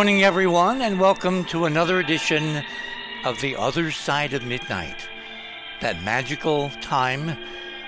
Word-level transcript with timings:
morning, 0.00 0.24
everyone, 0.24 0.80
and 0.80 0.98
welcome 0.98 1.44
to 1.44 1.66
another 1.66 2.00
edition 2.00 2.64
of 3.26 3.38
The 3.42 3.54
Other 3.54 3.90
Side 3.90 4.32
of 4.32 4.42
Midnight. 4.42 4.96
That 5.82 6.02
magical 6.02 6.70
time 6.80 7.36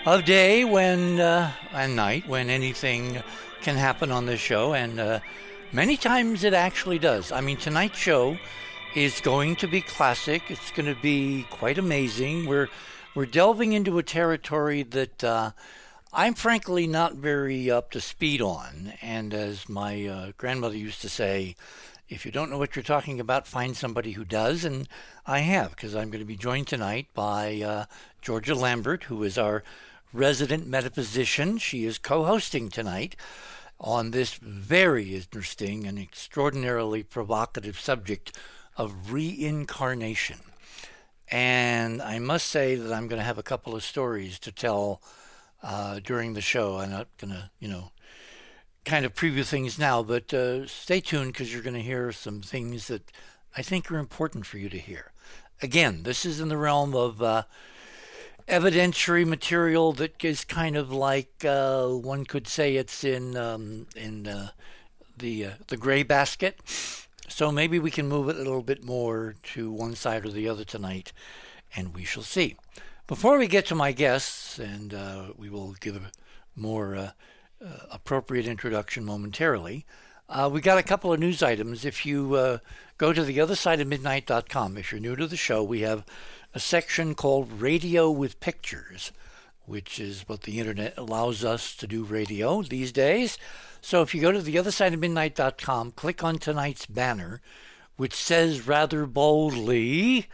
of 0.04 0.26
day 0.26 0.62
when, 0.62 1.18
uh, 1.20 1.50
and 1.72 1.96
night, 1.96 2.28
when 2.28 2.50
anything 2.50 3.22
can 3.62 3.76
happen 3.76 4.12
on 4.12 4.26
this 4.26 4.40
show, 4.40 4.74
and 4.74 5.00
uh, 5.00 5.20
many 5.72 5.96
times 5.96 6.44
it 6.44 6.52
actually 6.52 6.98
does. 6.98 7.32
I 7.32 7.40
mean, 7.40 7.56
tonight's 7.56 7.96
show 7.96 8.36
is 8.94 9.22
going 9.22 9.56
to 9.56 9.66
be 9.66 9.80
classic. 9.80 10.50
It's 10.50 10.70
going 10.72 10.94
to 10.94 11.00
be 11.00 11.46
quite 11.48 11.78
amazing. 11.78 12.44
We're 12.44 12.68
we're 13.14 13.24
delving 13.24 13.72
into 13.72 13.96
a 13.96 14.02
territory 14.02 14.82
that 14.82 15.24
uh, 15.24 15.52
I'm 16.12 16.34
frankly 16.34 16.86
not 16.86 17.14
very 17.14 17.70
up 17.70 17.90
to 17.92 18.02
speed 18.02 18.42
on. 18.42 18.92
And 19.00 19.32
as 19.32 19.66
my 19.66 20.06
uh, 20.06 20.32
grandmother 20.36 20.76
used 20.76 21.00
to 21.00 21.08
say, 21.08 21.56
if 22.12 22.26
you 22.26 22.30
don't 22.30 22.50
know 22.50 22.58
what 22.58 22.76
you're 22.76 22.82
talking 22.82 23.18
about, 23.18 23.46
find 23.46 23.74
somebody 23.74 24.12
who 24.12 24.24
does. 24.24 24.64
And 24.64 24.86
I 25.26 25.38
have, 25.38 25.70
because 25.70 25.96
I'm 25.96 26.10
going 26.10 26.20
to 26.20 26.26
be 26.26 26.36
joined 26.36 26.66
tonight 26.66 27.06
by 27.14 27.62
uh, 27.62 27.84
Georgia 28.20 28.54
Lambert, 28.54 29.04
who 29.04 29.22
is 29.22 29.38
our 29.38 29.64
resident 30.12 30.66
metaphysician. 30.66 31.56
She 31.56 31.86
is 31.86 31.96
co 31.96 32.24
hosting 32.24 32.68
tonight 32.68 33.16
on 33.80 34.10
this 34.10 34.34
very 34.34 35.14
interesting 35.16 35.86
and 35.86 35.98
extraordinarily 35.98 37.02
provocative 37.02 37.80
subject 37.80 38.36
of 38.76 39.10
reincarnation. 39.10 40.38
And 41.28 42.02
I 42.02 42.18
must 42.18 42.46
say 42.46 42.74
that 42.74 42.92
I'm 42.92 43.08
going 43.08 43.20
to 43.20 43.24
have 43.24 43.38
a 43.38 43.42
couple 43.42 43.74
of 43.74 43.82
stories 43.82 44.38
to 44.40 44.52
tell 44.52 45.00
uh, 45.62 45.98
during 46.04 46.34
the 46.34 46.42
show. 46.42 46.76
I'm 46.76 46.90
not 46.90 47.08
going 47.16 47.32
to, 47.32 47.50
you 47.58 47.68
know, 47.68 47.90
kind 48.84 49.04
of 49.04 49.14
preview 49.14 49.44
things 49.44 49.78
now, 49.78 50.02
but 50.02 50.32
uh, 50.34 50.66
stay 50.66 51.00
tuned 51.00 51.32
because 51.32 51.52
you're 51.52 51.62
going 51.62 51.74
to 51.74 51.82
hear 51.82 52.12
some 52.12 52.40
things 52.40 52.88
that 52.88 53.10
I 53.56 53.62
think 53.62 53.90
are 53.90 53.98
important 53.98 54.46
for 54.46 54.58
you 54.58 54.68
to 54.68 54.78
hear. 54.78 55.12
Again, 55.60 56.02
this 56.02 56.24
is 56.24 56.40
in 56.40 56.48
the 56.48 56.56
realm 56.56 56.94
of 56.94 57.22
uh, 57.22 57.44
evidentiary 58.48 59.26
material 59.26 59.92
that 59.94 60.24
is 60.24 60.44
kind 60.44 60.76
of 60.76 60.92
like 60.92 61.44
uh, 61.44 61.86
one 61.88 62.24
could 62.24 62.48
say 62.48 62.76
it's 62.76 63.04
in 63.04 63.36
um, 63.36 63.86
in 63.94 64.26
uh, 64.26 64.48
the 65.16 65.46
uh, 65.46 65.50
the 65.68 65.76
gray 65.76 66.02
basket. 66.02 66.58
So 67.28 67.52
maybe 67.52 67.78
we 67.78 67.90
can 67.90 68.08
move 68.08 68.28
it 68.28 68.36
a 68.36 68.40
little 68.42 68.62
bit 68.62 68.84
more 68.84 69.36
to 69.54 69.70
one 69.70 69.94
side 69.94 70.26
or 70.26 70.30
the 70.30 70.48
other 70.48 70.64
tonight, 70.64 71.12
and 71.74 71.94
we 71.94 72.04
shall 72.04 72.24
see. 72.24 72.56
Before 73.06 73.38
we 73.38 73.46
get 73.46 73.66
to 73.66 73.74
my 73.74 73.92
guests, 73.92 74.58
and 74.58 74.92
uh, 74.92 75.26
we 75.36 75.48
will 75.48 75.72
give 75.80 76.10
more 76.56 77.14
uh, 77.64 77.86
appropriate 77.90 78.46
introduction 78.46 79.04
momentarily, 79.04 79.84
uh, 80.28 80.48
we 80.52 80.60
got 80.60 80.78
a 80.78 80.82
couple 80.82 81.12
of 81.12 81.20
news 81.20 81.42
items. 81.42 81.84
If 81.84 82.06
you 82.06 82.34
uh, 82.34 82.58
go 82.98 83.12
to 83.12 83.22
the 83.22 83.40
other 83.40 83.54
side 83.54 83.80
of 83.80 83.88
midnight.com, 83.88 84.76
if 84.76 84.90
you're 84.90 85.00
new 85.00 85.16
to 85.16 85.26
the 85.26 85.36
show, 85.36 85.62
we 85.62 85.80
have 85.80 86.04
a 86.54 86.60
section 86.60 87.14
called 87.14 87.60
Radio 87.60 88.10
with 88.10 88.40
Pictures, 88.40 89.12
which 89.66 90.00
is 90.00 90.28
what 90.28 90.42
the 90.42 90.58
internet 90.58 90.96
allows 90.96 91.44
us 91.44 91.76
to 91.76 91.86
do 91.86 92.04
radio 92.04 92.62
these 92.62 92.92
days. 92.92 93.38
So 93.80 94.02
if 94.02 94.14
you 94.14 94.20
go 94.20 94.32
to 94.32 94.42
the 94.42 94.58
other 94.58 94.70
side 94.70 94.94
of 94.94 95.00
midnight.com, 95.00 95.92
click 95.92 96.24
on 96.24 96.38
tonight's 96.38 96.86
banner, 96.86 97.40
which 97.96 98.14
says 98.14 98.66
rather 98.66 99.06
boldly, 99.06 100.28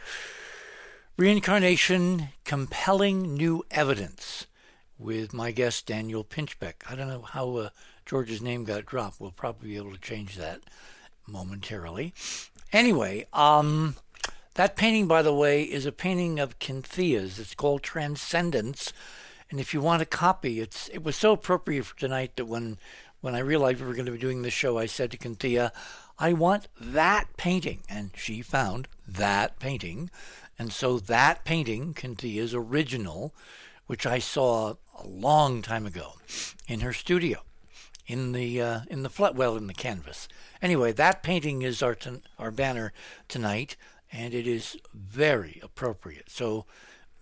Reincarnation 1.17 2.29
Compelling 2.45 3.33
New 3.33 3.65
Evidence 3.71 4.45
with 4.99 5.33
my 5.33 5.51
guest 5.51 5.87
Daniel 5.87 6.23
Pinchbeck. 6.23 6.75
I 6.87 6.95
don't 6.95 7.07
know 7.07 7.21
how 7.21 7.55
uh, 7.55 7.69
George's 8.05 8.41
name 8.41 8.65
got 8.65 8.85
dropped. 8.85 9.19
We'll 9.19 9.31
probably 9.31 9.69
be 9.69 9.77
able 9.77 9.93
to 9.93 10.01
change 10.01 10.35
that 10.35 10.59
momentarily. 11.25 12.13
Anyway, 12.73 13.25
um, 13.33 13.95
that 14.55 14.75
painting, 14.75 15.07
by 15.07 15.21
the 15.21 15.33
way, 15.33 15.63
is 15.63 15.85
a 15.85 15.91
painting 15.91 16.39
of 16.39 16.55
Cynthia's. 16.61 17.39
It's 17.39 17.55
called 17.55 17.81
Transcendence. 17.81 18.91
And 19.49 19.59
if 19.59 19.73
you 19.73 19.81
want 19.81 20.01
a 20.01 20.05
copy, 20.05 20.59
it's 20.59 20.89
it 20.89 21.03
was 21.03 21.15
so 21.15 21.31
appropriate 21.31 21.85
for 21.85 21.97
tonight 21.97 22.35
that 22.35 22.45
when 22.45 22.77
when 23.21 23.35
I 23.35 23.39
realized 23.39 23.79
we 23.79 23.87
were 23.87 23.93
going 23.93 24.05
to 24.05 24.11
be 24.11 24.17
doing 24.17 24.41
this 24.41 24.53
show, 24.53 24.77
I 24.77 24.85
said 24.85 25.11
to 25.11 25.17
Cynthia, 25.19 25.71
I 26.17 26.33
want 26.33 26.67
that 26.79 27.35
painting. 27.37 27.83
And 27.89 28.11
she 28.15 28.41
found 28.41 28.87
that 29.07 29.59
painting. 29.59 30.09
And 30.57 30.71
so 30.71 30.99
that 30.99 31.45
painting, 31.45 31.95
Cynthia's 31.99 32.53
original, 32.53 33.33
which 33.89 34.05
I 34.05 34.19
saw 34.19 34.75
a 34.99 35.07
long 35.07 35.63
time 35.63 35.87
ago 35.87 36.13
in 36.67 36.81
her 36.81 36.93
studio, 36.93 37.39
in 38.05 38.33
the 38.33 38.61
uh, 38.61 38.79
in 38.87 39.01
the 39.01 39.09
flat, 39.09 39.33
well, 39.33 39.57
in 39.57 39.65
the 39.65 39.73
canvas. 39.73 40.27
Anyway, 40.61 40.91
that 40.91 41.23
painting 41.23 41.63
is 41.63 41.81
our 41.81 41.95
ton- 41.95 42.21
our 42.37 42.51
banner 42.51 42.93
tonight, 43.27 43.75
and 44.11 44.35
it 44.35 44.45
is 44.45 44.77
very 44.93 45.59
appropriate. 45.63 46.29
So 46.29 46.65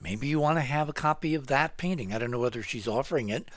maybe 0.01 0.27
you 0.27 0.41
want 0.41 0.57
to 0.57 0.61
have 0.61 0.89
a 0.89 0.93
copy 0.93 1.35
of 1.35 1.47
that 1.47 1.77
painting. 1.77 2.11
I 2.11 2.17
don't 2.17 2.31
know 2.31 2.39
whether 2.39 2.61
she's 2.61 2.85
offering 2.85 3.29
it 3.29 3.47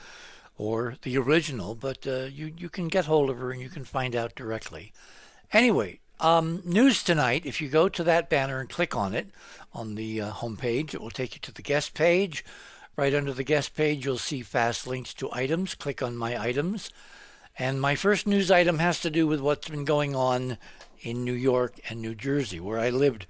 or 0.57 0.95
the 1.01 1.17
original, 1.17 1.75
but 1.75 2.07
uh, 2.07 2.29
you 2.31 2.53
you 2.57 2.69
can 2.69 2.87
get 2.87 3.07
hold 3.07 3.29
of 3.29 3.39
her 3.39 3.51
and 3.51 3.61
you 3.61 3.67
can 3.67 3.83
find 3.83 4.15
out 4.15 4.35
directly. 4.35 4.93
Anyway, 5.51 5.99
um, 6.21 6.61
news 6.63 7.03
tonight. 7.03 7.45
If 7.45 7.59
you 7.59 7.67
go 7.67 7.89
to 7.89 8.05
that 8.05 8.29
banner 8.29 8.61
and 8.61 8.69
click 8.69 8.95
on 8.95 9.13
it 9.13 9.31
on 9.73 9.95
the 9.95 10.21
uh, 10.21 10.31
homepage, 10.31 10.93
it 10.93 11.01
will 11.01 11.09
take 11.09 11.35
you 11.35 11.41
to 11.41 11.53
the 11.53 11.61
guest 11.61 11.93
page. 11.93 12.45
Right 12.97 13.15
under 13.15 13.31
the 13.31 13.43
guest 13.43 13.73
page, 13.73 14.05
you'll 14.05 14.17
see 14.17 14.41
fast 14.41 14.85
links 14.85 15.13
to 15.15 15.31
items. 15.31 15.75
Click 15.75 16.01
on 16.01 16.17
my 16.17 16.39
items. 16.39 16.89
And 17.57 17.79
my 17.79 17.95
first 17.95 18.27
news 18.27 18.51
item 18.51 18.79
has 18.79 18.99
to 19.01 19.09
do 19.09 19.27
with 19.27 19.39
what's 19.39 19.69
been 19.69 19.85
going 19.85 20.13
on 20.15 20.57
in 20.99 21.23
New 21.23 21.33
York 21.33 21.79
and 21.89 22.01
New 22.01 22.15
Jersey, 22.15 22.59
where 22.59 22.79
I 22.79 22.89
lived 22.89 23.27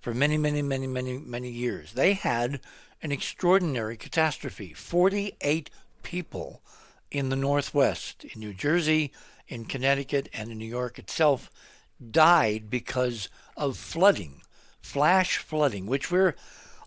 for 0.00 0.14
many, 0.14 0.38
many, 0.38 0.62
many, 0.62 0.86
many, 0.86 1.18
many 1.18 1.50
years. 1.50 1.92
They 1.92 2.14
had 2.14 2.60
an 3.02 3.12
extraordinary 3.12 3.96
catastrophe 3.96 4.72
48 4.72 5.68
people 6.02 6.62
in 7.10 7.28
the 7.28 7.36
Northwest, 7.36 8.24
in 8.24 8.40
New 8.40 8.54
Jersey, 8.54 9.12
in 9.46 9.66
Connecticut, 9.66 10.28
and 10.32 10.50
in 10.50 10.58
New 10.58 10.64
York 10.64 10.98
itself 10.98 11.50
died 12.10 12.70
because 12.70 13.28
of 13.56 13.76
flooding, 13.76 14.40
flash 14.80 15.36
flooding, 15.36 15.86
which 15.86 16.10
we're 16.10 16.34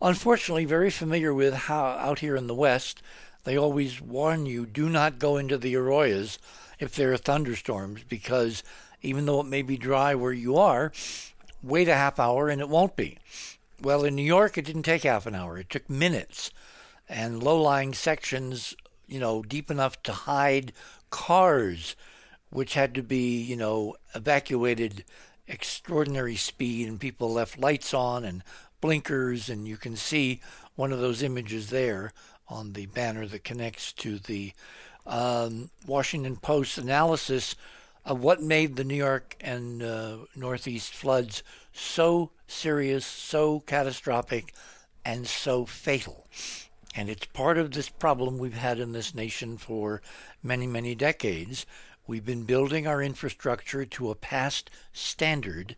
unfortunately 0.02 0.66
very 0.66 0.90
familiar 0.90 1.34
with 1.34 1.54
how 1.54 1.84
out 1.84 2.20
here 2.20 2.36
in 2.36 2.48
the 2.48 2.56
West. 2.56 3.02
They 3.44 3.58
always 3.58 4.02
warn 4.02 4.46
you 4.46 4.66
do 4.66 4.90
not 4.90 5.20
go 5.20 5.38
into 5.38 5.58
the 5.58 5.76
arroyos 5.76 6.38
if 6.80 6.96
there 6.96 7.14
are 7.14 7.18
thunderstorms 7.18 8.04
because 8.04 8.64
even 9.02 9.26
though 9.26 9.40
it 9.40 9.46
may 9.46 9.62
be 9.62 9.78
dry 9.78 10.16
where 10.16 10.34
you 10.34 10.58
are, 10.58 10.92
wait 11.62 11.88
a 11.88 11.96
half 11.96 12.20
hour 12.20 12.50
and 12.50 12.60
it 12.60 12.70
won't 12.70 12.96
be. 12.96 13.20
Well, 13.82 14.04
in 14.04 14.16
New 14.16 14.24
York, 14.24 14.58
it 14.58 14.66
didn't 14.66 14.84
take 14.84 15.04
half 15.04 15.26
an 15.26 15.36
hour, 15.36 15.58
it 15.58 15.70
took 15.70 15.90
minutes. 15.90 16.52
And 17.08 17.44
low 17.44 17.62
lying 17.62 17.94
sections, 17.94 18.76
you 19.08 19.20
know, 19.20 19.44
deep 19.44 19.70
enough 19.70 20.02
to 20.04 20.12
hide 20.12 20.74
cars 21.12 21.96
which 22.50 22.74
had 22.74 22.96
to 22.96 23.04
be, 23.04 23.42
you 23.42 23.56
know, 23.56 23.96
evacuated 24.14 25.04
extraordinary 25.48 26.36
speed, 26.36 26.88
and 26.88 27.00
people 27.00 27.34
left 27.34 27.60
lights 27.60 27.94
on 27.94 28.24
and 28.24 28.44
blinkers, 28.82 29.50
and 29.50 29.68
you 29.68 29.78
can 29.78 29.96
see 29.96 30.42
one 30.76 30.92
of 30.92 31.00
those 31.00 31.24
images 31.24 31.70
there 31.70 32.14
on 32.48 32.74
the 32.74 32.86
banner 32.88 33.26
that 33.28 33.44
connects 33.44 33.94
to 33.94 34.20
the 34.20 34.54
um, 35.06 35.70
Washington 35.86 36.36
Post 36.36 36.78
analysis 36.78 37.56
of 38.04 38.22
what 38.22 38.42
made 38.42 38.76
the 38.76 38.84
New 38.84 38.96
York 38.96 39.36
and 39.42 39.82
uh, 39.82 40.18
Northeast 40.36 40.94
floods 40.94 41.44
so 41.74 42.32
serious, 42.48 43.06
so 43.06 43.62
catastrophic, 43.62 44.54
and 45.04 45.28
so 45.28 45.66
fatal. 45.66 46.28
And 46.96 47.10
it's 47.10 47.26
part 47.26 47.58
of 47.58 47.72
this 47.72 47.90
problem 47.90 48.38
we've 48.38 48.54
had 48.54 48.80
in 48.80 48.92
this 48.92 49.16
nation 49.16 49.58
for 49.58 50.02
many, 50.44 50.68
many 50.68 50.96
decades, 50.96 51.66
We've 52.08 52.26
been 52.26 52.44
building 52.44 52.86
our 52.86 53.02
infrastructure 53.02 53.84
to 53.84 54.12
a 54.12 54.16
past 54.16 54.70
standard, 54.94 55.76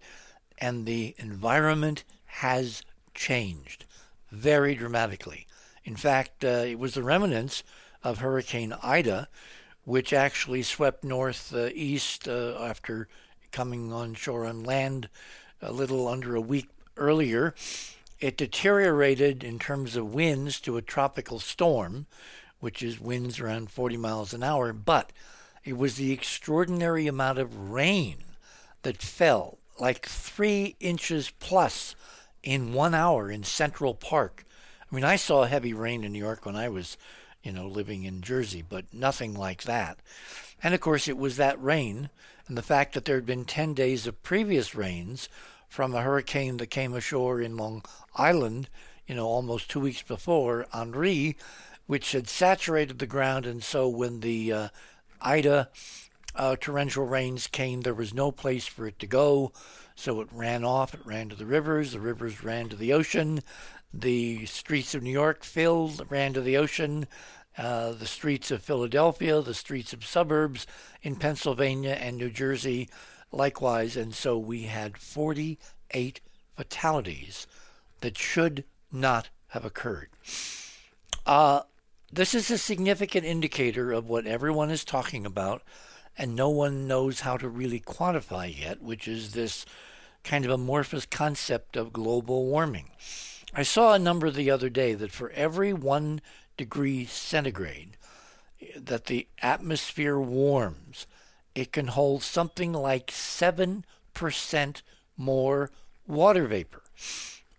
and 0.58 0.86
the 0.86 1.16
environment 1.18 2.04
has 2.38 2.84
changed 3.16 3.86
very 4.32 4.76
dramatically. 4.76 5.48
In 5.84 5.96
fact, 5.96 6.46
uh, 6.46 6.66
it 6.68 6.78
was 6.78 6.94
the 6.94 7.02
remnants 7.02 7.64
of 8.04 8.20
Hurricane 8.20 8.76
Ida, 8.84 9.28
which 9.86 10.14
actually 10.14 10.62
swept 10.62 11.04
northeast 11.04 12.28
uh, 12.28 12.58
after 12.62 13.08
coming 13.52 13.92
on 13.92 14.14
shore 14.14 14.46
on 14.46 14.64
land 14.64 15.10
a 15.64 15.72
little 15.72 16.08
under 16.08 16.36
a 16.36 16.42
week 16.42 16.70
earlier. 16.96 17.56
It 18.20 18.38
deteriorated 18.38 19.44
in 19.44 19.58
terms 19.58 19.96
of 19.96 20.14
winds 20.14 20.60
to 20.62 20.78
a 20.78 20.84
tropical 20.84 21.40
storm, 21.40 22.06
which 22.60 22.84
is 22.84 23.00
winds 23.00 23.40
around 23.40 23.72
40 23.72 23.98
miles 23.98 24.34
an 24.34 24.44
hour, 24.44 24.74
but 24.74 25.12
it 25.64 25.76
was 25.76 25.96
the 25.96 26.12
extraordinary 26.12 27.08
amount 27.08 27.40
of 27.40 27.72
rain 27.72 28.18
that 28.84 29.02
fell, 29.02 29.58
like 29.80 30.06
three 30.06 30.76
inches 30.80 31.32
plus 31.40 31.96
in 32.48 32.72
one 32.72 32.96
hour 32.96 33.30
in 33.30 33.44
Central 33.44 33.94
Park. 33.94 34.46
I 34.90 34.96
mean, 34.96 35.04
I 35.04 35.18
saw 35.18 35.44
heavy 35.44 35.74
rain 35.74 36.06
in 36.06 36.14
New 36.14 36.20
York 36.20 36.46
when 36.46 36.56
I 36.56 36.70
was, 36.70 36.96
you 37.44 37.52
know, 37.52 37.68
living 37.68 38.06
in 38.06 38.22
Jersey, 38.22 38.62
but 38.62 38.86
nothing 38.94 39.34
like 39.34 39.64
that. 39.64 40.00
And 40.64 40.74
of 40.74 40.80
course, 40.80 41.10
it 41.10 41.18
was 41.18 41.36
that 41.36 41.62
rain 41.62 42.10
and 42.48 42.58
the 42.58 42.62
fact 42.62 42.94
that 42.94 43.04
there 43.04 43.18
had 43.18 43.26
been 43.26 43.44
10 43.44 43.74
days 43.74 44.08
of 44.08 44.24
previous 44.24 44.74
rains 44.74 45.28
from 45.68 45.94
a 45.94 46.02
hurricane 46.02 46.56
that 46.58 46.68
came 46.68 46.94
ashore 46.94 47.42
in 47.42 47.58
Long 47.58 47.84
Island, 48.16 48.70
you 49.06 49.16
know, 49.16 49.28
almost 49.28 49.70
two 49.70 49.82
weeks 49.82 50.02
before, 50.02 50.68
Henri, 50.72 51.36
which 51.86 52.14
had 52.14 52.30
saturated 52.30 53.00
the 53.00 53.08
ground. 53.08 53.46
And 53.46 53.62
so 53.62 53.90
when 53.90 54.22
the 54.22 54.54
uh, 54.54 54.70
Ida 55.20 55.68
uh, 56.38 56.56
torrential 56.60 57.06
rains 57.06 57.48
came, 57.48 57.82
there 57.82 57.94
was 57.94 58.14
no 58.14 58.32
place 58.32 58.68
for 58.68 58.88
it 58.88 59.00
to 59.00 59.08
go. 59.08 59.52
So 59.96 60.22
it 60.22 60.28
ran 60.32 60.64
off, 60.64 60.94
it 60.94 61.06
ran 61.06 61.30
to 61.30 61.36
the 61.36 61.46
rivers, 61.46 61.92
the 61.92 62.00
rivers 62.00 62.44
ran 62.44 62.70
to 62.70 62.76
the 62.76 62.94
ocean, 62.94 63.42
the 63.94 64.46
streets 64.46 64.94
of 64.94 65.02
New 65.02 65.12
York 65.12 65.44
filled, 65.44 66.06
ran 66.10 66.34
to 66.34 66.42
the 66.42 66.58
ocean, 66.58 67.08
uh, 67.58 67.94
the 67.94 68.06
streets 68.06 68.52
of 68.52 68.62
Philadelphia, 68.62 69.42
the 69.42 69.56
streets 69.56 69.94
of 69.94 70.06
suburbs 70.06 70.68
in 71.02 71.16
Pennsylvania 71.16 71.98
and 72.00 72.18
New 72.18 72.30
Jersey 72.30 72.90
likewise. 73.32 73.98
And 73.98 74.14
so 74.14 74.38
we 74.38 74.64
had 74.64 74.98
48 74.98 76.22
fatalities 76.56 77.48
that 78.02 78.18
should 78.18 78.64
not 78.92 79.30
have 79.50 79.66
occurred. 79.66 80.10
Uh, 81.26 81.62
this 82.12 82.34
is 82.34 82.52
a 82.52 82.58
significant 82.58 83.26
indicator 83.26 83.92
of 83.92 84.08
what 84.08 84.26
everyone 84.26 84.70
is 84.70 84.86
talking 84.86 85.26
about, 85.26 85.62
and 86.18 86.36
no 86.36 86.50
one 86.50 86.88
knows 86.88 87.22
how 87.22 87.38
to 87.38 87.48
really 87.48 87.80
quantify 87.80 88.54
yet, 88.58 88.82
which 88.82 89.08
is 89.08 89.34
this 89.34 89.66
kind 90.24 90.44
of 90.46 90.52
amorphous 90.52 91.06
concept 91.06 91.78
of 91.78 91.94
global 91.94 92.46
warming. 92.46 92.90
I 93.54 93.64
saw 93.64 93.94
a 93.94 94.00
number 94.00 94.30
the 94.30 94.52
other 94.52 94.70
day 94.70 94.94
that 94.94 95.12
for 95.12 95.30
every 95.32 95.74
one 95.74 96.22
degree 96.58 97.06
centigrade 97.06 97.98
that 98.76 99.06
the 99.06 99.28
atmosphere 99.42 100.20
warms, 100.20 101.06
it 101.56 101.72
can 101.72 101.88
hold 101.88 102.24
something 102.24 102.74
like 102.74 103.08
7% 103.08 103.84
more 105.16 105.72
water 106.08 106.48
vapor. 106.48 106.82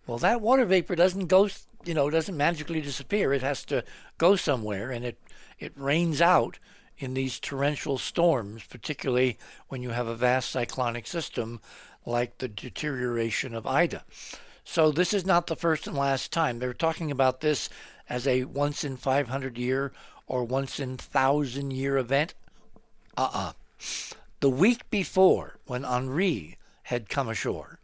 Well, 0.05 0.17
that 0.19 0.41
water 0.41 0.65
vapor 0.65 0.95
doesn't 0.95 1.27
go, 1.27 1.49
you 1.85 1.93
know, 1.93 2.09
doesn't 2.09 2.35
magically 2.35 2.81
disappear. 2.81 3.33
It 3.33 3.41
has 3.41 3.63
to 3.65 3.83
go 4.17 4.35
somewhere 4.35 4.91
and 4.91 5.05
it, 5.05 5.17
it 5.59 5.71
rains 5.75 6.21
out 6.21 6.59
in 6.99 7.13
these 7.13 7.39
torrential 7.39 7.97
storms, 7.97 8.63
particularly 8.65 9.37
when 9.69 9.81
you 9.81 9.89
have 9.91 10.07
a 10.07 10.15
vast 10.15 10.51
cyclonic 10.51 11.07
system 11.07 11.61
like 12.05 12.37
the 12.37 12.47
deterioration 12.47 13.55
of 13.55 13.65
Ida. 13.65 14.03
So 14.63 14.91
this 14.91 15.13
is 15.13 15.25
not 15.25 15.47
the 15.47 15.55
first 15.55 15.87
and 15.87 15.97
last 15.97 16.31
time. 16.31 16.59
They're 16.59 16.73
talking 16.73 17.09
about 17.09 17.41
this 17.41 17.69
as 18.09 18.27
a 18.27 18.43
once 18.43 18.83
in 18.83 18.97
500 18.97 19.57
year 19.57 19.91
or 20.27 20.43
once 20.43 20.79
in 20.79 20.91
1,000 20.91 21.71
year 21.71 21.97
event. 21.97 22.35
Uh 23.17 23.21
uh-uh. 23.21 23.39
uh 23.39 23.53
The 24.41 24.49
week 24.49 24.89
before, 24.89 25.57
when 25.65 25.83
Henri 25.83 26.57
had 26.83 27.09
come 27.09 27.29
ashore, 27.29 27.79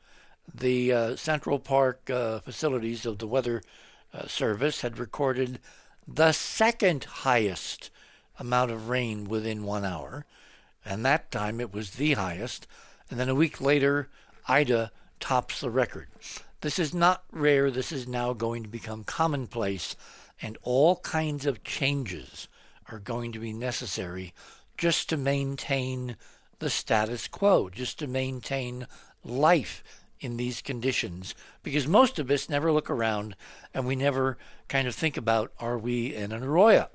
the 0.53 0.93
uh, 0.93 1.15
Central 1.15 1.59
Park 1.59 2.09
uh, 2.09 2.39
facilities 2.39 3.05
of 3.05 3.17
the 3.17 3.27
Weather 3.27 3.63
uh, 4.13 4.27
Service 4.27 4.81
had 4.81 4.99
recorded 4.99 5.59
the 6.07 6.31
second 6.31 7.03
highest 7.03 7.89
amount 8.39 8.71
of 8.71 8.89
rain 8.89 9.25
within 9.25 9.63
one 9.63 9.85
hour. 9.85 10.25
And 10.83 11.05
that 11.05 11.31
time 11.31 11.59
it 11.59 11.73
was 11.73 11.91
the 11.91 12.13
highest. 12.13 12.67
And 13.09 13.19
then 13.19 13.29
a 13.29 13.35
week 13.35 13.61
later, 13.61 14.09
Ida 14.47 14.91
tops 15.19 15.61
the 15.61 15.69
record. 15.69 16.07
This 16.61 16.79
is 16.79 16.93
not 16.93 17.23
rare. 17.31 17.69
This 17.69 17.91
is 17.91 18.07
now 18.07 18.33
going 18.33 18.63
to 18.63 18.69
become 18.69 19.03
commonplace, 19.03 19.95
and 20.41 20.57
all 20.63 20.97
kinds 20.97 21.45
of 21.45 21.63
changes 21.63 22.47
are 22.89 22.99
going 22.99 23.31
to 23.31 23.39
be 23.39 23.53
necessary 23.53 24.33
just 24.77 25.09
to 25.09 25.17
maintain 25.17 26.17
the 26.59 26.69
status 26.69 27.27
quo, 27.27 27.69
just 27.69 27.99
to 27.99 28.07
maintain 28.07 28.87
life 29.23 29.83
in 30.19 30.37
these 30.37 30.61
conditions. 30.61 31.35
Because 31.63 31.87
most 31.87 32.19
of 32.19 32.31
us 32.31 32.49
never 32.49 32.71
look 32.71 32.89
around 32.89 33.35
and 33.73 33.85
we 33.85 33.95
never 33.95 34.37
kind 34.67 34.87
of 34.87 34.95
think 34.95 35.17
about 35.17 35.51
are 35.59 35.77
we 35.77 36.15
in 36.15 36.31
an 36.31 36.43
arroyo? 36.43 36.89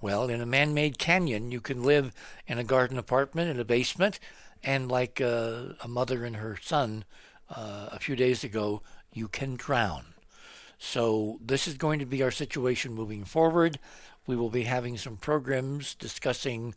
Well, 0.00 0.28
in 0.28 0.40
a 0.40 0.46
man 0.46 0.74
made 0.74 0.98
canyon, 0.98 1.50
you 1.50 1.60
can 1.60 1.82
live 1.82 2.12
in 2.46 2.58
a 2.58 2.64
garden 2.64 2.98
apartment 2.98 3.50
in 3.50 3.58
a 3.58 3.64
basement, 3.64 4.18
and 4.62 4.90
like 4.90 5.20
uh, 5.20 5.74
a 5.82 5.88
mother 5.88 6.24
and 6.24 6.36
her 6.36 6.58
son 6.60 7.04
uh, 7.48 7.88
a 7.92 7.98
few 7.98 8.14
days 8.14 8.44
ago, 8.44 8.82
you 9.12 9.28
can 9.28 9.56
drown. 9.56 10.04
So, 10.78 11.38
this 11.42 11.66
is 11.66 11.74
going 11.74 11.98
to 12.00 12.06
be 12.06 12.22
our 12.22 12.30
situation 12.30 12.92
moving 12.92 13.24
forward. 13.24 13.78
We 14.26 14.36
will 14.36 14.50
be 14.50 14.64
having 14.64 14.98
some 14.98 15.16
programs 15.16 15.94
discussing 15.94 16.74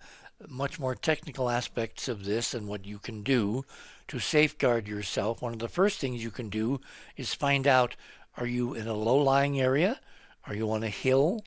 much 0.47 0.79
more 0.79 0.95
technical 0.95 1.49
aspects 1.49 2.07
of 2.07 2.23
this 2.23 2.53
and 2.53 2.67
what 2.67 2.85
you 2.85 2.97
can 2.97 3.23
do 3.23 3.65
to 4.07 4.19
safeguard 4.19 4.87
yourself. 4.87 5.41
One 5.41 5.51
of 5.51 5.59
the 5.59 5.67
first 5.67 5.99
things 5.99 6.23
you 6.23 6.31
can 6.31 6.49
do 6.49 6.79
is 7.17 7.33
find 7.33 7.67
out 7.67 7.95
are 8.37 8.47
you 8.47 8.73
in 8.73 8.87
a 8.87 8.93
low 8.93 9.17
lying 9.17 9.59
area? 9.59 9.99
Are 10.45 10.55
you 10.55 10.71
on 10.71 10.83
a 10.83 10.89
hill? 10.89 11.43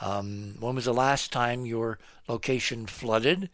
Um, 0.00 0.54
when 0.60 0.74
was 0.74 0.84
the 0.84 0.94
last 0.94 1.32
time 1.32 1.66
your 1.66 1.98
location 2.28 2.86
flooded? 2.86 3.50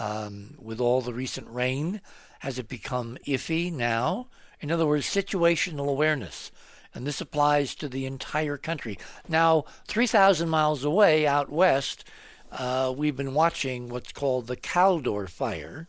Um, 0.00 0.54
with 0.58 0.80
all 0.80 1.00
the 1.00 1.12
recent 1.12 1.48
rain, 1.50 2.00
has 2.40 2.58
it 2.58 2.68
become 2.68 3.18
iffy 3.26 3.72
now? 3.72 4.28
In 4.60 4.70
other 4.70 4.86
words, 4.86 5.06
situational 5.06 5.88
awareness. 5.88 6.50
And 6.94 7.06
this 7.06 7.20
applies 7.20 7.74
to 7.76 7.88
the 7.88 8.06
entire 8.06 8.56
country. 8.56 8.98
Now, 9.28 9.64
3,000 9.88 10.48
miles 10.48 10.84
away 10.84 11.26
out 11.26 11.50
west, 11.50 12.04
uh, 12.52 12.92
we've 12.96 13.16
been 13.16 13.34
watching 13.34 13.88
what's 13.88 14.12
called 14.12 14.46
the 14.46 14.56
Caldor 14.56 15.28
fire, 15.28 15.88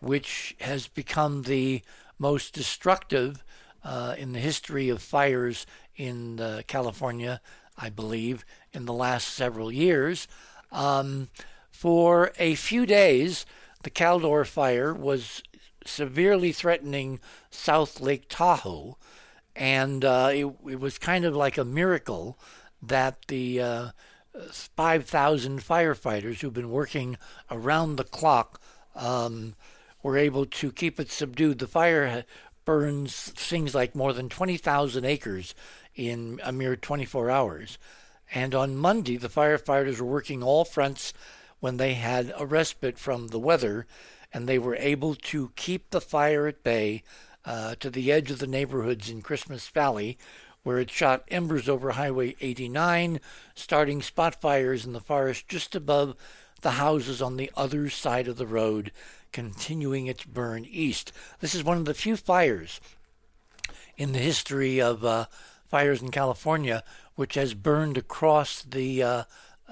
which 0.00 0.56
has 0.60 0.88
become 0.88 1.42
the 1.42 1.82
most 2.18 2.54
destructive 2.54 3.44
uh, 3.84 4.14
in 4.18 4.32
the 4.32 4.40
history 4.40 4.88
of 4.88 5.02
fires 5.02 5.66
in 5.96 6.40
uh, 6.40 6.62
California, 6.66 7.40
I 7.78 7.88
believe, 7.88 8.44
in 8.72 8.84
the 8.84 8.92
last 8.92 9.28
several 9.28 9.72
years. 9.72 10.28
Um, 10.72 11.28
for 11.70 12.32
a 12.38 12.56
few 12.56 12.84
days, 12.84 13.46
the 13.84 13.90
Caldor 13.90 14.44
fire 14.46 14.92
was 14.92 15.42
severely 15.86 16.52
threatening 16.52 17.20
South 17.50 18.00
Lake 18.00 18.26
Tahoe. 18.28 18.98
And 19.56 20.04
uh, 20.04 20.30
it, 20.32 20.46
it, 20.68 20.80
was 20.80 20.98
kind 20.98 21.24
of 21.24 21.34
like 21.34 21.58
a 21.58 21.64
miracle 21.64 22.38
that 22.82 23.26
the 23.28 23.60
uh, 23.60 23.88
5,000 24.50 25.60
firefighters 25.60 26.40
who've 26.40 26.52
been 26.52 26.70
working 26.70 27.16
around 27.50 27.96
the 27.96 28.04
clock 28.04 28.60
um, 28.94 29.54
were 30.02 30.16
able 30.16 30.46
to 30.46 30.70
keep 30.70 31.00
it 31.00 31.10
subdued. 31.10 31.58
The 31.58 31.66
fire 31.66 32.24
burns 32.64 33.32
things 33.34 33.74
like 33.74 33.94
more 33.94 34.12
than 34.12 34.28
20,000 34.28 35.04
acres 35.04 35.54
in 35.98 36.40
a 36.44 36.52
mere 36.52 36.76
24 36.76 37.28
hours. 37.28 37.76
And 38.32 38.54
on 38.54 38.76
Monday, 38.76 39.16
the 39.16 39.28
firefighters 39.28 40.00
were 40.00 40.06
working 40.06 40.42
all 40.42 40.64
fronts 40.64 41.12
when 41.60 41.76
they 41.76 41.94
had 41.94 42.32
a 42.38 42.46
respite 42.46 42.98
from 42.98 43.28
the 43.28 43.38
weather 43.38 43.86
and 44.32 44.48
they 44.48 44.58
were 44.58 44.76
able 44.76 45.14
to 45.14 45.50
keep 45.56 45.90
the 45.90 46.00
fire 46.00 46.46
at 46.46 46.62
bay 46.62 47.02
uh, 47.44 47.74
to 47.80 47.90
the 47.90 48.12
edge 48.12 48.30
of 48.30 48.38
the 48.38 48.46
neighborhoods 48.46 49.10
in 49.10 49.22
Christmas 49.22 49.66
Valley, 49.68 50.18
where 50.62 50.78
it 50.78 50.90
shot 50.90 51.24
embers 51.30 51.68
over 51.68 51.92
Highway 51.92 52.36
89, 52.40 53.20
starting 53.54 54.02
spot 54.02 54.40
fires 54.40 54.84
in 54.84 54.92
the 54.92 55.00
forest 55.00 55.48
just 55.48 55.74
above 55.74 56.14
the 56.60 56.72
houses 56.72 57.22
on 57.22 57.36
the 57.36 57.50
other 57.56 57.88
side 57.88 58.28
of 58.28 58.36
the 58.36 58.46
road, 58.46 58.92
continuing 59.32 60.06
its 60.06 60.24
burn 60.24 60.66
east. 60.68 61.10
This 61.40 61.54
is 61.54 61.64
one 61.64 61.78
of 61.78 61.86
the 61.86 61.94
few 61.94 62.16
fires 62.16 62.80
in 63.96 64.12
the 64.12 64.18
history 64.18 64.80
of 64.80 65.04
uh, 65.04 65.26
fires 65.68 66.02
in 66.02 66.10
California 66.10 66.82
which 67.18 67.34
has 67.34 67.52
burned 67.52 67.98
across 67.98 68.62
the 68.62 69.02
uh, 69.02 69.22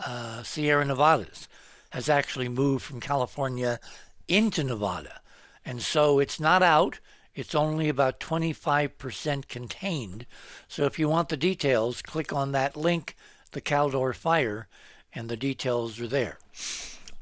uh 0.04 0.42
Sierra 0.42 0.84
Nevadas, 0.84 1.46
has 1.90 2.08
actually 2.08 2.48
moved 2.48 2.84
from 2.84 2.98
California 2.98 3.78
into 4.26 4.64
Nevada. 4.64 5.20
And 5.64 5.80
so 5.80 6.18
it's 6.18 6.40
not 6.40 6.64
out. 6.64 6.98
It's 7.36 7.54
only 7.54 7.88
about 7.88 8.18
25% 8.18 9.46
contained. 9.46 10.26
So 10.66 10.86
if 10.86 10.98
you 10.98 11.08
want 11.08 11.28
the 11.28 11.36
details, 11.36 12.02
click 12.02 12.32
on 12.32 12.50
that 12.50 12.76
link, 12.76 13.14
the 13.52 13.60
Caldor 13.60 14.12
Fire, 14.12 14.66
and 15.14 15.28
the 15.28 15.36
details 15.36 16.00
are 16.00 16.08
there. 16.08 16.38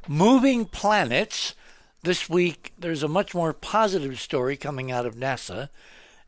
Moving 0.09 0.65
planets. 0.65 1.55
This 2.03 2.31
week, 2.31 2.73
there's 2.79 3.03
a 3.03 3.09
much 3.09 3.35
more 3.35 3.53
positive 3.53 4.19
story 4.19 4.57
coming 4.57 4.91
out 4.91 5.05
of 5.05 5.17
NASA. 5.17 5.69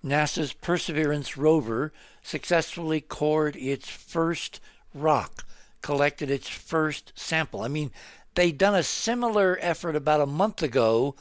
NASA's 0.04 0.52
Perseverance 0.52 1.38
rover 1.38 1.94
successfully 2.26 3.00
cored 3.00 3.54
its 3.54 3.88
first 3.88 4.60
rock, 4.92 5.46
collected 5.80 6.28
its 6.28 6.48
first 6.48 7.12
sample. 7.14 7.60
I 7.60 7.68
mean, 7.68 7.92
they'd 8.34 8.58
done 8.58 8.74
a 8.74 8.82
similar 8.82 9.56
effort 9.60 9.94
about 9.94 10.20
a 10.20 10.26
month 10.26 10.60
ago, 10.60 11.14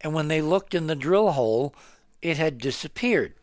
and 0.00 0.14
when 0.14 0.28
they 0.28 0.40
looked 0.40 0.74
in 0.74 0.86
the 0.86 0.94
drill 0.94 1.32
hole, 1.32 1.74
it 2.22 2.38
had 2.38 2.58
disappeared. 2.58 3.34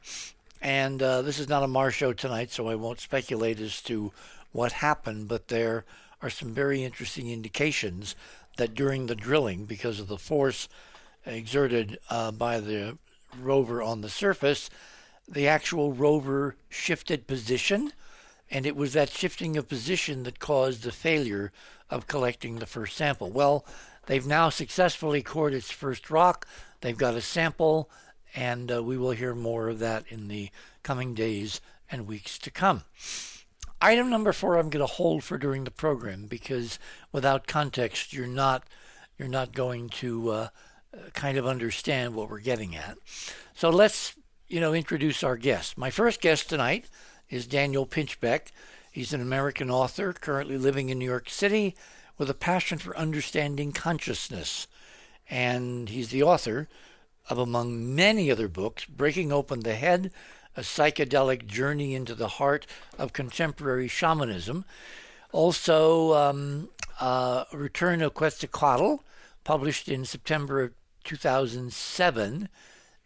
And 0.59 1.03
uh, 1.03 1.21
this 1.21 1.37
is 1.37 1.47
not 1.47 1.61
a 1.61 1.67
Mars 1.67 1.93
show 1.93 2.13
tonight, 2.13 2.49
so 2.49 2.67
I 2.67 2.75
won't 2.75 2.99
speculate 2.99 3.59
as 3.59 3.79
to 3.83 4.11
what 4.51 4.71
happened, 4.71 5.27
but 5.27 5.49
there 5.49 5.85
are 6.21 6.31
some 6.31 6.53
very 6.53 6.83
interesting 6.83 7.29
indications 7.29 8.15
that 8.57 8.73
during 8.73 9.05
the 9.05 9.15
drilling, 9.15 9.65
because 9.65 9.99
of 9.99 10.07
the 10.07 10.17
force 10.17 10.67
exerted 11.25 11.99
uh, 12.09 12.31
by 12.31 12.59
the 12.59 12.97
rover 13.39 13.83
on 13.83 14.01
the 14.01 14.09
surface, 14.09 14.69
the 15.27 15.47
actual 15.47 15.93
rover 15.93 16.55
shifted 16.69 17.27
position, 17.27 17.93
and 18.49 18.65
it 18.65 18.75
was 18.75 18.93
that 18.93 19.09
shifting 19.09 19.57
of 19.57 19.67
position 19.67 20.23
that 20.23 20.39
caused 20.39 20.83
the 20.83 20.91
failure 20.91 21.51
of 21.89 22.07
collecting 22.07 22.59
the 22.59 22.65
first 22.65 22.95
sample. 22.97 23.31
Well, 23.31 23.65
they've 24.05 24.25
now 24.25 24.49
successfully 24.49 25.21
cored 25.21 25.53
its 25.53 25.71
first 25.71 26.09
rock. 26.09 26.47
They've 26.81 26.97
got 26.97 27.15
a 27.15 27.21
sample, 27.21 27.89
and 28.35 28.71
uh, 28.71 28.83
we 28.83 28.97
will 28.97 29.11
hear 29.11 29.33
more 29.33 29.69
of 29.69 29.79
that 29.79 30.05
in 30.09 30.27
the 30.27 30.49
coming 30.83 31.13
days 31.13 31.61
and 31.89 32.07
weeks 32.07 32.37
to 32.39 32.51
come. 32.51 32.83
Item 33.81 34.09
number 34.09 34.33
four, 34.33 34.57
I'm 34.57 34.69
going 34.69 34.85
to 34.85 34.93
hold 34.93 35.23
for 35.23 35.37
during 35.37 35.65
the 35.65 35.71
program 35.71 36.25
because 36.25 36.79
without 37.11 37.47
context, 37.47 38.13
you're 38.13 38.27
not 38.27 38.63
you're 39.17 39.27
not 39.27 39.53
going 39.53 39.89
to 39.89 40.29
uh, 40.29 40.47
kind 41.13 41.37
of 41.37 41.45
understand 41.45 42.15
what 42.15 42.29
we're 42.29 42.39
getting 42.39 42.75
at. 42.75 42.97
So 43.53 43.69
let's 43.69 44.15
you 44.53 44.59
know 44.59 44.75
introduce 44.75 45.23
our 45.23 45.35
guest. 45.35 45.79
My 45.79 45.89
first 45.89 46.21
guest 46.21 46.47
tonight 46.47 46.85
is 47.27 47.47
Daniel 47.47 47.87
Pinchbeck. 47.87 48.51
He's 48.91 49.11
an 49.11 49.19
American 49.19 49.71
author 49.71 50.13
currently 50.13 50.59
living 50.59 50.89
in 50.89 50.99
New 50.99 51.09
York 51.09 51.27
City 51.27 51.75
with 52.19 52.29
a 52.29 52.35
passion 52.35 52.77
for 52.77 52.95
understanding 52.95 53.71
consciousness, 53.71 54.67
and 55.27 55.89
he's 55.89 56.09
the 56.09 56.21
author 56.21 56.67
of, 57.31 57.39
among 57.39 57.95
many 57.95 58.29
other 58.29 58.47
books, 58.47 58.85
Breaking 58.85 59.31
Open 59.31 59.61
the 59.61 59.73
Head 59.73 60.11
a 60.55 60.61
psychedelic 60.61 61.47
journey 61.47 61.95
into 61.95 62.13
the 62.13 62.27
heart 62.27 62.67
of 62.99 63.11
contemporary 63.11 63.87
shamanism. 63.87 64.65
Also, 65.31 66.13
um, 66.13 66.69
uh, 66.99 67.45
Return 67.51 68.03
of 68.03 68.13
Quetzalcoatl, 68.13 68.99
published 69.43 69.89
in 69.89 70.05
September 70.05 70.61
of 70.61 70.73
2007. 71.05 72.49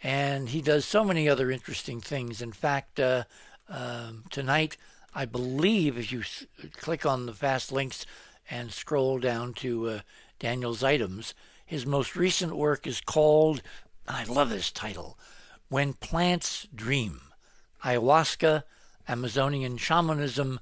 And 0.03 0.49
he 0.49 0.61
does 0.61 0.85
so 0.85 1.03
many 1.03 1.27
other 1.27 1.49
interesting 1.49 2.01
things. 2.01 2.41
In 2.41 2.51
fact, 2.51 2.99
uh, 2.99 3.23
uh, 3.69 4.11
tonight, 4.29 4.77
I 5.15 5.25
believe 5.25 5.97
if 5.97 6.11
you 6.11 6.21
s- 6.21 6.45
click 6.73 7.05
on 7.05 7.25
the 7.25 7.33
fast 7.33 7.71
links 7.71 8.05
and 8.49 8.71
scroll 8.71 9.19
down 9.19 9.53
to 9.55 9.89
uh, 9.89 9.99
Daniel's 10.39 10.83
items, 10.83 11.33
his 11.65 11.85
most 11.85 12.15
recent 12.15 12.55
work 12.55 12.85
is 12.85 13.01
called, 13.01 13.61
I 14.07 14.23
love 14.23 14.49
this 14.49 14.71
title, 14.71 15.17
When 15.69 15.93
Plants 15.93 16.67
Dream 16.73 17.21
ayahuasca, 17.83 18.63
Amazonian 19.07 19.77
shamanism, 19.77 20.59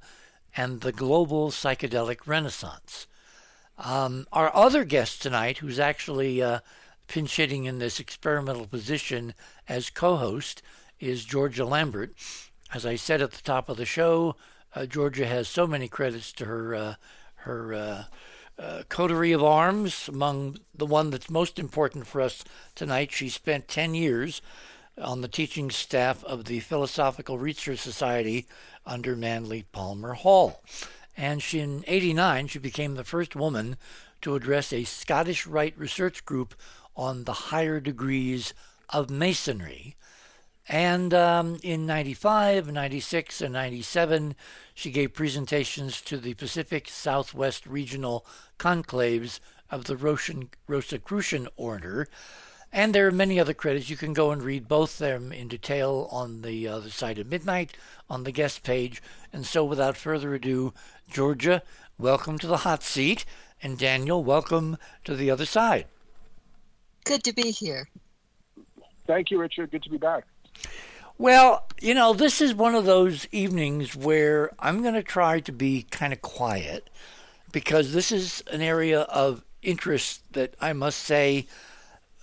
and 0.55 0.81
the 0.81 0.91
global 0.91 1.49
psychedelic 1.49 2.19
renaissance. 2.25 3.07
Um, 3.77 4.27
our 4.31 4.55
other 4.55 4.85
guest 4.85 5.21
tonight, 5.21 5.57
who's 5.57 5.79
actually 5.79 6.41
uh, 6.41 6.59
pinch 7.07 7.35
hitting 7.35 7.65
in 7.65 7.79
this 7.79 8.00
experimental 8.00 8.67
position 8.67 9.33
as 9.67 9.89
co 9.89 10.17
host, 10.17 10.62
is 11.00 11.25
Georgia 11.25 11.65
Lambert. 11.65 12.13
As 12.74 12.85
I 12.85 12.95
said 12.95 13.21
at 13.21 13.31
the 13.31 13.41
top 13.41 13.69
of 13.69 13.77
the 13.77 13.85
show, 13.85 14.35
uh, 14.75 14.85
Georgia 14.85 15.25
has 15.25 15.47
so 15.47 15.67
many 15.67 15.88
credits 15.88 16.31
to 16.33 16.45
her 16.45 16.75
uh, 16.75 16.95
her 17.35 17.74
uh, 17.74 18.03
uh, 18.57 18.83
coterie 18.89 19.31
of 19.31 19.43
arms. 19.43 20.09
Among 20.09 20.57
the 20.74 20.85
one 20.85 21.09
that's 21.09 21.29
most 21.29 21.59
important 21.59 22.07
for 22.07 22.21
us 22.21 22.43
tonight, 22.74 23.12
she 23.12 23.29
spent 23.29 23.67
10 23.67 23.93
years 23.93 24.41
on 24.97 25.21
the 25.21 25.27
teaching 25.27 25.69
staff 25.69 26.24
of 26.24 26.45
the 26.45 26.59
Philosophical 26.62 27.38
Research 27.38 27.79
Society 27.79 28.47
under 28.85 29.15
Manly 29.15 29.65
Palmer 29.71 30.13
Hall. 30.13 30.62
And 31.17 31.41
she, 31.41 31.59
in 31.59 31.83
89, 31.88 32.47
she 32.47 32.59
became 32.59 32.95
the 32.95 33.03
first 33.03 33.35
woman 33.35 33.77
to 34.21 34.35
address 34.35 34.74
a 34.74 34.83
Scottish 34.83 35.45
Rite 35.45 35.77
research 35.77 36.25
group 36.25 36.55
on 36.95 37.23
the 37.23 37.33
higher 37.33 37.79
degrees 37.79 38.53
of 38.89 39.09
Masonry. 39.09 39.95
And 40.67 41.13
um, 41.13 41.59
in 41.61 41.85
95, 41.85 42.71
96, 42.71 43.41
and 43.41 43.53
97, 43.53 44.35
she 44.73 44.89
gave 44.89 45.13
presentations 45.13 46.01
to 46.01 46.17
the 46.17 46.33
Pacific 46.33 46.87
Southwest 46.89 47.67
Regional 47.67 48.25
Conclaves 48.57 49.39
of 49.69 49.85
the 49.85 49.95
Rosicrucian 50.67 51.47
Order, 51.55 52.07
and 52.71 52.93
there 52.93 53.07
are 53.07 53.11
many 53.11 53.39
other 53.39 53.53
credits. 53.53 53.89
You 53.89 53.95
can 53.95 54.11
go 54.11 54.31
and 54.31 54.43
read 54.43 54.67
both 54.67 54.97
them 54.97 55.31
in 55.31 55.47
detail 55.47 56.09
on 56.11 56.41
the 56.41 56.67
other 56.67 56.89
side 56.89 57.19
of 57.19 57.27
midnight 57.27 57.77
on 58.09 58.23
the 58.23 58.33
guest 58.33 58.63
page. 58.63 59.01
And 59.31 59.45
so, 59.45 59.63
without 59.63 59.95
further 59.95 60.35
ado, 60.35 60.73
Georgia, 61.09 61.63
welcome 61.97 62.37
to 62.39 62.47
the 62.47 62.57
hot 62.57 62.83
seat. 62.83 63.23
And 63.61 63.77
Daniel, 63.77 64.23
welcome 64.23 64.77
to 65.05 65.15
the 65.15 65.31
other 65.31 65.45
side. 65.45 65.85
Good 67.05 67.24
to 67.24 67.33
be 67.33 67.51
here. 67.51 67.88
Thank 69.07 69.31
you, 69.31 69.39
Richard. 69.39 69.71
Good 69.71 69.83
to 69.83 69.89
be 69.89 69.97
back. 69.97 70.25
Well, 71.17 71.65
you 71.79 71.93
know, 71.93 72.13
this 72.13 72.41
is 72.41 72.53
one 72.53 72.75
of 72.75 72.85
those 72.85 73.27
evenings 73.31 73.95
where 73.95 74.51
I'm 74.59 74.81
going 74.81 74.95
to 74.95 75.03
try 75.03 75.39
to 75.39 75.51
be 75.51 75.83
kind 75.89 76.12
of 76.12 76.21
quiet 76.21 76.89
because 77.51 77.93
this 77.93 78.12
is 78.12 78.43
an 78.51 78.62
area 78.62 79.01
of 79.01 79.45
interest 79.62 80.24
that 80.33 80.55
I 80.59 80.74
must 80.74 81.00
say 81.00 81.47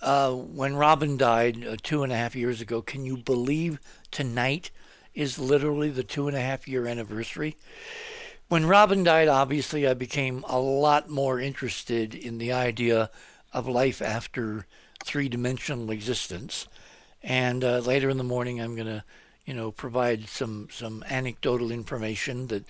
uh, 0.01 0.31
when 0.31 0.75
Robin 0.75 1.17
died 1.17 1.65
uh, 1.65 1.77
two 1.81 2.03
and 2.03 2.11
a 2.11 2.15
half 2.15 2.35
years 2.35 2.61
ago, 2.61 2.81
can 2.81 3.05
you 3.05 3.17
believe 3.17 3.79
tonight 4.11 4.69
is 5.15 5.39
literally 5.39 5.89
the 5.89 6.03
two 6.03 6.27
and 6.27 6.35
a 6.35 6.41
half 6.41 6.67
year 6.67 6.85
anniversary? 6.85 7.55
When 8.49 8.67
Robin 8.67 9.03
died, 9.03 9.29
obviously, 9.29 9.87
I 9.87 9.93
became 9.93 10.43
a 10.47 10.59
lot 10.59 11.09
more 11.09 11.39
interested 11.39 12.13
in 12.13 12.37
the 12.37 12.51
idea 12.51 13.09
of 13.53 13.67
life 13.67 14.01
after 14.01 14.65
three 15.03 15.29
dimensional 15.29 15.91
existence. 15.91 16.67
And 17.21 17.63
uh, 17.63 17.79
later 17.79 18.09
in 18.09 18.17
the 18.17 18.23
morning, 18.23 18.59
I'm 18.59 18.75
going 18.75 18.87
to, 18.87 19.03
you 19.45 19.53
know, 19.53 19.71
provide 19.71 20.27
some, 20.27 20.67
some 20.71 21.03
anecdotal 21.09 21.71
information 21.71 22.47
that 22.47 22.65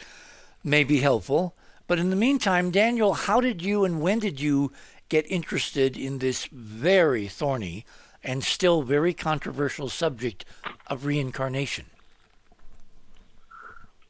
may 0.64 0.84
be 0.84 1.00
helpful. 1.00 1.56
But 1.88 2.00
in 2.00 2.10
the 2.10 2.16
meantime, 2.16 2.72
Daniel, 2.72 3.14
how 3.14 3.42
did 3.42 3.62
you 3.62 3.84
and 3.84 4.02
when 4.02 4.20
did 4.20 4.40
you 4.40 4.72
get 5.10 5.30
interested 5.30 5.98
in 5.98 6.20
this 6.20 6.46
very 6.46 7.28
thorny 7.28 7.86
and 8.24 8.44
still 8.44 8.84
very 8.84 9.14
controversial 9.14 9.90
subject 9.90 10.46
of 10.88 11.06
reincarnation? 11.06 11.86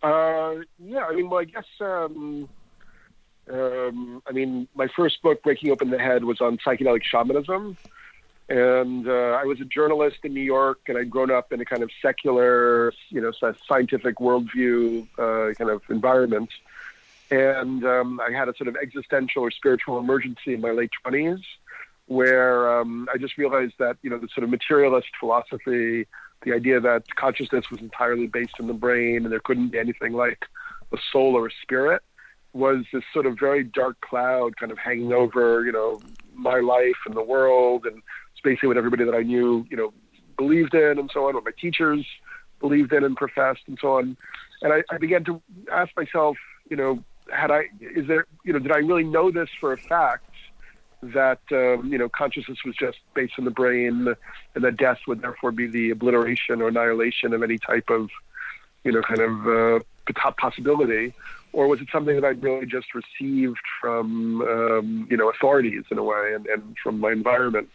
Uh, 0.01 0.55
yeah, 0.79 1.05
I 1.05 1.15
mean, 1.15 1.29
well, 1.29 1.39
I 1.39 1.45
guess, 1.45 1.65
um, 1.79 2.49
um, 3.51 4.21
I 4.27 4.31
mean, 4.31 4.67
my 4.75 4.87
first 4.87 5.21
book, 5.21 5.43
Breaking 5.43 5.71
Open 5.71 5.89
the 5.89 5.99
Head, 5.99 6.23
was 6.23 6.41
on 6.41 6.57
psychedelic 6.57 7.03
shamanism. 7.03 7.77
And 8.49 9.07
uh, 9.07 9.39
I 9.41 9.45
was 9.45 9.61
a 9.61 9.65
journalist 9.65 10.17
in 10.23 10.33
New 10.33 10.41
York, 10.41 10.79
and 10.87 10.97
I'd 10.97 11.09
grown 11.09 11.31
up 11.31 11.53
in 11.53 11.61
a 11.61 11.65
kind 11.65 11.81
of 11.81 11.89
secular, 12.01 12.91
you 13.09 13.21
know, 13.21 13.31
scientific 13.67 14.17
worldview 14.17 15.07
uh, 15.17 15.53
kind 15.55 15.69
of 15.69 15.81
environment 15.89 16.49
and 17.33 17.83
um, 17.83 18.19
I 18.19 18.31
had 18.31 18.47
a 18.47 18.55
sort 18.55 18.67
of 18.67 18.75
existential 18.75 19.43
or 19.43 19.51
spiritual 19.51 19.97
emergency 19.97 20.53
in 20.53 20.61
my 20.61 20.71
late 20.71 20.91
twenties, 21.01 21.39
where 22.05 22.79
um, 22.79 23.09
I 23.11 23.17
just 23.17 23.37
realized 23.37 23.73
that 23.79 23.97
you 24.03 24.09
know 24.09 24.19
the 24.19 24.27
sort 24.27 24.43
of 24.43 24.49
materialist 24.49 25.07
philosophy, 25.19 26.05
the 26.43 26.53
idea 26.53 26.79
that 26.79 27.03
consciousness 27.15 27.71
was 27.71 27.79
entirely 27.81 28.27
based 28.27 28.59
in 28.59 28.67
the 28.67 28.73
brain 28.73 29.23
and 29.23 29.31
there 29.31 29.39
couldn't 29.39 29.69
be 29.69 29.79
anything 29.79 30.13
like 30.13 30.45
a 30.91 30.97
soul 31.11 31.35
or 31.35 31.47
a 31.47 31.51
spirit, 31.63 32.03
was 32.53 32.85
this 32.93 33.03
sort 33.11 33.25
of 33.25 33.37
very 33.39 33.63
dark 33.63 33.99
cloud 34.01 34.55
kind 34.57 34.71
of 34.71 34.77
hanging 34.77 35.11
over 35.11 35.65
you 35.65 35.71
know 35.71 36.01
my 36.33 36.59
life 36.59 36.97
and 37.05 37.15
the 37.15 37.23
world, 37.23 37.85
and 37.85 38.01
basically 38.43 38.67
what 38.67 38.77
everybody 38.77 39.05
that 39.05 39.15
I 39.15 39.21
knew 39.21 39.65
you 39.69 39.77
know 39.77 39.93
believed 40.37 40.73
in 40.73 40.99
and 40.99 41.09
so 41.13 41.27
on, 41.27 41.35
what 41.35 41.45
my 41.45 41.51
teachers 41.59 42.05
believed 42.59 42.93
in 42.93 43.03
and 43.03 43.15
professed 43.15 43.61
and 43.67 43.77
so 43.81 43.97
on. 43.97 44.17
And 44.61 44.73
I, 44.73 44.83
I 44.89 44.97
began 44.97 45.23
to 45.25 45.41
ask 45.71 45.95
myself, 45.97 46.37
you 46.69 46.77
know, 46.77 47.03
had 47.31 47.51
I 47.51 47.65
is 47.79 48.07
there 48.07 48.25
you 48.43 48.53
know 48.53 48.59
did 48.59 48.71
I 48.71 48.77
really 48.77 49.03
know 49.03 49.31
this 49.31 49.49
for 49.59 49.73
a 49.73 49.77
fact 49.77 50.25
that 51.01 51.41
um, 51.51 51.91
you 51.91 51.97
know 51.97 52.09
consciousness 52.09 52.59
was 52.65 52.75
just 52.75 52.99
based 53.13 53.33
in 53.37 53.45
the 53.45 53.51
brain 53.51 54.15
and 54.55 54.63
that 54.63 54.77
death 54.77 54.99
would 55.07 55.21
therefore 55.21 55.51
be 55.51 55.67
the 55.67 55.91
obliteration 55.91 56.61
or 56.61 56.67
annihilation 56.69 57.33
of 57.33 57.43
any 57.43 57.57
type 57.57 57.89
of 57.89 58.09
you 58.83 58.91
know 58.91 59.01
kind 59.01 59.21
of 59.21 59.47
uh, 59.47 60.31
possibility 60.37 61.13
or 61.53 61.67
was 61.67 61.79
it 61.79 61.87
something 61.91 62.15
that 62.15 62.25
I'd 62.25 62.43
really 62.43 62.65
just 62.65 62.87
received 62.93 63.61
from 63.79 64.41
um, 64.41 65.07
you 65.09 65.17
know 65.17 65.29
authorities 65.29 65.83
in 65.89 65.97
a 65.97 66.03
way 66.03 66.33
and, 66.35 66.45
and 66.47 66.75
from 66.83 66.99
my 66.99 67.11
environment 67.11 67.69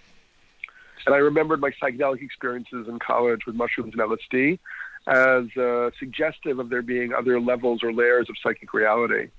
and 1.06 1.14
I 1.14 1.18
remembered 1.18 1.60
my 1.60 1.70
psychedelic 1.70 2.22
experiences 2.22 2.86
in 2.88 2.98
college 2.98 3.46
with 3.46 3.54
mushrooms 3.54 3.94
and 3.94 4.02
LSD 4.02 4.58
as 5.06 5.56
uh, 5.56 5.90
suggestive 5.98 6.58
of 6.58 6.68
there 6.68 6.82
being 6.82 7.14
other 7.14 7.40
levels 7.40 7.82
or 7.82 7.92
layers 7.92 8.28
of 8.28 8.36
psychic 8.42 8.74
reality. 8.74 9.30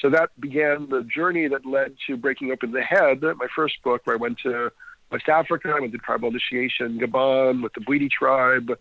So 0.00 0.08
that 0.10 0.30
began 0.40 0.88
the 0.88 1.02
journey 1.02 1.48
that 1.48 1.66
led 1.66 1.96
to 2.06 2.16
Breaking 2.16 2.52
Open 2.52 2.70
the 2.70 2.82
Head, 2.82 3.22
my 3.22 3.48
first 3.56 3.82
book, 3.82 4.02
where 4.04 4.14
I 4.14 4.18
went 4.18 4.38
to 4.44 4.70
West 5.10 5.28
Africa, 5.28 5.74
I 5.76 5.80
went 5.80 5.92
to 5.92 5.98
tribal 5.98 6.28
initiation, 6.28 7.00
Gabon, 7.00 7.62
with 7.62 7.72
the 7.72 7.80
Bwiti 7.80 8.08
tribe. 8.08 8.78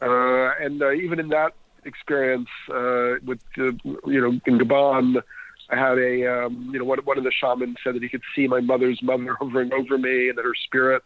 Uh, 0.00 0.52
and 0.60 0.80
uh, 0.82 0.92
even 0.92 1.18
in 1.18 1.30
that 1.30 1.54
experience 1.84 2.48
uh, 2.70 3.14
with, 3.24 3.40
you 3.56 3.78
know, 4.04 4.40
in 4.46 4.58
Gabon, 4.58 5.22
I 5.70 5.76
had 5.76 5.98
a, 5.98 6.44
um, 6.44 6.70
you 6.72 6.78
know, 6.78 6.84
one, 6.84 6.98
one 7.04 7.18
of 7.18 7.24
the 7.24 7.32
shamans 7.32 7.78
said 7.82 7.94
that 7.94 8.02
he 8.02 8.08
could 8.08 8.22
see 8.36 8.46
my 8.46 8.60
mother's 8.60 9.00
mother 9.02 9.34
hovering 9.40 9.72
over 9.72 9.98
me 9.98 10.28
and 10.28 10.38
that 10.38 10.44
her 10.44 10.54
spirit 10.66 11.02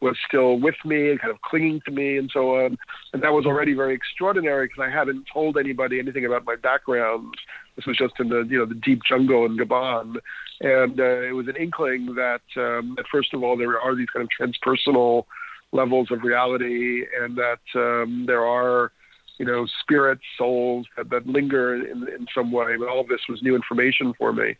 was 0.00 0.16
still 0.26 0.58
with 0.58 0.76
me 0.84 1.10
and 1.10 1.20
kind 1.20 1.30
of 1.30 1.40
clinging 1.42 1.80
to 1.84 1.90
me 1.90 2.16
and 2.16 2.30
so 2.32 2.56
on. 2.56 2.78
And 3.12 3.22
that 3.22 3.32
was 3.32 3.46
already 3.46 3.74
very 3.74 3.94
extraordinary 3.94 4.66
because 4.66 4.82
I 4.82 4.90
hadn't 4.90 5.26
told 5.32 5.58
anybody 5.58 5.98
anything 5.98 6.24
about 6.24 6.44
my 6.44 6.56
background. 6.56 7.34
This 7.76 7.86
was 7.86 7.98
just 7.98 8.14
in 8.18 8.30
the, 8.30 8.46
you 8.48 8.58
know, 8.58 8.66
the 8.66 8.74
deep 8.74 9.02
jungle 9.06 9.44
in 9.44 9.58
Gabon. 9.58 10.16
And 10.62 10.98
uh, 11.00 11.20
it 11.22 11.34
was 11.34 11.48
an 11.48 11.56
inkling 11.56 12.14
that, 12.14 12.42
um, 12.56 12.94
that, 12.96 13.06
first 13.10 13.34
of 13.34 13.42
all, 13.42 13.56
there 13.56 13.78
are 13.78 13.94
these 13.94 14.08
kind 14.10 14.26
of 14.26 14.30
transpersonal 14.38 15.24
levels 15.72 16.10
of 16.10 16.22
reality 16.22 17.04
and 17.18 17.36
that 17.36 17.60
um, 17.74 18.24
there 18.26 18.44
are, 18.44 18.92
you 19.40 19.46
know, 19.46 19.66
spirits, 19.80 20.20
souls 20.36 20.86
that, 20.98 21.08
that 21.08 21.26
linger 21.26 21.74
in, 21.74 22.06
in 22.16 22.26
some 22.34 22.52
way. 22.52 22.76
All 22.86 23.00
of 23.00 23.08
this 23.08 23.22
was 23.26 23.42
new 23.42 23.54
information 23.56 24.12
for 24.18 24.34
me. 24.34 24.56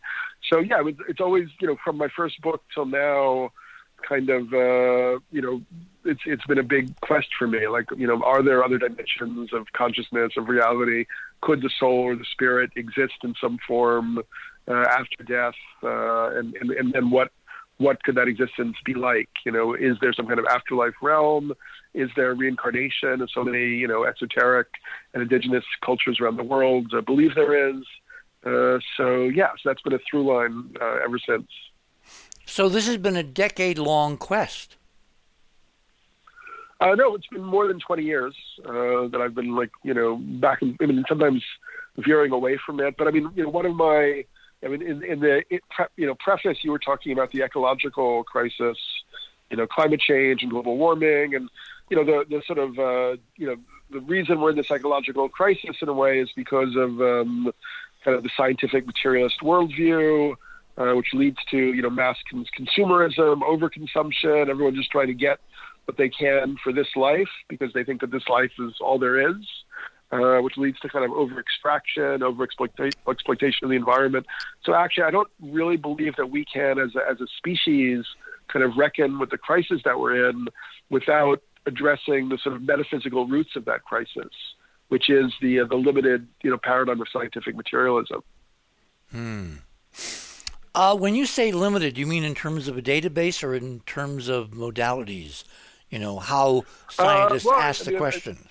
So, 0.49 0.57
yeah, 0.59 0.81
it 0.83 0.95
it's 1.07 1.21
always, 1.21 1.49
you 1.61 1.67
know, 1.67 1.77
from 1.85 1.97
my 1.97 2.07
first 2.17 2.41
book 2.41 2.63
till 2.73 2.87
now, 2.87 3.51
kind 4.09 4.31
of, 4.31 4.51
uh, 4.51 5.19
you 5.31 5.41
know, 5.45 5.61
it's 6.03 6.21
it's 6.25 6.43
been 6.47 6.57
a 6.57 6.63
big 6.63 6.99
quest 7.01 7.27
for 7.37 7.47
me. 7.47 7.67
Like, 7.67 7.85
you 7.95 8.07
know, 8.07 8.23
are 8.23 8.41
there 8.41 8.63
other 8.63 8.79
dimensions 8.79 9.53
of 9.53 9.67
consciousness, 9.73 10.31
of 10.35 10.49
reality? 10.49 11.05
Could 11.41 11.61
the 11.61 11.69
soul 11.79 11.99
or 11.99 12.15
the 12.15 12.25
spirit 12.31 12.71
exist 12.75 13.17
in 13.23 13.35
some 13.39 13.59
form 13.67 14.17
uh, 14.67 14.85
after 14.99 15.23
death? 15.27 15.59
Uh, 15.83 16.39
and, 16.39 16.55
and, 16.55 16.71
and 16.71 16.91
then 16.91 17.11
what 17.11 17.31
what 17.81 18.03
could 18.03 18.15
that 18.15 18.27
existence 18.27 18.75
be 18.85 18.93
like? 18.93 19.29
You 19.45 19.51
know, 19.51 19.73
is 19.73 19.97
there 20.01 20.13
some 20.13 20.27
kind 20.27 20.39
of 20.39 20.45
afterlife 20.45 20.93
realm? 21.01 21.53
Is 21.93 22.09
there 22.15 22.33
reincarnation? 22.33 23.21
And 23.21 23.29
so 23.33 23.43
many, 23.43 23.65
you 23.69 23.87
know, 23.87 24.05
esoteric 24.05 24.67
and 25.13 25.23
indigenous 25.23 25.65
cultures 25.83 26.19
around 26.21 26.37
the 26.37 26.43
world 26.43 26.93
uh, 26.95 27.01
believe 27.01 27.35
there 27.35 27.69
is. 27.69 27.83
Uh, 28.45 28.79
so, 28.97 29.23
yeah, 29.23 29.49
so 29.61 29.69
that's 29.69 29.81
been 29.81 29.93
a 29.93 29.99
through 30.09 30.25
line 30.31 30.75
uh, 30.79 30.99
ever 31.03 31.19
since. 31.19 31.47
So, 32.45 32.69
this 32.69 32.87
has 32.87 32.97
been 32.97 33.15
a 33.15 33.23
decade 33.23 33.77
long 33.77 34.17
quest. 34.17 34.77
Uh, 36.79 36.95
no, 36.95 37.13
it's 37.13 37.27
been 37.27 37.43
more 37.43 37.67
than 37.67 37.79
20 37.79 38.03
years 38.03 38.35
uh, 38.65 39.07
that 39.09 39.19
I've 39.21 39.35
been, 39.35 39.55
like, 39.55 39.69
you 39.83 39.93
know, 39.93 40.17
back 40.17 40.63
and 40.63 40.75
I 40.81 40.85
mean, 40.87 41.03
sometimes 41.07 41.43
veering 41.97 42.31
away 42.31 42.59
from 42.65 42.79
it. 42.79 42.95
But 42.97 43.07
I 43.07 43.11
mean, 43.11 43.29
you 43.35 43.43
know, 43.43 43.49
one 43.49 43.67
of 43.67 43.75
my, 43.75 44.25
I 44.63 44.67
mean, 44.67 44.81
in, 44.81 45.03
in 45.03 45.19
the 45.19 45.43
it, 45.49 45.61
you 45.97 46.05
know 46.05 46.15
preface, 46.15 46.59
you 46.61 46.71
were 46.71 46.79
talking 46.79 47.11
about 47.11 47.31
the 47.31 47.43
ecological 47.43 48.23
crisis, 48.23 48.77
you 49.49 49.57
know, 49.57 49.67
climate 49.67 49.99
change 49.99 50.43
and 50.43 50.51
global 50.51 50.77
warming, 50.77 51.35
and 51.35 51.49
you 51.89 51.97
know 51.97 52.03
the 52.03 52.25
the 52.29 52.41
sort 52.45 52.59
of 52.59 52.77
uh, 52.77 53.17
you 53.37 53.47
know 53.47 53.55
the 53.89 53.99
reason 54.01 54.39
we're 54.39 54.51
in 54.51 54.55
this 54.55 54.71
ecological 54.71 55.29
crisis 55.29 55.77
in 55.81 55.89
a 55.89 55.93
way 55.93 56.19
is 56.19 56.29
because 56.35 56.75
of 56.75 57.01
um, 57.01 57.51
kind 58.03 58.15
of 58.15 58.23
the 58.23 58.29
scientific 58.37 58.85
materialist 58.85 59.37
worldview, 59.41 60.35
uh, 60.77 60.93
which 60.93 61.13
leads 61.13 61.37
to 61.49 61.57
you 61.57 61.81
know 61.81 61.89
mass 61.89 62.17
consumerism, 62.31 63.41
overconsumption, 63.41 64.47
everyone 64.47 64.75
just 64.75 64.91
trying 64.91 65.07
to 65.07 65.13
get 65.13 65.39
what 65.85 65.97
they 65.97 66.09
can 66.09 66.55
for 66.63 66.71
this 66.71 66.87
life 66.95 67.29
because 67.49 67.73
they 67.73 67.83
think 67.83 68.01
that 68.01 68.11
this 68.11 68.27
life 68.29 68.51
is 68.59 68.73
all 68.79 68.99
there 68.99 69.29
is 69.29 69.35
uh, 70.11 70.39
which 70.39 70.57
leads 70.57 70.79
to 70.79 70.89
kind 70.89 71.05
of 71.05 71.11
over 71.11 71.39
extraction, 71.39 72.21
over 72.21 72.43
exploitation 72.43 73.63
of 73.63 73.69
the 73.69 73.75
environment. 73.75 74.25
So 74.63 74.73
actually, 74.73 75.03
I 75.03 75.11
don't 75.11 75.29
really 75.41 75.77
believe 75.77 76.15
that 76.17 76.29
we 76.29 76.45
can, 76.45 76.79
as 76.79 76.95
a, 76.95 77.09
as 77.09 77.21
a 77.21 77.27
species, 77.37 78.05
kind 78.47 78.63
of 78.63 78.75
reckon 78.77 79.19
with 79.19 79.29
the 79.29 79.37
crisis 79.37 79.81
that 79.85 79.99
we're 79.99 80.29
in 80.29 80.47
without 80.89 81.41
addressing 81.65 82.29
the 82.29 82.37
sort 82.37 82.55
of 82.55 82.61
metaphysical 82.63 83.27
roots 83.27 83.55
of 83.55 83.65
that 83.65 83.83
crisis, 83.83 84.33
which 84.89 85.09
is 85.09 85.33
the 85.41 85.61
uh, 85.61 85.65
the 85.65 85.75
limited 85.75 86.27
you 86.43 86.49
know 86.49 86.57
paradigm 86.57 87.01
of 87.01 87.07
scientific 87.11 87.55
materialism. 87.55 88.21
Hmm. 89.11 89.55
Uh, 90.73 90.95
when 90.95 91.15
you 91.15 91.25
say 91.25 91.51
limited, 91.51 91.97
you 91.97 92.07
mean 92.07 92.23
in 92.23 92.33
terms 92.33 92.67
of 92.67 92.77
a 92.77 92.81
database 92.81 93.43
or 93.43 93.53
in 93.53 93.81
terms 93.81 94.29
of 94.29 94.51
modalities? 94.51 95.43
You 95.89 95.99
know 95.99 96.19
how 96.19 96.63
scientists 96.89 97.45
uh, 97.45 97.49
well, 97.49 97.59
ask 97.59 97.83
the 97.83 97.97
question. 97.97 98.47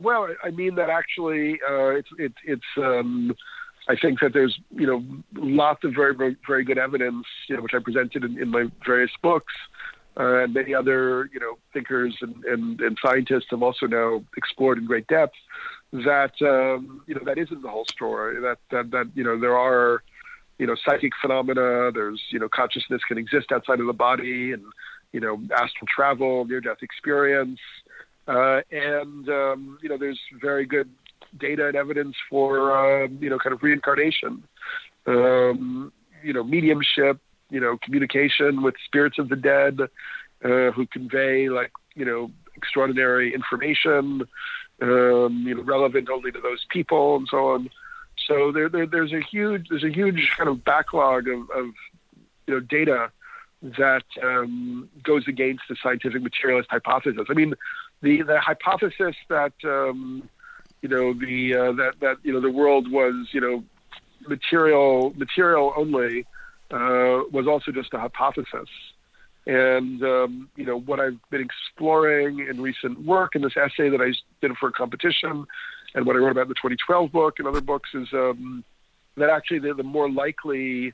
Well, 0.00 0.28
I 0.42 0.50
mean 0.50 0.76
that 0.76 0.88
actually, 0.88 1.60
uh, 1.68 1.90
it's 1.90 2.08
it's 2.18 2.34
it's. 2.44 2.64
Um, 2.76 3.34
I 3.88 3.96
think 3.96 4.20
that 4.20 4.32
there's 4.32 4.58
you 4.74 4.86
know 4.86 5.04
lots 5.34 5.84
of 5.84 5.94
very 5.94 6.14
very, 6.14 6.36
very 6.46 6.64
good 6.64 6.78
evidence, 6.78 7.26
you 7.48 7.56
know, 7.56 7.62
which 7.62 7.74
I 7.74 7.80
presented 7.80 8.24
in, 8.24 8.40
in 8.40 8.48
my 8.50 8.66
various 8.86 9.10
books, 9.22 9.52
uh, 10.18 10.44
and 10.44 10.54
many 10.54 10.74
other 10.74 11.28
you 11.34 11.40
know 11.40 11.58
thinkers 11.72 12.16
and, 12.22 12.44
and, 12.44 12.80
and 12.80 12.96
scientists 13.04 13.46
have 13.50 13.62
also 13.62 13.86
now 13.86 14.24
explored 14.36 14.78
in 14.78 14.86
great 14.86 15.06
depth 15.06 15.34
that 15.92 16.32
um, 16.40 17.02
you 17.06 17.14
know 17.14 17.22
that 17.24 17.36
isn't 17.36 17.62
the 17.62 17.68
whole 17.68 17.86
story. 17.86 18.40
That 18.40 18.58
that 18.70 18.90
that 18.92 19.10
you 19.14 19.24
know 19.24 19.38
there 19.38 19.56
are 19.56 20.02
you 20.58 20.66
know 20.66 20.76
psychic 20.84 21.12
phenomena. 21.20 21.90
There's 21.92 22.22
you 22.30 22.38
know 22.38 22.48
consciousness 22.48 23.02
can 23.06 23.18
exist 23.18 23.52
outside 23.52 23.80
of 23.80 23.86
the 23.86 23.92
body, 23.92 24.52
and 24.52 24.62
you 25.12 25.20
know 25.20 25.42
astral 25.54 25.88
travel, 25.94 26.46
near 26.46 26.60
death 26.60 26.82
experience. 26.82 27.60
Uh, 28.30 28.60
and 28.70 29.28
um, 29.28 29.78
you 29.82 29.88
know, 29.88 29.96
there's 29.96 30.20
very 30.40 30.64
good 30.64 30.88
data 31.36 31.66
and 31.66 31.76
evidence 31.76 32.14
for 32.28 32.70
uh, 32.70 33.08
you 33.18 33.28
know 33.28 33.38
kind 33.38 33.52
of 33.52 33.60
reincarnation, 33.60 34.44
um, 35.06 35.92
you 36.22 36.32
know, 36.32 36.44
mediumship, 36.44 37.18
you 37.50 37.58
know, 37.58 37.76
communication 37.82 38.62
with 38.62 38.76
spirits 38.84 39.18
of 39.18 39.28
the 39.30 39.36
dead 39.36 39.80
uh, 40.44 40.70
who 40.70 40.86
convey 40.86 41.48
like 41.48 41.72
you 41.96 42.04
know 42.04 42.30
extraordinary 42.54 43.34
information, 43.34 44.22
um, 44.80 45.44
you 45.44 45.54
know, 45.56 45.62
relevant 45.62 46.08
only 46.08 46.30
to 46.30 46.40
those 46.40 46.64
people 46.70 47.16
and 47.16 47.26
so 47.28 47.48
on. 47.48 47.68
So 48.28 48.52
there, 48.52 48.68
there, 48.68 48.86
there's 48.86 49.12
a 49.12 49.20
huge 49.20 49.70
there's 49.70 49.82
a 49.82 49.90
huge 49.92 50.30
kind 50.36 50.48
of 50.48 50.62
backlog 50.62 51.26
of, 51.26 51.50
of 51.50 51.66
you 52.46 52.54
know 52.54 52.60
data 52.60 53.10
that 53.62 54.04
um, 54.22 54.88
goes 55.02 55.26
against 55.26 55.64
the 55.68 55.76
scientific 55.82 56.22
materialist 56.22 56.70
hypothesis. 56.70 57.26
I 57.28 57.34
mean, 57.34 57.54
the 58.02 58.22
the 58.22 58.40
hypothesis 58.40 59.16
that 59.28 59.52
um, 59.64 60.28
you 60.82 60.88
know 60.88 61.12
the 61.12 61.54
uh, 61.54 61.72
that 61.72 61.94
that 62.00 62.16
you 62.22 62.32
know 62.32 62.40
the 62.40 62.50
world 62.50 62.90
was 62.90 63.28
you 63.32 63.40
know 63.40 63.64
material 64.28 65.12
material 65.16 65.72
only 65.76 66.26
uh, 66.70 67.24
was 67.32 67.46
also 67.46 67.72
just 67.72 67.92
a 67.94 67.98
hypothesis. 67.98 68.68
And 69.46 70.02
um, 70.02 70.48
you 70.56 70.66
know 70.66 70.78
what 70.78 71.00
I've 71.00 71.18
been 71.30 71.40
exploring 71.40 72.46
in 72.48 72.60
recent 72.60 73.04
work 73.04 73.34
in 73.34 73.42
this 73.42 73.56
essay 73.56 73.88
that 73.88 74.00
I 74.00 74.12
did 74.40 74.56
for 74.58 74.68
a 74.68 74.72
competition, 74.72 75.46
and 75.94 76.06
what 76.06 76.14
I 76.14 76.18
wrote 76.18 76.32
about 76.32 76.42
in 76.42 76.48
the 76.48 76.54
2012 76.54 77.10
book 77.10 77.38
and 77.38 77.48
other 77.48 77.62
books 77.62 77.90
is 77.94 78.08
um, 78.12 78.64
that 79.16 79.30
actually 79.30 79.60
the, 79.60 79.74
the 79.74 79.82
more 79.82 80.10
likely, 80.10 80.92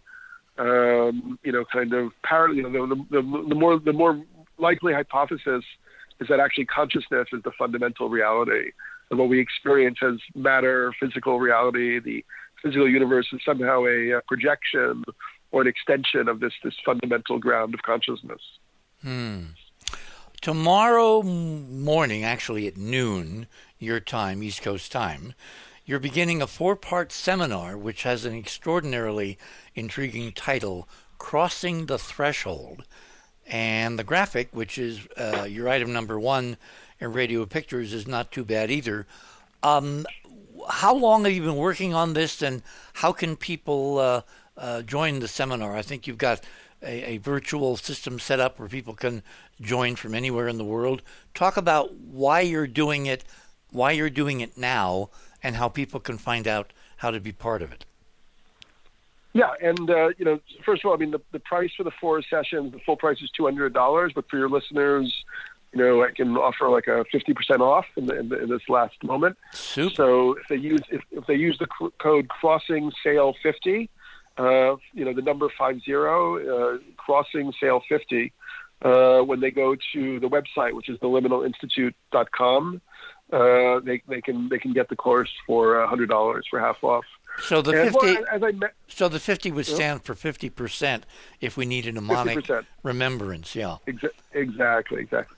um, 0.58 1.38
you 1.42 1.52
know, 1.52 1.64
kind 1.64 1.92
of 1.92 2.12
par- 2.22 2.52
you 2.52 2.62
know, 2.62 2.86
the, 2.86 2.94
the, 3.10 3.46
the 3.48 3.54
more 3.54 3.78
the 3.78 3.92
more 3.92 4.22
likely 4.58 4.92
hypothesis 4.92 5.64
is 6.20 6.28
that 6.28 6.40
actually 6.40 6.66
consciousness 6.66 7.28
is 7.32 7.42
the 7.42 7.52
fundamental 7.58 8.08
reality. 8.08 8.72
And 9.10 9.18
what 9.18 9.28
we 9.28 9.40
experience 9.40 9.98
as 10.02 10.16
matter, 10.34 10.92
physical 10.98 11.38
reality, 11.38 12.00
the 12.00 12.24
physical 12.62 12.88
universe 12.88 13.28
is 13.32 13.40
somehow 13.44 13.84
a, 13.84 14.10
a 14.10 14.20
projection 14.22 15.04
or 15.52 15.62
an 15.62 15.68
extension 15.68 16.28
of 16.28 16.40
this, 16.40 16.52
this 16.64 16.74
fundamental 16.84 17.38
ground 17.38 17.74
of 17.74 17.82
consciousness. 17.82 18.40
Hmm. 19.02 19.40
Tomorrow 20.40 21.22
morning, 21.22 22.24
actually 22.24 22.66
at 22.66 22.76
noon, 22.76 23.46
your 23.78 24.00
time, 24.00 24.42
East 24.42 24.62
Coast 24.62 24.92
time, 24.92 25.34
you're 25.84 26.00
beginning 26.00 26.42
a 26.42 26.46
four 26.46 26.76
part 26.76 27.12
seminar 27.12 27.76
which 27.78 28.02
has 28.02 28.24
an 28.24 28.34
extraordinarily 28.34 29.38
intriguing 29.74 30.32
title 30.32 30.88
Crossing 31.18 31.86
the 31.86 31.98
Threshold. 31.98 32.84
And 33.48 33.98
the 33.98 34.04
graphic, 34.04 34.48
which 34.52 34.76
is 34.76 35.06
uh, 35.16 35.46
your 35.48 35.68
item 35.68 35.92
number 35.92 36.18
one 36.18 36.56
in 36.98 37.12
Radio 37.12 37.46
Pictures, 37.46 37.92
is 37.92 38.06
not 38.06 38.32
too 38.32 38.44
bad 38.44 38.70
either. 38.70 39.06
Um, 39.62 40.06
how 40.68 40.94
long 40.94 41.24
have 41.24 41.32
you 41.32 41.42
been 41.42 41.56
working 41.56 41.94
on 41.94 42.14
this, 42.14 42.42
and 42.42 42.62
how 42.94 43.12
can 43.12 43.36
people 43.36 43.98
uh, 43.98 44.22
uh, 44.56 44.82
join 44.82 45.20
the 45.20 45.28
seminar? 45.28 45.76
I 45.76 45.82
think 45.82 46.06
you've 46.06 46.18
got 46.18 46.42
a, 46.82 47.14
a, 47.14 47.18
virtual 47.18 47.76
system 47.76 48.18
set 48.18 48.40
up 48.40 48.58
where 48.58 48.68
people 48.68 48.94
can 48.94 49.22
join 49.60 49.96
from 49.96 50.14
anywhere 50.14 50.48
in 50.48 50.58
the 50.58 50.64
world. 50.64 51.02
Talk 51.34 51.56
about 51.56 51.94
why 51.94 52.40
you're 52.40 52.66
doing 52.66 53.06
it, 53.06 53.24
why 53.70 53.92
you're 53.92 54.10
doing 54.10 54.40
it 54.40 54.58
now, 54.58 55.10
and 55.42 55.56
how 55.56 55.68
people 55.68 56.00
can 56.00 56.18
find 56.18 56.46
out 56.46 56.72
how 56.98 57.10
to 57.10 57.20
be 57.20 57.32
part 57.32 57.62
of 57.62 57.72
it. 57.72 57.84
Yeah, 59.36 59.52
and 59.62 59.90
uh, 59.90 60.08
you 60.16 60.24
know, 60.24 60.40
first 60.64 60.82
of 60.82 60.88
all, 60.88 60.94
I 60.94 60.96
mean, 60.96 61.10
the, 61.10 61.20
the 61.30 61.40
price 61.40 61.70
for 61.76 61.84
the 61.84 61.90
four 62.00 62.22
sessions, 62.22 62.72
the 62.72 62.78
full 62.86 62.96
price 62.96 63.20
is 63.20 63.30
two 63.36 63.44
hundred 63.44 63.74
dollars, 63.74 64.12
but 64.14 64.24
for 64.30 64.38
your 64.38 64.48
listeners, 64.48 65.14
you 65.74 65.78
know, 65.78 66.02
I 66.02 66.10
can 66.10 66.38
offer 66.38 66.70
like 66.70 66.86
a 66.86 67.04
fifty 67.12 67.34
percent 67.34 67.60
off 67.60 67.84
in, 67.98 68.06
the, 68.06 68.18
in, 68.18 68.28
the, 68.30 68.42
in, 68.44 68.48
this 68.48 68.62
last 68.70 68.94
moment. 69.04 69.36
Super. 69.52 69.94
So 69.94 70.32
if 70.38 70.48
they 70.48 70.56
use 70.56 70.80
if, 70.90 71.02
if 71.10 71.26
they 71.26 71.34
use 71.34 71.58
the 71.58 71.66
code 71.98 72.28
Crossing 72.28 72.90
Sale 73.04 73.34
fifty, 73.42 73.90
uh, 74.38 74.76
you 74.94 75.04
know, 75.04 75.12
the 75.12 75.20
number 75.20 75.52
five 75.58 75.82
zero, 75.82 76.38
uh, 76.38 76.78
Crossing 76.96 77.52
Sale 77.60 77.82
fifty, 77.86 78.32
uh, 78.80 79.20
when 79.20 79.40
they 79.40 79.50
go 79.50 79.76
to 79.92 80.18
the 80.18 80.28
website, 80.30 80.72
which 80.72 80.88
is 80.88 80.98
theliminalinstitute.com, 81.00 82.80
uh, 83.34 83.80
they 83.80 84.00
they 84.08 84.22
can 84.22 84.48
they 84.48 84.58
can 84.58 84.72
get 84.72 84.88
the 84.88 84.96
course 84.96 85.32
for 85.46 85.86
hundred 85.86 86.08
dollars 86.08 86.46
for 86.48 86.58
half 86.58 86.82
off. 86.82 87.04
So 87.40 87.62
the 87.62 87.82
And, 87.82 87.92
50 87.92 87.98
well, 87.98 88.24
as 88.32 88.42
I 88.42 88.52
so 88.88 89.08
the 89.08 89.20
50 89.20 89.52
would 89.52 89.66
stand 89.66 90.04
for 90.04 90.14
50% 90.14 91.02
if 91.40 91.56
we 91.56 91.66
need 91.66 91.86
a 91.86 91.92
mnemonic 91.92 92.38
50%. 92.38 92.64
remembrance, 92.82 93.54
yeah. 93.54 93.76
Exa- 93.86 94.10
exactly, 94.32 95.02
exactly. 95.02 95.36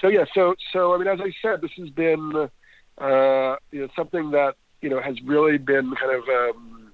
So 0.00 0.08
yeah, 0.08 0.24
so 0.34 0.54
so 0.72 0.94
I 0.94 0.98
mean, 0.98 1.08
as 1.08 1.20
I 1.20 1.32
said, 1.42 1.60
this 1.60 1.72
has 1.78 1.90
been 1.90 2.48
uh, 2.98 3.56
you 3.72 3.80
know 3.80 3.88
something 3.96 4.30
that 4.30 4.54
you 4.80 4.90
know 4.90 5.00
has 5.00 5.20
really 5.22 5.58
been 5.58 5.94
kind 5.94 6.12
of 6.14 6.28
um, 6.28 6.92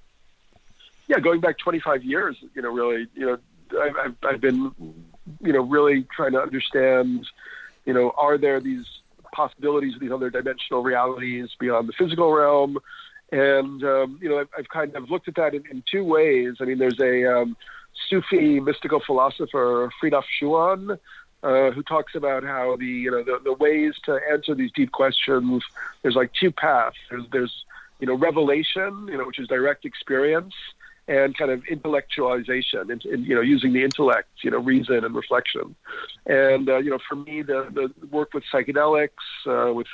yeah 1.07 1.19
going 1.19 1.39
back 1.39 1.57
25 1.59 2.03
years. 2.03 2.37
You 2.55 2.61
know, 2.61 2.71
really, 2.71 3.07
you 3.13 3.25
know, 3.25 3.37
I've, 3.79 3.95
I've 3.97 4.15
I've 4.23 4.41
been 4.41 4.71
you 5.41 5.53
know 5.53 5.61
really 5.61 6.07
trying 6.15 6.31
to 6.31 6.41
understand 6.41 7.27
you 7.85 7.93
know 7.93 8.11
are 8.17 8.37
there 8.37 8.59
these 8.59 8.85
possibilities 9.33 9.95
of 9.95 9.99
these 9.99 10.11
other 10.11 10.29
dimensional 10.29 10.81
realities 10.81 11.49
beyond 11.59 11.89
the 11.89 11.93
physical 11.93 12.31
realm 12.31 12.77
and 13.35 13.83
um, 13.83 14.19
you 14.21 14.29
know 14.29 14.39
I've, 14.39 14.49
I've 14.57 14.69
kind 14.69 14.95
of 14.95 15.11
looked 15.11 15.27
at 15.27 15.35
that 15.35 15.53
in, 15.53 15.63
in 15.69 15.83
two 15.91 16.03
ways. 16.03 16.55
I 16.59 16.65
mean 16.65 16.77
there's 16.77 16.99
a 16.99 17.25
um, 17.25 17.57
sufi 18.09 18.59
mystical 18.59 19.01
philosopher 19.05 19.91
Frithjof 20.01 20.23
Schuon 20.39 20.97
uh, 21.43 21.71
who 21.71 21.83
talks 21.83 22.15
about 22.15 22.43
how 22.43 22.77
the 22.77 22.85
you 22.85 23.11
know 23.11 23.23
the, 23.23 23.39
the 23.43 23.53
ways 23.53 23.95
to 24.05 24.19
answer 24.31 24.55
these 24.55 24.71
deep 24.71 24.91
questions 24.91 25.63
there's 26.01 26.15
like 26.15 26.31
two 26.33 26.51
paths. 26.51 26.97
There's 27.09 27.25
there's 27.31 27.65
you 27.99 28.07
know 28.07 28.15
revelation 28.15 29.07
you 29.09 29.17
know 29.17 29.25
which 29.25 29.39
is 29.39 29.47
direct 29.47 29.85
experience 29.85 30.53
and 31.07 31.37
kind 31.37 31.51
of 31.51 31.63
intellectualization 31.65 32.89
and, 32.91 33.03
and 33.05 33.25
you 33.25 33.35
know 33.35 33.41
using 33.41 33.73
the 33.73 33.83
intellect 33.83 34.29
you 34.43 34.51
know 34.51 34.59
reason 34.59 35.03
and 35.03 35.13
reflection. 35.13 35.75
And 36.25 36.69
uh, 36.69 36.77
you 36.77 36.89
know 36.89 36.99
for 37.09 37.15
me 37.15 37.41
the 37.41 37.67
the 37.69 38.07
work 38.07 38.33
with 38.33 38.45
psychedelics 38.51 39.25
uh, 39.45 39.73
with 39.73 39.87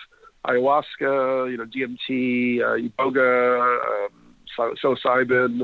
ayahuasca 0.45 1.51
you 1.51 1.57
know 1.57 1.65
DMT 1.65 2.61
uh, 2.61 2.89
iboga 2.89 3.79
um, 4.09 4.75
psilocybin 4.83 5.61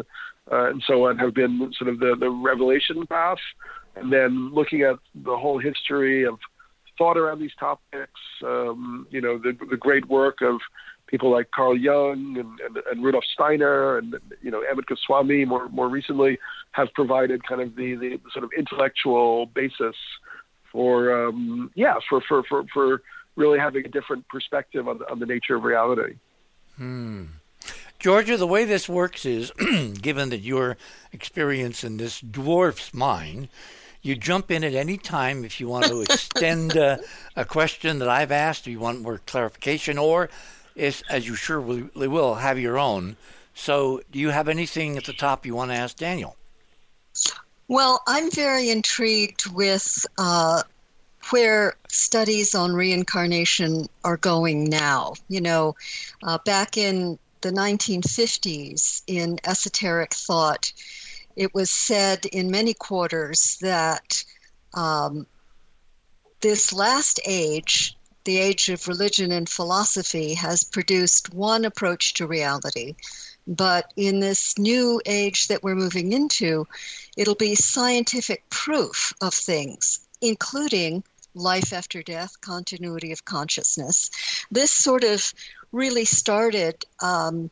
uh, 0.52 0.70
and 0.70 0.84
so 0.88 1.08
on 1.08 1.18
have 1.18 1.34
been 1.34 1.72
sort 1.78 1.90
of 1.90 2.00
the 2.00 2.16
the 2.20 2.30
revelation 2.30 3.06
path. 3.08 3.38
And 3.96 4.14
then 4.14 4.54
looking 4.54 4.84
at 4.84 4.98
the 5.16 5.36
whole 5.36 5.58
history 5.58 6.24
of 6.26 6.38
thought 6.98 7.18
around 7.18 7.40
these 7.40 7.56
topics 7.60 8.20
um, 8.44 9.08
you 9.10 9.22
know 9.22 9.38
the 9.38 9.58
the 9.70 9.78
great 9.78 10.08
work 10.10 10.38
of 10.42 10.60
people 11.08 11.32
like 11.32 11.50
Carl 11.52 11.78
Jung 11.78 12.36
and, 12.38 12.60
and, 12.60 12.84
and 12.92 13.04
Rudolf 13.04 13.24
Steiner 13.34 13.98
and 13.98 14.16
you 14.42 14.52
know 14.52 14.62
Amit 14.72 14.86
Goswami 14.86 15.46
more 15.46 15.70
more 15.70 15.90
recently 15.90 16.38
have 16.72 16.90
provided 16.94 17.48
kind 17.48 17.62
of 17.62 17.76
the, 17.76 17.96
the 17.96 18.20
sort 18.34 18.44
of 18.44 18.52
intellectual 18.58 19.48
basis 19.48 19.96
for 20.72 21.28
um, 21.28 21.72
yeah 21.76 21.96
for, 22.10 22.22
for, 22.28 22.44
for, 22.44 22.66
for 22.74 23.02
really 23.38 23.60
having 23.60 23.86
a 23.86 23.90
different 23.90 24.28
perspective 24.28 24.88
on, 24.90 25.00
on 25.10 25.20
the 25.20 25.26
nature 25.26 25.56
of 25.56 25.64
reality. 25.64 26.16
Georgia, 28.00 28.38
the 28.38 28.48
way 28.48 28.66
this 28.66 28.90
works 28.90 29.26
is, 29.26 29.52
given 30.02 30.30
that 30.30 30.40
your 30.40 30.78
experience 31.14 31.84
in 31.84 31.98
this 31.98 32.20
dwarfs 32.20 32.94
mine, 32.94 33.50
you 34.02 34.16
jump 34.16 34.52
in 34.52 34.64
at 34.64 34.74
any 34.74 34.98
time 34.98 35.44
if 35.44 35.60
you 35.60 35.68
want 35.68 35.86
to 35.86 36.02
extend 36.10 36.78
uh, 36.78 36.98
a 37.36 37.46
question 37.46 38.00
that 38.00 38.10
I've 38.10 38.32
asked, 38.32 38.68
or 38.68 38.72
you 38.72 38.80
want 38.80 39.02
more 39.02 39.20
clarification, 39.26 39.98
or 39.98 40.30
if, 40.76 41.02
as 41.10 41.28
you 41.28 41.36
surely 41.36 41.84
will, 41.96 42.36
have 42.36 42.60
your 42.60 42.78
own. 42.78 43.18
So, 43.56 44.02
do 44.12 44.20
you 44.20 44.30
have 44.30 44.48
anything 44.48 44.98
at 44.98 45.06
the 45.06 45.14
top 45.14 45.46
you 45.46 45.56
want 45.56 45.72
to 45.72 45.78
ask 45.78 45.98
Daniel? 45.98 46.36
Well, 47.68 48.02
I'm 48.08 48.30
very 48.32 48.70
intrigued 48.70 49.48
with 49.48 50.06
uh, 50.20 50.62
where 51.32 51.76
studies 51.90 52.56
on 52.56 52.74
reincarnation 52.74 53.88
are 54.04 54.18
going 54.18 54.66
now. 54.66 55.14
You 55.30 55.42
know, 55.42 55.76
uh, 56.24 56.38
back 56.46 56.78
in 56.78 57.20
the 57.42 57.52
1950s, 57.52 59.04
in 59.08 59.40
esoteric 59.46 60.14
thought, 60.14 60.72
it 61.36 61.54
was 61.54 61.70
said 61.70 62.26
in 62.26 62.50
many 62.50 62.74
quarters 62.74 63.58
that 63.62 64.24
um, 64.74 65.28
this 66.42 66.74
last 66.74 67.20
age, 67.26 67.96
the 68.24 68.38
age 68.38 68.70
of 68.70 68.88
religion 68.88 69.32
and 69.32 69.48
philosophy, 69.48 70.34
has 70.34 70.64
produced 70.64 71.34
one 71.34 71.66
approach 71.66 72.16
to 72.16 72.28
reality. 72.28 72.96
But 73.48 73.94
in 73.96 74.20
this 74.20 74.58
new 74.58 75.02
age 75.06 75.48
that 75.48 75.64
we're 75.64 75.76
moving 75.76 76.12
into, 76.12 76.68
it'll 77.16 77.36
be 77.36 77.56
scientific 77.56 78.50
proof 78.50 79.14
of 79.22 79.34
things, 79.34 80.00
including 80.22 81.04
life 81.38 81.74
after 81.74 82.02
death, 82.04 82.40
continuity 82.42 83.12
of 83.12 83.26
consciousness. 83.26 84.10
This 84.52 84.72
sort 84.72 85.04
of 85.04 85.34
really 85.72 86.06
started 86.06 86.86
um, 87.02 87.50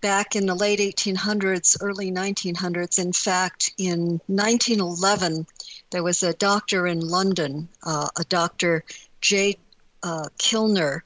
back 0.00 0.36
in 0.36 0.46
the 0.46 0.54
late 0.54 0.78
1800s, 0.78 1.76
early 1.80 2.10
1900s. 2.10 2.98
In 2.98 3.12
fact, 3.12 3.72
in 3.78 4.20
1911, 4.26 5.46
there 5.90 6.02
was 6.02 6.22
a 6.22 6.34
doctor 6.34 6.86
in 6.86 7.00
London, 7.00 7.68
uh, 7.82 8.08
a 8.18 8.24
Dr. 8.24 8.84
J. 9.20 9.56
Uh, 10.02 10.28
Kilner, 10.38 11.02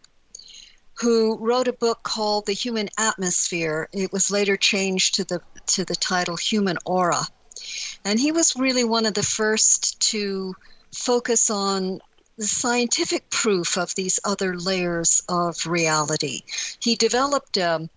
who 0.94 1.38
wrote 1.38 1.68
a 1.68 1.72
book 1.72 2.02
called 2.02 2.46
The 2.46 2.52
Human 2.52 2.88
Atmosphere. 2.98 3.88
It 3.92 4.12
was 4.12 4.30
later 4.30 4.56
changed 4.56 5.14
to 5.14 5.24
the 5.24 5.40
to 5.66 5.84
the 5.84 5.96
title 5.96 6.36
Human 6.36 6.76
Aura. 6.84 7.22
And 8.04 8.18
he 8.18 8.32
was 8.32 8.56
really 8.56 8.84
one 8.84 9.06
of 9.06 9.14
the 9.14 9.22
first 9.22 10.00
to 10.10 10.54
focus 10.94 11.50
on 11.50 12.00
the 12.36 12.46
scientific 12.46 13.28
proof 13.30 13.76
of 13.76 13.94
these 13.94 14.18
other 14.24 14.56
layers 14.58 15.22
of 15.28 15.66
reality. 15.66 16.42
He 16.80 16.96
developed 16.96 17.58
um, 17.58 17.90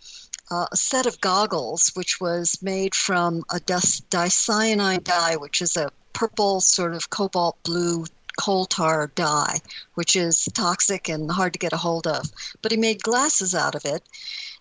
a 0.51 0.75
set 0.75 1.05
of 1.05 1.21
goggles 1.21 1.91
which 1.95 2.19
was 2.19 2.61
made 2.61 2.93
from 2.93 3.43
a 3.49 3.59
dicyanin 3.59 5.03
dye, 5.03 5.35
which 5.37 5.61
is 5.61 5.77
a 5.77 5.91
purple 6.13 6.61
sort 6.61 6.93
of 6.93 7.09
cobalt 7.09 7.61
blue 7.63 8.05
coal 8.37 8.65
tar 8.65 9.07
dye, 9.15 9.59
which 9.95 10.15
is 10.15 10.47
toxic 10.53 11.09
and 11.09 11.31
hard 11.31 11.53
to 11.53 11.59
get 11.59 11.73
a 11.73 11.77
hold 11.77 12.05
of. 12.05 12.25
But 12.61 12.71
he 12.71 12.77
made 12.77 13.01
glasses 13.01 13.55
out 13.55 13.75
of 13.75 13.85
it, 13.85 14.03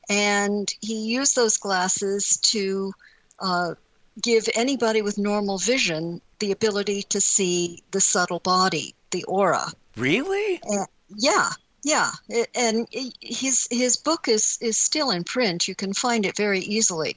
and 0.09 0.73
he 0.81 1.07
used 1.07 1.35
those 1.35 1.57
glasses 1.57 2.39
to 2.53 2.93
uh, 3.41 3.75
give 4.21 4.49
anybody 4.55 5.03
with 5.03 5.19
normal 5.19 5.59
vision 5.59 6.21
the 6.39 6.53
ability 6.53 7.03
to 7.03 7.21
see 7.21 7.83
the 7.91 8.01
subtle 8.01 8.41
body, 8.41 8.95
the 9.15 9.25
aura. 9.25 9.65
Really? 9.97 10.61
Yeah, 11.17 11.51
yeah, 11.85 12.11
it, 12.31 12.49
and 12.55 12.89
his 13.21 13.69
his 13.71 13.97
book 13.99 14.27
is 14.27 14.59
is 14.63 14.79
still 14.79 15.11
in 15.11 15.23
print. 15.23 15.69
You 15.69 15.75
can 15.75 15.93
find 15.93 16.25
it 16.25 16.35
very 16.35 16.61
easily. 16.61 17.17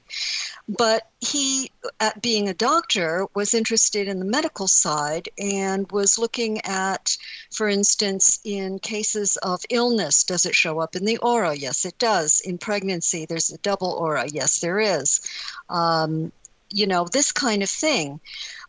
But 0.68 1.10
he, 1.22 1.72
at 2.02 2.22
being 2.22 2.50
a 2.50 2.54
doctor, 2.54 3.26
was 3.34 3.54
interested 3.54 4.10
in 4.10 4.20
the 4.20 4.26
medical 4.26 4.68
side 4.68 5.30
and 5.40 5.90
was 5.90 6.20
looking 6.20 6.60
at, 6.66 7.16
for 7.54 7.70
instance, 7.70 8.42
in 8.44 8.80
cases 8.80 9.38
of 9.38 9.62
illness, 9.70 10.26
does 10.26 10.46
it 10.46 10.54
show 10.54 10.80
up 10.80 10.98
in 10.98 11.06
the 11.06 11.18
aura? 11.20 11.56
Yes, 11.56 11.86
it 11.86 11.98
does. 11.98 12.42
In 12.42 12.58
pregnancy, 12.58 13.26
there's 13.26 13.50
a 13.50 13.58
double 13.60 13.92
aura. 13.94 14.28
Yes, 14.28 14.60
there 14.60 14.82
is. 14.82 15.22
Um, 15.70 16.34
you 16.70 16.86
know, 16.86 17.08
this 17.14 17.32
kind 17.32 17.64
of 17.64 17.70
thing. 17.70 18.20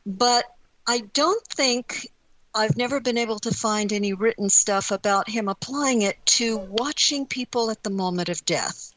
But 0.07 0.45
I 0.87 1.01
don't 1.13 1.45
think 1.49 2.09
I've 2.59 2.77
never 2.77 2.99
been 2.99 3.19
able 3.19 3.39
to 3.39 3.55
find 3.55 3.93
any 3.93 4.15
written 4.15 4.51
stuff 4.51 4.91
about 4.91 5.31
him 5.31 5.49
applying 5.49 6.03
it 6.03 6.19
to 6.39 6.57
watching 6.57 7.25
people 7.25 7.71
at 7.71 7.85
the 7.85 7.91
moment 7.91 8.29
of 8.29 8.45
death. 8.45 8.93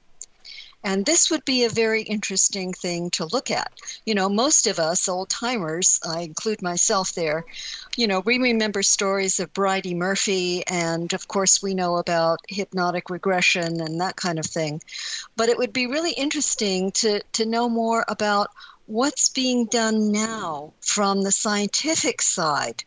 And 0.84 1.06
this 1.06 1.30
would 1.30 1.46
be 1.46 1.64
a 1.64 1.70
very 1.70 2.02
interesting 2.02 2.74
thing 2.74 3.12
to 3.12 3.26
look 3.26 3.52
at. 3.52 3.72
You 4.04 4.16
know, 4.16 4.30
most 4.30 4.66
of 4.66 4.80
us 4.80 5.08
old 5.08 5.30
timers, 5.30 6.00
I 6.04 6.22
include 6.22 6.64
myself 6.64 7.14
there, 7.14 7.46
you 7.96 8.08
know, 8.08 8.22
we 8.22 8.40
remember 8.40 8.82
stories 8.82 9.40
of 9.40 9.54
Bridey 9.54 9.94
Murphy, 9.94 10.66
and 10.66 11.14
of 11.14 11.28
course, 11.28 11.62
we 11.62 11.76
know 11.76 11.98
about 11.98 12.40
hypnotic 12.48 13.12
regression 13.12 13.80
and 13.80 14.02
that 14.02 14.16
kind 14.16 14.40
of 14.40 14.46
thing. 14.48 14.82
But 15.36 15.50
it 15.50 15.60
would 15.60 15.72
be 15.72 15.86
really 15.86 16.14
interesting 16.14 16.94
to, 16.94 17.22
to 17.34 17.46
know 17.46 17.70
more 17.70 18.06
about 18.08 18.50
what's 18.88 19.30
being 19.30 19.68
done 19.68 20.12
now 20.12 20.74
from 20.82 21.22
the 21.22 21.32
scientific 21.32 22.24
side 22.24 22.84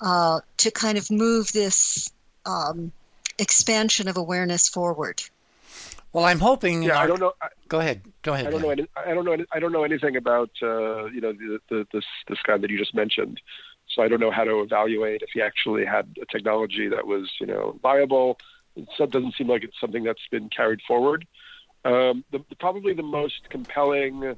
uh, 0.00 0.40
to 0.58 0.70
kind 0.70 0.98
of 0.98 1.10
move 1.10 1.52
this 1.52 2.10
um, 2.46 2.92
expansion 3.38 4.08
of 4.08 4.16
awareness 4.16 4.68
forward. 4.68 5.22
Well, 6.12 6.24
I'm 6.24 6.38
hoping. 6.38 6.82
Yeah, 6.82 6.96
our... 6.96 7.04
I 7.04 7.06
don't 7.06 7.20
know. 7.20 7.32
I, 7.40 7.48
Go 7.68 7.80
ahead. 7.80 8.02
Go 8.22 8.32
ahead. 8.32 8.46
I 8.46 8.50
don't 8.50 8.62
know. 8.62 8.70
Any, 8.70 8.86
I 8.96 9.14
don't 9.14 9.24
know. 9.24 9.32
Any, 9.32 9.44
I 9.52 9.60
don't 9.60 9.72
know 9.72 9.84
anything 9.84 10.16
about 10.16 10.50
uh, 10.62 11.06
you 11.06 11.20
know 11.20 11.32
the, 11.32 11.60
the, 11.68 11.86
this 11.92 12.04
this 12.28 12.38
guy 12.46 12.56
that 12.56 12.70
you 12.70 12.78
just 12.78 12.94
mentioned. 12.94 13.40
So 13.94 14.02
I 14.02 14.08
don't 14.08 14.20
know 14.20 14.30
how 14.30 14.44
to 14.44 14.60
evaluate 14.60 15.22
if 15.22 15.30
he 15.32 15.40
actually 15.42 15.84
had 15.84 16.16
a 16.20 16.26
technology 16.26 16.88
that 16.88 17.06
was 17.06 17.30
you 17.40 17.46
know 17.46 17.78
viable. 17.82 18.38
It 18.76 19.10
doesn't 19.10 19.34
seem 19.34 19.48
like 19.48 19.64
it's 19.64 19.78
something 19.80 20.04
that's 20.04 20.26
been 20.30 20.48
carried 20.48 20.80
forward. 20.86 21.26
Um, 21.84 22.24
the, 22.30 22.38
the, 22.48 22.56
probably 22.56 22.92
the 22.92 23.02
most 23.02 23.48
compelling 23.50 24.36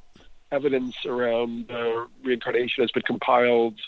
evidence 0.50 0.96
around 1.06 1.70
uh, 1.70 2.06
reincarnation 2.24 2.82
has 2.82 2.90
been 2.90 3.02
compiled 3.02 3.78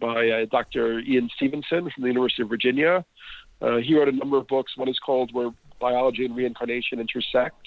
by 0.00 0.28
uh, 0.28 0.46
Dr. 0.50 1.00
Ian 1.00 1.28
Stevenson 1.36 1.90
from 1.90 2.02
the 2.02 2.08
University 2.08 2.42
of 2.42 2.48
Virginia. 2.48 3.04
Uh, 3.60 3.76
he 3.76 3.96
wrote 3.96 4.08
a 4.08 4.12
number 4.12 4.36
of 4.36 4.46
books. 4.48 4.72
One 4.76 4.88
is 4.88 4.98
called 4.98 5.32
Where 5.32 5.50
Biology 5.80 6.24
and 6.24 6.36
Reincarnation 6.36 7.00
Intersect. 7.00 7.66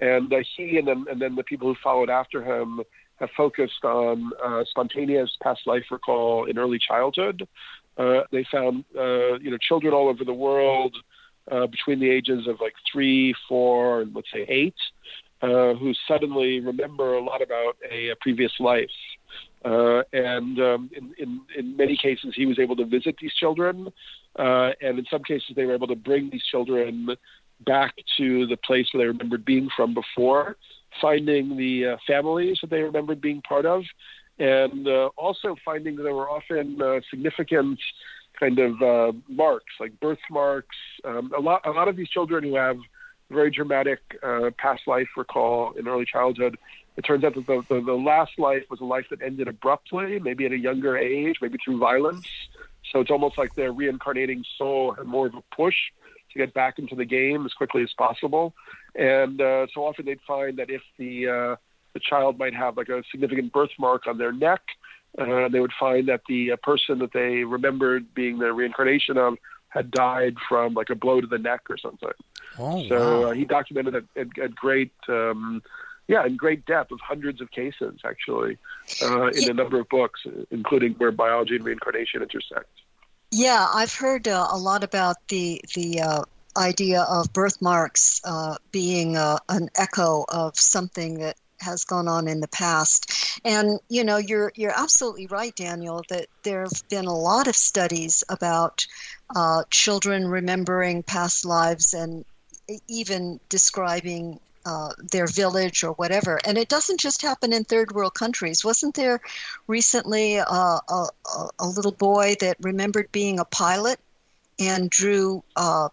And 0.00 0.32
uh, 0.32 0.38
he 0.56 0.78
and 0.78 0.88
then 0.88 1.04
and 1.10 1.20
then 1.20 1.34
the 1.34 1.44
people 1.44 1.68
who 1.68 1.76
followed 1.82 2.10
after 2.10 2.42
him 2.42 2.80
have 3.16 3.30
focused 3.36 3.84
on 3.84 4.32
uh, 4.44 4.64
spontaneous 4.68 5.30
past 5.42 5.60
life 5.66 5.84
recall 5.90 6.46
in 6.46 6.58
early 6.58 6.78
childhood. 6.78 7.46
Uh, 7.96 8.22
they 8.32 8.44
found 8.50 8.84
uh, 8.98 9.38
you 9.38 9.50
know 9.50 9.58
children 9.58 9.94
all 9.94 10.08
over 10.08 10.24
the 10.24 10.34
world 10.34 10.96
between 11.70 12.00
the 12.00 12.10
ages 12.10 12.48
of 12.48 12.56
like 12.60 12.72
three, 12.90 13.34
four, 13.48 14.00
and 14.00 14.14
let's 14.14 14.28
say 14.32 14.46
eight, 14.48 14.74
who 15.40 15.92
suddenly 16.08 16.58
remember 16.58 17.14
a 17.14 17.22
lot 17.22 17.42
about 17.42 17.76
a, 17.92 18.08
a 18.08 18.16
previous 18.20 18.52
life. 18.58 18.88
Uh, 19.64 20.02
and 20.12 20.58
um, 20.60 20.90
in, 20.94 21.14
in, 21.18 21.40
in 21.56 21.76
many 21.76 21.96
cases, 21.96 22.34
he 22.36 22.44
was 22.44 22.58
able 22.58 22.76
to 22.76 22.84
visit 22.84 23.16
these 23.20 23.32
children, 23.34 23.88
uh, 24.38 24.70
and 24.82 24.98
in 24.98 25.06
some 25.10 25.22
cases, 25.24 25.50
they 25.56 25.64
were 25.64 25.74
able 25.74 25.86
to 25.86 25.96
bring 25.96 26.28
these 26.30 26.44
children 26.50 27.08
back 27.64 27.94
to 28.18 28.46
the 28.46 28.58
place 28.58 28.86
where 28.92 29.04
they 29.04 29.08
remembered 29.08 29.44
being 29.44 29.68
from 29.74 29.94
before, 29.94 30.56
finding 31.00 31.56
the 31.56 31.94
uh, 31.94 31.96
families 32.06 32.58
that 32.60 32.68
they 32.68 32.82
remembered 32.82 33.20
being 33.20 33.40
part 33.42 33.64
of, 33.64 33.82
and 34.38 34.86
uh, 34.86 35.08
also 35.16 35.56
finding 35.64 35.96
that 35.96 36.02
there 36.02 36.14
were 36.14 36.28
often 36.28 36.80
uh, 36.82 37.00
significant 37.08 37.78
kind 38.38 38.58
of 38.58 38.82
uh, 38.82 39.12
marks, 39.28 39.72
like 39.80 39.98
birthmarks. 40.00 40.76
Um, 41.04 41.32
a 41.36 41.40
lot, 41.40 41.62
a 41.64 41.70
lot 41.70 41.88
of 41.88 41.96
these 41.96 42.08
children 42.08 42.44
who 42.44 42.56
have 42.56 42.76
very 43.30 43.50
dramatic 43.50 44.00
past 44.58 44.82
life 44.86 45.06
recall 45.16 45.72
in 45.78 45.88
early 45.88 46.04
childhood. 46.04 46.58
It 46.96 47.02
turns 47.02 47.24
out 47.24 47.34
that 47.34 47.46
the, 47.46 47.64
the, 47.68 47.80
the 47.80 47.94
last 47.94 48.38
life 48.38 48.64
was 48.70 48.80
a 48.80 48.84
life 48.84 49.06
that 49.10 49.20
ended 49.20 49.48
abruptly, 49.48 50.20
maybe 50.20 50.46
at 50.46 50.52
a 50.52 50.58
younger 50.58 50.96
age, 50.96 51.36
maybe 51.42 51.58
through 51.64 51.78
violence. 51.78 52.26
So 52.92 53.00
it's 53.00 53.10
almost 53.10 53.36
like 53.36 53.54
their 53.54 53.72
reincarnating 53.72 54.44
soul 54.56 54.92
had 54.92 55.06
more 55.06 55.26
of 55.26 55.34
a 55.34 55.42
push 55.54 55.74
to 56.32 56.38
get 56.38 56.54
back 56.54 56.78
into 56.78 56.94
the 56.94 57.04
game 57.04 57.44
as 57.46 57.52
quickly 57.52 57.82
as 57.82 57.92
possible. 57.96 58.54
And 58.94 59.40
uh, 59.40 59.66
so 59.74 59.84
often 59.84 60.06
they'd 60.06 60.20
find 60.26 60.58
that 60.58 60.70
if 60.70 60.82
the 60.98 61.28
uh, 61.28 61.56
the 61.94 62.00
child 62.00 62.38
might 62.38 62.54
have 62.54 62.76
like 62.76 62.88
a 62.88 63.02
significant 63.10 63.52
birthmark 63.52 64.06
on 64.06 64.18
their 64.18 64.32
neck, 64.32 64.60
uh, 65.18 65.48
they 65.48 65.60
would 65.60 65.72
find 65.78 66.08
that 66.08 66.22
the 66.28 66.52
uh, 66.52 66.56
person 66.56 66.98
that 66.98 67.12
they 67.12 67.44
remembered 67.44 68.12
being 68.14 68.38
the 68.38 68.52
reincarnation 68.52 69.16
of 69.16 69.34
had 69.68 69.90
died 69.90 70.36
from 70.48 70.74
like 70.74 70.90
a 70.90 70.94
blow 70.94 71.20
to 71.20 71.26
the 71.26 71.38
neck 71.38 71.62
or 71.68 71.76
something. 71.76 72.10
Oh, 72.58 72.88
so 72.88 72.96
wow. 72.96 73.30
uh, 73.30 73.32
he 73.32 73.44
documented 73.44 73.94
it 73.94 74.04
at, 74.16 74.38
at 74.42 74.54
great, 74.54 74.92
um, 75.08 75.62
yeah, 76.08 76.26
in 76.26 76.36
great 76.36 76.66
depth 76.66 76.92
of 76.92 77.00
hundreds 77.00 77.40
of 77.40 77.50
cases 77.50 78.00
actually, 78.04 78.58
uh, 79.02 79.28
in 79.28 79.50
a 79.50 79.54
number 79.54 79.80
of 79.80 79.88
books, 79.88 80.20
including 80.50 80.94
where 80.94 81.12
biology 81.12 81.56
and 81.56 81.64
reincarnation 81.64 82.22
intersect. 82.22 82.68
Yeah, 83.30 83.66
I've 83.72 83.94
heard 83.94 84.28
uh, 84.28 84.48
a 84.50 84.58
lot 84.58 84.84
about 84.84 85.16
the 85.28 85.60
the 85.74 86.00
uh, 86.00 86.22
idea 86.56 87.02
of 87.02 87.32
birthmarks 87.32 88.20
uh, 88.24 88.56
being 88.70 89.16
uh, 89.16 89.38
an 89.48 89.70
echo 89.76 90.24
of 90.28 90.56
something 90.56 91.18
that 91.18 91.36
has 91.60 91.84
gone 91.84 92.08
on 92.08 92.28
in 92.28 92.40
the 92.40 92.48
past. 92.48 93.40
And 93.44 93.80
you 93.88 94.04
know, 94.04 94.18
you're 94.18 94.52
you're 94.54 94.78
absolutely 94.78 95.26
right, 95.26 95.54
Daniel, 95.56 96.02
that 96.10 96.26
there 96.42 96.60
have 96.62 96.88
been 96.90 97.06
a 97.06 97.16
lot 97.16 97.48
of 97.48 97.56
studies 97.56 98.22
about 98.28 98.86
uh, 99.34 99.64
children 99.70 100.28
remembering 100.28 101.02
past 101.02 101.44
lives 101.44 101.94
and 101.94 102.24
even 102.88 103.40
describing 103.48 104.38
uh, 104.64 104.90
their 105.12 105.26
village 105.26 105.84
or 105.84 105.92
whatever. 105.92 106.38
And 106.46 106.56
it 106.58 106.68
doesn't 106.68 107.00
just 107.00 107.22
happen 107.22 107.52
in 107.52 107.64
third 107.64 107.92
world 107.92 108.14
countries. 108.14 108.64
Wasn't 108.64 108.94
there 108.94 109.20
recently 109.66 110.38
uh, 110.38 110.44
a, 110.88 111.06
a, 111.58 111.66
little 111.66 111.92
boy 111.92 112.36
that 112.40 112.56
remembered 112.60 113.12
being 113.12 113.38
a 113.38 113.44
pilot 113.44 113.98
and 114.58 114.88
drew 114.88 115.42
uh, 115.56 115.88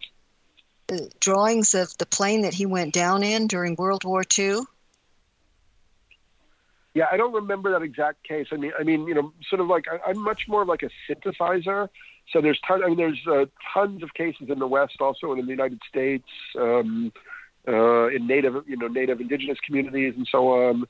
drawings 1.19 1.73
of 1.73 1.97
the 1.97 2.05
plane 2.05 2.41
that 2.41 2.53
he 2.53 2.65
went 2.65 2.93
down 2.93 3.23
in 3.23 3.47
during 3.47 3.75
World 3.75 4.03
War 4.03 4.23
II? 4.37 4.61
Yeah, 6.93 7.05
I 7.09 7.15
don't 7.17 7.33
remember 7.33 7.71
that 7.71 7.83
exact 7.83 8.23
case. 8.23 8.47
I 8.51 8.57
mean, 8.57 8.73
I 8.77 8.83
mean, 8.83 9.07
you 9.07 9.13
know, 9.13 9.31
sort 9.49 9.61
of 9.61 9.67
like 9.67 9.85
I, 9.87 10.09
am 10.09 10.21
much 10.21 10.47
more 10.47 10.65
like 10.65 10.83
a 10.83 10.89
synthesizer. 11.09 11.87
So 12.31 12.41
there's 12.41 12.59
ton, 12.67 12.83
I 12.83 12.87
mean, 12.87 12.97
there's 12.97 13.27
uh, 13.27 13.45
tons 13.73 14.03
of 14.03 14.13
cases 14.13 14.49
in 14.49 14.59
the 14.59 14.67
West, 14.67 14.97
also 14.99 15.31
and 15.31 15.39
in 15.39 15.45
the 15.45 15.51
United 15.51 15.81
States, 15.87 16.27
um, 16.57 17.11
uh, 17.67 18.07
in 18.07 18.27
native, 18.27 18.63
you 18.67 18.77
know, 18.77 18.87
native 18.87 19.21
indigenous 19.21 19.59
communities 19.59 20.13
and 20.15 20.27
so 20.31 20.49
on. 20.49 20.85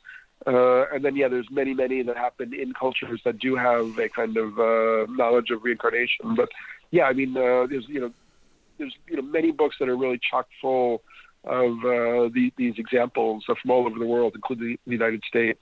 Uh, 0.48 0.86
and 0.94 1.06
then, 1.06 1.16
yeah, 1.16 1.28
there's 1.28 1.50
many, 1.52 1.74
many 1.74 2.02
that 2.02 2.18
happen 2.18 2.54
in 2.54 2.74
cultures 2.74 3.22
that 3.24 3.38
do 3.38 3.56
have 3.56 3.98
a 4.00 4.10
kind 4.10 4.38
of 4.38 4.60
uh, 4.60 5.06
knowledge 5.12 5.52
of 5.52 5.64
reincarnation. 5.64 6.36
But 6.36 6.50
yeah, 6.90 7.04
I 7.04 7.14
mean, 7.14 7.38
uh, 7.38 7.68
there's 7.68 7.88
you 7.88 8.02
know, 8.02 8.12
there's 8.78 8.96
you 9.08 9.18
know 9.18 9.22
many 9.22 9.52
books 9.52 9.76
that 9.80 9.88
are 9.88 9.96
really 9.96 10.20
chock 10.20 10.48
full 10.60 11.04
of 11.44 11.72
uh, 11.80 12.30
the, 12.34 12.52
these 12.56 12.76
examples 12.78 13.44
from 13.46 13.72
all 13.72 13.86
over 13.86 13.98
the 13.98 14.06
world, 14.06 14.34
including 14.36 14.78
the 14.86 14.92
United 14.92 15.24
States. 15.28 15.62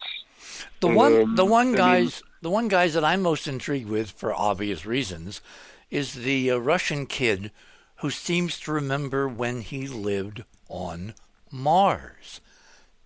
The 0.80 0.88
one, 0.88 1.22
um, 1.22 1.36
the 1.36 1.46
one 1.46 1.74
guys, 1.74 2.22
mean, 2.22 2.32
the 2.42 2.50
one 2.50 2.68
guys 2.68 2.94
that 2.94 3.04
I'm 3.04 3.22
most 3.22 3.48
intrigued 3.48 3.90
with, 3.90 4.12
for 4.12 4.34
obvious 4.34 4.86
reasons, 4.86 5.42
is 5.90 6.14
the 6.14 6.52
uh, 6.52 6.58
Russian 6.58 7.06
kid 7.06 7.52
who 7.98 8.10
seems 8.10 8.60
to 8.62 8.72
remember 8.72 9.28
when 9.28 9.62
he 9.62 9.88
lived 9.88 10.44
on 10.70 11.14
Mars, 11.52 12.40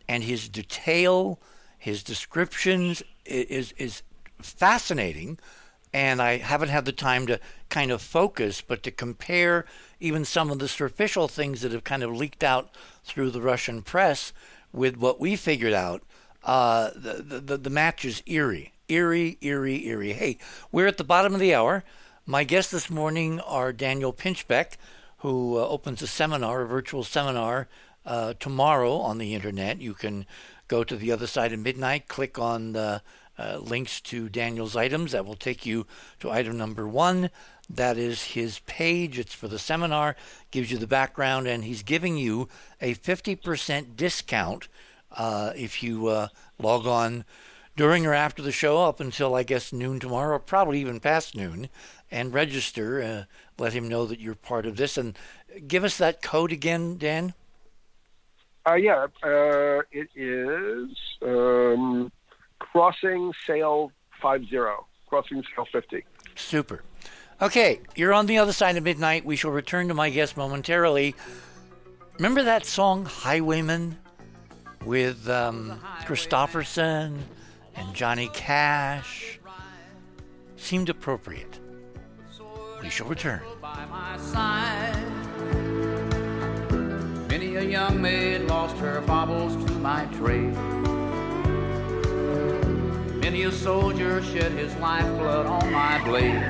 and 0.07 0.23
his 0.23 0.49
detail, 0.49 1.39
his 1.77 2.03
descriptions 2.03 3.01
is 3.25 3.73
is 3.77 4.03
fascinating. 4.41 5.39
And 5.95 6.23
I 6.23 6.37
haven't 6.37 6.69
had 6.69 6.85
the 6.85 6.91
time 6.91 7.27
to 7.27 7.39
kind 7.69 7.91
of 7.91 8.01
focus, 8.01 8.61
but 8.61 8.81
to 8.81 8.91
compare 8.91 9.65
even 9.99 10.25
some 10.25 10.49
of 10.49 10.57
the 10.57 10.67
superficial 10.67 11.27
things 11.27 11.61
that 11.61 11.71
have 11.71 11.83
kind 11.83 12.01
of 12.01 12.15
leaked 12.15 12.43
out 12.43 12.71
through 13.03 13.29
the 13.29 13.41
Russian 13.41 13.83
press 13.83 14.33
with 14.71 14.97
what 14.97 15.19
we 15.19 15.35
figured 15.35 15.73
out 15.73 16.01
uh, 16.43 16.89
the, 16.95 17.41
the, 17.41 17.57
the 17.57 17.69
match 17.69 18.03
is 18.03 18.21
eerie, 18.25 18.73
eerie, 18.89 19.37
eerie, 19.41 19.87
eerie. 19.87 20.13
Hey, 20.13 20.37
we're 20.71 20.87
at 20.87 20.97
the 20.97 21.03
bottom 21.03 21.33
of 21.33 21.39
the 21.39 21.53
hour. 21.53 21.83
My 22.25 22.43
guests 22.43 22.71
this 22.71 22.89
morning 22.89 23.39
are 23.41 23.71
Daniel 23.71 24.13
Pinchbeck, 24.13 24.73
who 25.23 25.57
uh, 25.57 25.65
opens 25.65 26.01
a 26.01 26.07
seminar, 26.07 26.61
a 26.61 26.67
virtual 26.67 27.01
seminar, 27.01 27.69
uh, 28.05 28.33
tomorrow 28.41 28.97
on 28.97 29.17
the 29.17 29.33
internet. 29.33 29.79
You 29.79 29.93
can 29.93 30.25
go 30.67 30.83
to 30.83 30.97
the 30.97 31.13
other 31.13 31.27
side 31.27 31.53
of 31.53 31.61
midnight, 31.61 32.09
click 32.09 32.37
on 32.37 32.73
the 32.73 33.01
uh, 33.39 33.57
links 33.61 34.01
to 34.01 34.27
Daniel's 34.27 34.75
items. 34.75 35.13
That 35.13 35.25
will 35.25 35.35
take 35.35 35.65
you 35.65 35.87
to 36.19 36.29
item 36.29 36.57
number 36.57 36.89
one. 36.89 37.29
That 37.69 37.97
is 37.97 38.21
his 38.23 38.59
page. 38.65 39.17
It's 39.17 39.33
for 39.33 39.47
the 39.47 39.57
seminar, 39.57 40.17
gives 40.51 40.69
you 40.69 40.77
the 40.77 40.87
background, 40.87 41.47
and 41.47 41.63
he's 41.63 41.83
giving 41.83 42.17
you 42.17 42.49
a 42.81 42.93
50% 42.93 43.95
discount 43.95 44.67
uh, 45.13 45.53
if 45.55 45.81
you 45.81 46.07
uh, 46.07 46.27
log 46.59 46.85
on 46.85 47.23
during 47.77 48.05
or 48.05 48.13
after 48.13 48.41
the 48.41 48.51
show 48.51 48.83
up 48.83 48.99
until 48.99 49.35
I 49.35 49.43
guess 49.43 49.71
noon 49.71 50.01
tomorrow, 50.01 50.35
or 50.35 50.39
probably 50.39 50.81
even 50.81 50.99
past 50.99 51.33
noon, 51.33 51.69
and 52.11 52.33
register. 52.33 53.25
Let 53.57 53.73
him 53.73 53.87
know 53.87 54.05
that 54.05 54.19
you're 54.19 54.35
part 54.35 54.65
of 54.65 54.77
this, 54.77 54.97
and 54.97 55.17
give 55.67 55.83
us 55.83 55.97
that 55.97 56.21
code 56.21 56.51
again, 56.51 56.97
Dan. 56.97 57.33
Uh, 58.67 58.75
yeah, 58.75 59.07
uh, 59.23 59.81
it 59.91 60.09
is 60.15 60.97
um, 61.21 62.11
crossing 62.59 63.33
sale 63.45 63.91
five 64.21 64.45
zero, 64.47 64.85
crossing 65.07 65.43
sale 65.55 65.67
fifty. 65.71 66.03
Super. 66.35 66.83
Okay, 67.41 67.81
you're 67.95 68.13
on 68.13 68.25
the 68.25 68.37
other 68.37 68.53
side 68.53 68.77
of 68.77 68.83
midnight. 68.83 69.25
We 69.25 69.35
shall 69.35 69.51
return 69.51 69.87
to 69.89 69.93
my 69.93 70.09
guest 70.09 70.37
momentarily. 70.37 71.15
Remember 72.17 72.43
that 72.43 72.65
song, 72.65 73.05
Highwayman? 73.05 73.97
with 74.85 75.29
um, 75.29 75.79
Kristofferson 76.01 77.17
and 77.75 77.93
Johnny 77.93 78.29
Cash 78.33 79.39
seemed 80.57 80.89
appropriate. 80.89 81.59
We 82.83 82.89
shall 82.89 83.07
return. 83.07 83.41
Many 87.29 87.55
a 87.55 87.63
young 87.63 88.01
maid 88.01 88.41
lost 88.41 88.77
her 88.77 89.01
baubles 89.01 89.55
to 89.65 89.71
my 89.79 90.05
trade. 90.17 90.53
Many 93.21 93.43
a 93.43 93.51
soldier 93.51 94.21
shed 94.21 94.51
his 94.51 94.75
lifeblood 94.75 95.45
on 95.45 95.71
my 95.71 96.03
blade. 96.03 96.43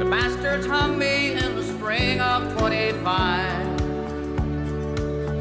The 0.00 0.08
bastards 0.10 0.66
hung 0.66 0.98
me 0.98 1.32
in 1.32 1.54
the 1.54 1.62
spring 1.62 2.20
of 2.20 2.58
25 2.58 3.76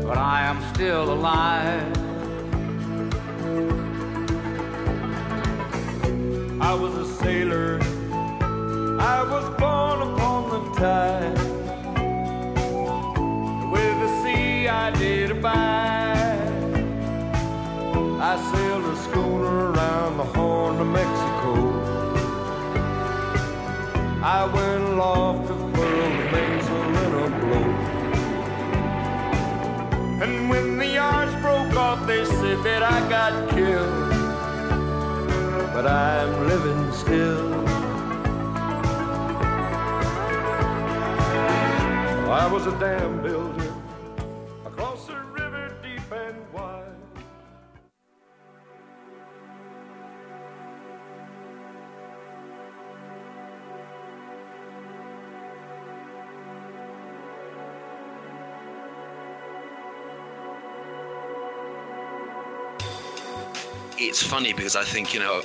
but 0.06 0.20
I 0.20 0.44
am 0.44 0.62
still 0.76 1.12
alive. 1.12 1.92
I 6.62 6.74
was 6.74 6.96
a 6.96 7.06
sailor, 7.16 7.80
I 9.00 9.24
was 9.24 9.46
born 9.60 10.02
upon 10.08 10.50
the 10.50 10.62
tide. 10.80 11.38
With 13.72 14.00
the 14.00 14.24
sea 14.24 14.68
I 14.68 14.92
did 14.92 15.32
abide. 15.32 16.56
I 18.22 18.52
sailed 18.52 18.86
a 18.86 18.96
schooner 18.96 19.72
around 19.72 20.18
the 20.18 20.24
Horn 20.24 20.80
of 20.80 20.88
Mexico. 20.88 21.54
I 24.24 24.46
went 24.46 24.84
aloft 24.94 25.48
to 25.50 25.54
furl 25.54 26.10
the 26.18 26.26
mainsail 26.32 27.30
blow. 27.42 27.68
And 30.24 30.50
when 30.50 30.78
the 30.78 30.88
yards 30.88 31.34
broke 31.42 31.76
off, 31.76 32.08
they 32.08 32.24
said 32.24 32.64
that 32.64 32.82
I 32.82 33.10
got 33.10 33.50
killed. 33.50 34.10
But 35.74 35.86
I'm 35.86 36.48
living 36.48 36.92
still. 36.94 37.75
I 42.36 42.52
was 42.52 42.68
a 42.68 42.78
dam 42.80 43.24
builder 43.24 43.74
across 44.66 45.08
a 45.08 45.18
river 45.22 45.74
deep 45.82 46.12
and 46.12 46.36
wide. 46.52 46.82
it's 63.98 64.22
funny 64.22 64.52
because 64.52 64.76
I 64.76 64.84
think, 64.84 65.14
you 65.14 65.22
know, 65.22 65.42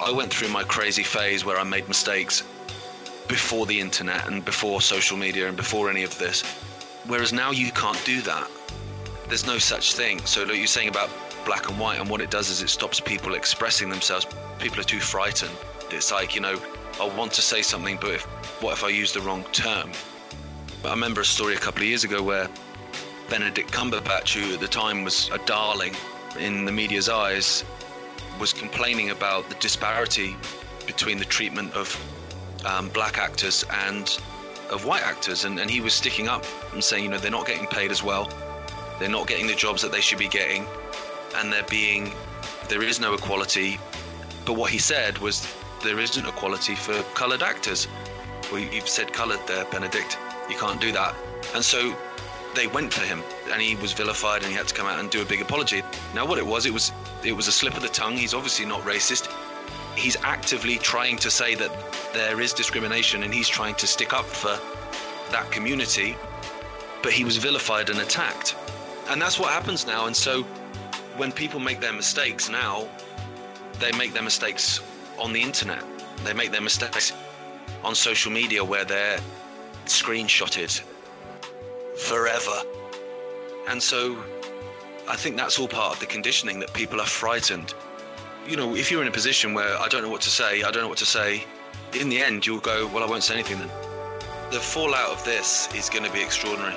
I 0.00 0.10
went 0.10 0.32
through 0.32 0.48
my 0.48 0.64
crazy 0.64 1.02
phase 1.02 1.44
where 1.44 1.58
I 1.58 1.64
made 1.64 1.86
mistakes 1.86 2.42
before 3.28 3.66
the 3.66 3.80
internet 3.80 4.26
and 4.26 4.44
before 4.44 4.80
social 4.80 5.16
media 5.16 5.48
and 5.48 5.56
before 5.56 5.90
any 5.90 6.02
of 6.02 6.16
this. 6.18 6.42
Whereas 7.06 7.32
now 7.32 7.50
you 7.50 7.70
can't 7.72 8.02
do 8.04 8.20
that. 8.22 8.50
There's 9.28 9.46
no 9.46 9.58
such 9.58 9.94
thing. 9.94 10.20
So, 10.26 10.44
like 10.44 10.56
you're 10.56 10.66
saying 10.66 10.88
about 10.88 11.10
black 11.44 11.68
and 11.68 11.78
white, 11.78 12.00
and 12.00 12.08
what 12.08 12.20
it 12.20 12.30
does 12.30 12.50
is 12.50 12.62
it 12.62 12.68
stops 12.68 13.00
people 13.00 13.34
expressing 13.34 13.88
themselves. 13.88 14.26
People 14.58 14.80
are 14.80 14.84
too 14.84 15.00
frightened. 15.00 15.52
It's 15.90 16.10
like, 16.10 16.34
you 16.34 16.40
know, 16.40 16.60
I 17.00 17.08
want 17.16 17.32
to 17.32 17.42
say 17.42 17.62
something, 17.62 17.98
but 18.00 18.10
if, 18.10 18.22
what 18.62 18.72
if 18.72 18.84
I 18.84 18.88
use 18.88 19.12
the 19.12 19.20
wrong 19.20 19.44
term? 19.52 19.92
I 20.84 20.90
remember 20.90 21.22
a 21.22 21.24
story 21.24 21.54
a 21.54 21.58
couple 21.58 21.82
of 21.82 21.88
years 21.88 22.04
ago 22.04 22.22
where 22.22 22.48
Benedict 23.28 23.70
Cumberbatch, 23.72 24.38
who 24.38 24.54
at 24.54 24.60
the 24.60 24.68
time 24.68 25.04
was 25.04 25.30
a 25.30 25.38
darling 25.46 25.94
in 26.38 26.64
the 26.64 26.72
media's 26.72 27.08
eyes, 27.08 27.64
was 28.38 28.52
complaining 28.52 29.10
about 29.10 29.48
the 29.48 29.54
disparity 29.56 30.36
between 30.86 31.18
the 31.18 31.24
treatment 31.24 31.72
of 31.72 31.88
um, 32.64 32.88
black 32.88 33.18
actors 33.18 33.64
and 33.86 34.18
of 34.70 34.84
white 34.84 35.02
actors. 35.02 35.44
And, 35.44 35.58
and 35.58 35.70
he 35.70 35.80
was 35.80 35.94
sticking 35.94 36.28
up 36.28 36.44
and 36.72 36.82
saying, 36.82 37.04
you 37.04 37.10
know, 37.10 37.18
they're 37.18 37.30
not 37.30 37.46
getting 37.46 37.66
paid 37.66 37.90
as 37.90 38.02
well, 38.02 38.28
they're 38.98 39.08
not 39.08 39.26
getting 39.26 39.46
the 39.46 39.54
jobs 39.54 39.82
that 39.82 39.92
they 39.92 40.00
should 40.00 40.18
be 40.18 40.28
getting, 40.28 40.66
and 41.36 41.52
they're 41.52 41.62
being, 41.64 42.12
there 42.68 42.82
is 42.82 43.00
no 43.00 43.14
equality. 43.14 43.78
But 44.44 44.54
what 44.54 44.70
he 44.70 44.78
said 44.78 45.18
was, 45.18 45.46
there 45.82 46.00
isn't 46.00 46.26
equality 46.26 46.74
for 46.74 46.94
coloured 47.14 47.42
actors. 47.42 47.86
Well, 48.50 48.60
you've 48.60 48.88
said 48.88 49.12
coloured 49.12 49.46
there, 49.46 49.66
Benedict. 49.66 50.16
You 50.48 50.56
can't 50.56 50.80
do 50.80 50.92
that. 50.92 51.14
And 51.54 51.62
so 51.62 51.94
they 52.54 52.66
went 52.68 52.92
for 52.92 53.04
him 53.04 53.22
and 53.52 53.60
he 53.60 53.76
was 53.76 53.92
vilified 53.92 54.42
and 54.42 54.50
he 54.50 54.56
had 54.56 54.68
to 54.68 54.74
come 54.74 54.86
out 54.86 54.98
and 54.98 55.10
do 55.10 55.22
a 55.22 55.24
big 55.24 55.40
apology. 55.42 55.82
Now 56.14 56.26
what 56.26 56.38
it 56.38 56.46
was, 56.46 56.66
it 56.66 56.72
was 56.72 56.92
it 57.22 57.32
was 57.32 57.48
a 57.48 57.52
slip 57.52 57.76
of 57.76 57.82
the 57.82 57.88
tongue. 57.88 58.16
He's 58.16 58.34
obviously 58.34 58.66
not 58.66 58.80
racist. 58.82 59.28
He's 59.96 60.16
actively 60.22 60.76
trying 60.78 61.16
to 61.18 61.30
say 61.30 61.54
that 61.54 61.70
there 62.12 62.40
is 62.40 62.52
discrimination 62.52 63.22
and 63.22 63.32
he's 63.32 63.48
trying 63.48 63.74
to 63.76 63.86
stick 63.86 64.12
up 64.12 64.24
for 64.24 64.58
that 65.30 65.50
community, 65.50 66.16
but 67.02 67.12
he 67.12 67.24
was 67.24 67.36
vilified 67.36 67.90
and 67.90 68.00
attacked. 68.00 68.56
And 69.08 69.20
that's 69.20 69.38
what 69.38 69.50
happens 69.50 69.86
now. 69.86 70.06
And 70.06 70.16
so 70.16 70.42
when 71.16 71.30
people 71.32 71.60
make 71.60 71.80
their 71.80 71.92
mistakes 71.92 72.48
now, 72.48 72.88
they 73.78 73.92
make 73.92 74.12
their 74.12 74.22
mistakes 74.22 74.80
on 75.18 75.32
the 75.32 75.42
internet. 75.42 75.84
They 76.24 76.32
make 76.32 76.50
their 76.50 76.60
mistakes 76.60 77.12
on 77.82 77.94
social 77.94 78.32
media 78.32 78.64
where 78.64 78.84
they're 78.84 79.18
screenshotted 79.86 80.80
forever. 81.96 82.62
And 83.68 83.82
so 83.82 84.16
I 85.08 85.16
think 85.16 85.36
that's 85.36 85.58
all 85.58 85.68
part 85.68 85.94
of 85.94 86.00
the 86.00 86.06
conditioning 86.06 86.60
that 86.60 86.72
people 86.72 87.00
are 87.00 87.06
frightened. 87.06 87.74
You 88.46 88.58
know, 88.58 88.76
if 88.76 88.90
you're 88.90 89.00
in 89.00 89.08
a 89.08 89.12
position 89.12 89.54
where 89.54 89.78
I 89.78 89.88
don't 89.88 90.02
know 90.02 90.10
what 90.10 90.20
to 90.22 90.28
say, 90.28 90.62
I 90.62 90.70
don't 90.70 90.82
know 90.82 90.88
what 90.88 90.98
to 90.98 91.06
say, 91.06 91.44
in 91.98 92.10
the 92.10 92.20
end 92.20 92.46
you'll 92.46 92.60
go, 92.60 92.86
well, 92.88 93.02
I 93.02 93.06
won't 93.06 93.22
say 93.22 93.32
anything 93.34 93.58
then. 93.58 93.70
The 94.50 94.60
fallout 94.60 95.10
of 95.10 95.24
this 95.24 95.72
is 95.74 95.88
going 95.88 96.04
to 96.04 96.12
be 96.12 96.20
extraordinary 96.20 96.76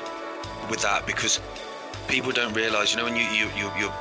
with 0.69 0.81
that 0.83 1.05
because 1.05 1.41
people 2.07 2.31
don't 2.31 2.53
realize, 2.53 2.91
you 2.91 2.97
know, 2.97 3.03
when 3.03 3.17
you, 3.17 3.23
you, 3.23 3.49
you, 3.57 3.69
you're 3.77 3.93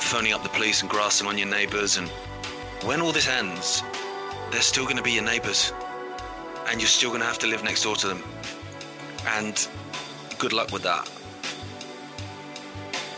phoning 0.00 0.34
up 0.34 0.42
the 0.42 0.50
police 0.50 0.82
and 0.82 0.90
grassing 0.90 1.26
on 1.26 1.38
your 1.38 1.48
neighbors, 1.48 1.96
and 1.96 2.10
when 2.84 3.00
all 3.00 3.12
this 3.12 3.26
ends, 3.26 3.82
they're 4.50 4.60
still 4.60 4.84
going 4.84 4.98
to 4.98 5.02
be 5.02 5.12
your 5.12 5.24
neighbors 5.24 5.72
and 6.68 6.78
you're 6.78 6.88
still 6.88 7.08
going 7.08 7.22
to 7.22 7.26
have 7.26 7.38
to 7.38 7.46
live 7.46 7.64
next 7.64 7.84
door 7.84 7.96
to 7.96 8.06
them. 8.06 8.22
And 9.28 9.66
good 10.38 10.52
luck 10.52 10.72
with 10.72 10.82
that. 10.82 11.10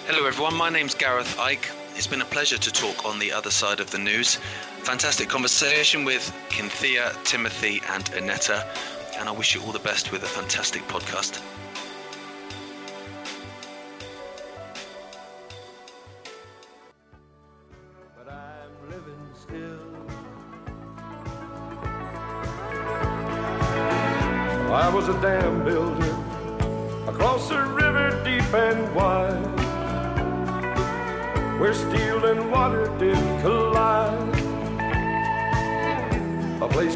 Hello, 0.06 0.26
everyone. 0.26 0.54
My 0.54 0.70
name's 0.70 0.94
Gareth 0.94 1.37
Icke. 1.38 1.70
It's 1.96 2.09
been 2.09 2.22
a 2.22 2.24
pleasure 2.24 2.59
to 2.59 2.72
talk 2.72 3.04
on 3.04 3.20
the 3.20 3.33
other 3.33 3.50
side 3.50 3.78
of 3.78 3.92
the 3.92 3.98
news. 3.98 4.37
Fantastic 4.83 5.28
conversation 5.28 6.04
with 6.04 6.35
Cynthia, 6.50 7.12
Timothy, 7.22 7.80
and 7.88 8.12
Annetta. 8.14 8.66
And 9.16 9.28
I 9.28 9.33
wish 9.33 9.54
you 9.54 9.62
all 9.62 9.70
the 9.70 9.78
best 9.78 10.11
with 10.11 10.24
a 10.24 10.26
fantastic 10.26 10.83
podcast. 10.88 11.40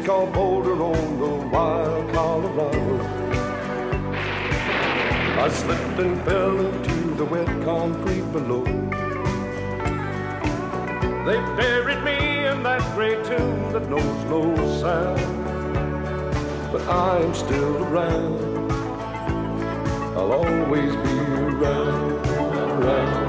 Called 0.09 0.33
Boulder 0.33 0.81
on 0.81 1.19
the 1.19 1.47
wild 1.49 2.11
Colorado. 2.11 2.99
I 5.37 5.49
slipped 5.49 5.99
and 5.99 6.19
fell 6.25 6.59
into 6.59 7.13
the 7.13 7.25
wet 7.25 7.45
concrete 7.63 8.25
below. 8.31 8.63
They 11.27 11.37
buried 11.61 12.03
me 12.03 12.47
in 12.47 12.63
that 12.63 12.81
gray 12.95 13.21
tomb 13.23 13.71
that 13.71 13.87
knows 13.87 14.25
no 14.25 14.55
sound. 14.81 16.71
But 16.71 16.81
I'm 16.87 17.31
still 17.35 17.77
around. 17.83 18.71
I'll 20.17 20.33
always 20.33 20.95
be 20.95 21.19
around 21.19 22.25
around 22.25 23.28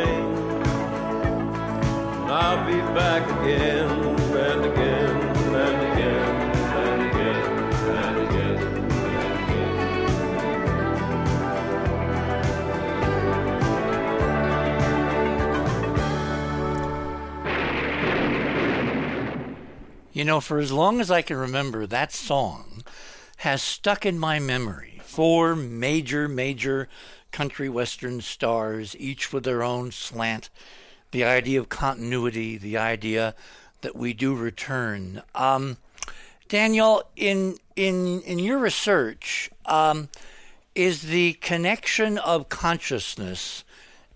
Be 2.71 2.77
back 2.77 3.23
again 3.41 3.89
and 3.89 4.65
again. 4.65 5.21
And 5.53 5.91
again. 5.91 6.41
You 20.13 20.23
know, 20.23 20.39
for 20.39 20.59
as 20.59 20.71
long 20.71 21.01
as 21.01 21.11
I 21.11 21.21
can 21.21 21.35
remember, 21.35 21.85
that 21.85 22.13
song 22.13 22.85
has 23.37 23.61
stuck 23.61 24.05
in 24.05 24.17
my 24.17 24.39
memory. 24.39 25.01
Four 25.03 25.57
major, 25.57 26.29
major 26.29 26.87
country 27.33 27.67
western 27.67 28.21
stars, 28.21 28.95
each 28.97 29.33
with 29.33 29.43
their 29.43 29.61
own 29.61 29.91
slant. 29.91 30.49
The 31.11 31.23
idea 31.23 31.59
of 31.59 31.69
continuity, 31.69 32.57
the 32.57 32.77
idea 32.77 33.35
that 33.81 33.95
we 33.95 34.13
do 34.13 34.33
return. 34.35 35.21
Um, 35.35 35.77
Daniel, 36.47 37.03
in 37.15 37.57
in 37.75 38.21
in 38.21 38.39
your 38.39 38.57
research, 38.59 39.49
um, 39.65 40.09
is 40.75 41.03
the 41.03 41.33
connection 41.33 42.17
of 42.17 42.49
consciousness 42.49 43.63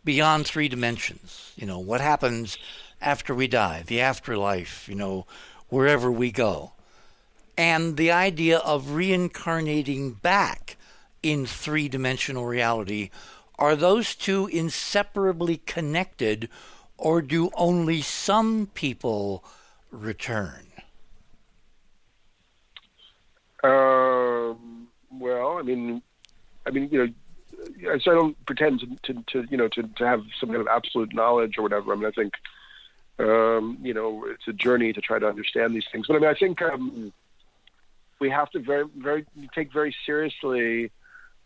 beyond 0.03 0.45
three 0.45 0.69
dimensions? 0.69 1.51
You 1.55 1.65
know, 1.65 1.79
what 1.79 2.01
happens 2.01 2.57
after 3.01 3.35
we 3.35 3.47
die, 3.47 3.83
the 3.85 4.01
afterlife, 4.01 4.87
you 4.87 4.95
know, 4.95 5.25
wherever 5.69 6.11
we 6.11 6.31
go, 6.31 6.73
and 7.57 7.97
the 7.97 8.11
idea 8.11 8.57
of 8.59 8.91
reincarnating 8.91 10.13
back 10.13 10.77
in 11.21 11.45
three 11.45 11.87
dimensional 11.87 12.45
reality, 12.45 13.09
are 13.57 13.75
those 13.75 14.15
two 14.15 14.47
inseparably 14.47 15.57
connected, 15.57 16.49
or 16.97 17.21
do 17.21 17.49
only 17.55 18.01
some 18.01 18.67
people 18.73 19.43
return? 19.91 20.67
Um, 23.63 24.87
well, 25.11 25.57
I 25.57 25.63
mean, 25.63 26.01
I 26.65 26.71
mean, 26.71 26.89
you 26.91 26.99
know, 26.99 27.97
so 27.99 28.11
I 28.11 28.13
don't 28.13 28.45
pretend 28.45 28.81
to, 28.81 29.13
to, 29.13 29.23
to, 29.31 29.47
you 29.49 29.57
know, 29.57 29.67
to, 29.69 29.83
to 29.83 30.07
have 30.07 30.21
some 30.39 30.49
kind 30.49 30.61
of 30.61 30.67
absolute 30.67 31.13
knowledge 31.13 31.57
or 31.57 31.63
whatever. 31.63 31.93
I 31.93 31.95
mean, 31.95 32.05
I 32.05 32.11
think, 32.11 32.33
um, 33.17 33.77
you 33.81 33.93
know, 33.93 34.25
it's 34.27 34.47
a 34.47 34.53
journey 34.53 34.93
to 34.93 35.01
try 35.01 35.17
to 35.17 35.27
understand 35.27 35.73
these 35.73 35.85
things. 35.91 36.05
But 36.07 36.17
I 36.17 36.19
mean, 36.19 36.29
I 36.29 36.35
think 36.35 36.61
um, 36.61 37.13
we 38.19 38.29
have 38.29 38.49
to 38.51 38.59
very, 38.59 38.85
very 38.95 39.25
take 39.53 39.73
very 39.73 39.95
seriously, 40.05 40.91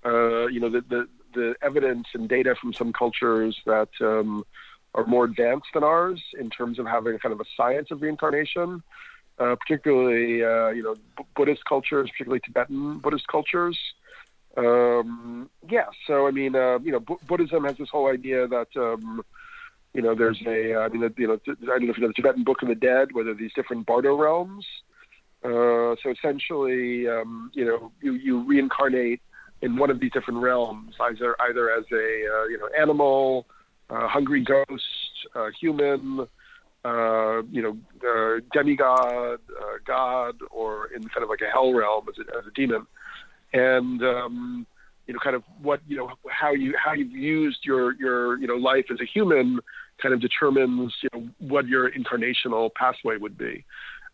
uh, 0.06 0.48
you 0.48 0.60
know, 0.60 0.70
the, 0.70 0.82
the 0.82 1.08
the 1.34 1.56
evidence 1.62 2.08
and 2.14 2.28
data 2.28 2.56
from 2.56 2.74
some 2.74 2.92
cultures 2.92 3.56
that 3.66 3.90
um, 4.02 4.44
are 4.96 5.06
more 5.06 5.26
advanced 5.26 5.68
than 5.74 5.84
ours 5.84 6.22
in 6.40 6.50
terms 6.50 6.80
of 6.80 6.86
having 6.86 7.18
kind 7.20 7.34
of 7.34 7.40
a 7.40 7.46
science 7.56 7.92
of 7.92 8.02
reincarnation 8.02 8.82
uh, 9.40 9.56
particularly 9.56 10.44
uh, 10.44 10.70
you 10.70 10.84
know 10.84 10.96
B- 11.18 11.24
Buddhist 11.36 11.64
cultures, 11.66 12.10
particularly 12.12 12.42
Tibetan 12.42 13.00
Buddhist 13.00 13.28
cultures. 13.28 13.78
Um, 14.58 15.50
yeah, 15.70 15.86
so 16.06 16.28
I 16.28 16.32
mean, 16.32 16.56
uh, 16.56 16.80
you 16.80 16.92
know, 16.92 17.00
B- 17.00 17.16
Buddhism 17.28 17.64
has 17.64 17.78
this 17.78 17.90
whole 17.90 18.12
idea 18.12 18.48
that 18.48 18.68
um, 18.76 19.22
you 19.94 20.02
know 20.02 20.16
there's 20.16 20.42
a 20.46 20.76
I 20.76 20.90
mean, 20.90 21.14
you 21.18 21.28
know, 21.28 21.40
I 21.48 21.56
don't 21.56 21.86
know 21.86 21.92
if 21.92 21.98
you 21.98 22.02
know 22.02 22.08
the 22.08 22.14
Tibetan 22.14 22.44
Book 22.44 22.62
of 22.62 22.68
the 22.68 22.76
Dead, 22.76 23.10
where 23.14 23.24
there 23.24 23.34
are 23.34 23.38
these 23.38 23.54
different 23.56 23.86
bardo 23.86 24.16
realms. 24.16 24.66
Uh, 25.42 25.96
so 26.04 26.12
essentially, 26.12 27.08
um, 27.08 27.50
you 27.54 27.64
know, 27.64 27.94
you, 28.02 28.12
you 28.14 28.44
reincarnate 28.44 29.22
in 29.62 29.78
one 29.78 29.90
of 29.90 30.02
these 30.02 30.12
different 30.12 30.42
realms, 30.42 30.96
either 31.00 31.36
either 31.44 31.72
as 31.72 31.86
a 31.94 31.96
uh, 31.96 32.44
you 32.46 32.58
know 32.60 32.68
animal, 32.78 33.46
uh, 33.90 34.08
hungry 34.08 34.44
ghost, 34.44 34.84
uh, 35.36 35.50
human, 35.60 36.28
uh, 36.86 37.42
you 37.52 37.62
know, 37.62 37.78
uh, 38.08 38.40
demigod, 38.54 39.40
uh, 39.60 39.78
god, 39.86 40.36
or 40.52 40.88
in 40.88 41.04
kind 41.10 41.24
of 41.24 41.30
like 41.30 41.42
a 41.42 41.52
hell 41.52 41.74
realm 41.74 42.06
as 42.08 42.16
a, 42.18 42.38
as 42.38 42.46
a 42.48 42.52
demon, 42.52 42.86
and 43.54 44.02
um, 44.04 44.66
you 45.08 45.14
know, 45.14 45.20
kind 45.22 45.36
of 45.36 45.44
what 45.62 45.82
you 45.88 45.98
know, 45.98 46.12
how 46.30 46.52
you 46.52 46.74
how 46.78 46.94
you've 46.94 47.12
used 47.12 47.60
your 47.64 47.94
your 47.96 48.38
you 48.40 48.48
know 48.48 48.56
life 48.56 48.86
as 48.92 49.00
a 49.02 49.06
human 49.06 49.60
kind 50.02 50.14
of 50.14 50.22
determines 50.22 50.94
you 51.02 51.10
know 51.14 51.28
what 51.40 51.68
your 51.68 51.92
incarnational 51.92 52.74
pathway 52.74 53.18
would 53.18 53.38
be. 53.38 53.66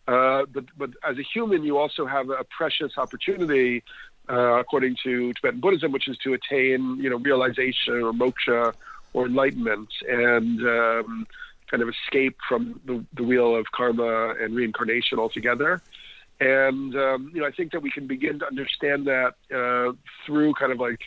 But 0.06 0.64
but 0.76 0.90
as 1.08 1.18
a 1.18 1.22
human, 1.22 1.62
you 1.62 1.78
also 1.78 2.06
have 2.06 2.30
a 2.30 2.44
precious 2.56 2.92
opportunity, 2.96 3.84
uh, 4.28 4.58
according 4.58 4.96
to 5.04 5.32
Tibetan 5.34 5.60
Buddhism, 5.60 5.92
which 5.92 6.08
is 6.08 6.16
to 6.24 6.32
attain 6.34 6.98
you 7.00 7.10
know 7.10 7.18
realization 7.18 8.02
or 8.02 8.12
moksha 8.12 8.72
or 9.16 9.24
enlightenment 9.24 9.88
and 10.06 10.60
um, 10.60 11.26
kind 11.70 11.82
of 11.82 11.88
escape 11.88 12.36
from 12.46 12.78
the, 12.84 13.02
the 13.14 13.22
wheel 13.22 13.56
of 13.56 13.64
karma 13.72 14.34
and 14.38 14.54
reincarnation 14.54 15.18
altogether. 15.18 15.80
And 16.38 16.94
um, 16.94 17.32
you 17.34 17.40
know, 17.40 17.46
I 17.46 17.50
think 17.50 17.72
that 17.72 17.80
we 17.80 17.90
can 17.90 18.06
begin 18.06 18.38
to 18.40 18.46
understand 18.46 19.06
that 19.06 19.34
uh, 19.50 19.94
through 20.26 20.52
kind 20.60 20.70
of 20.70 20.78
like, 20.78 21.00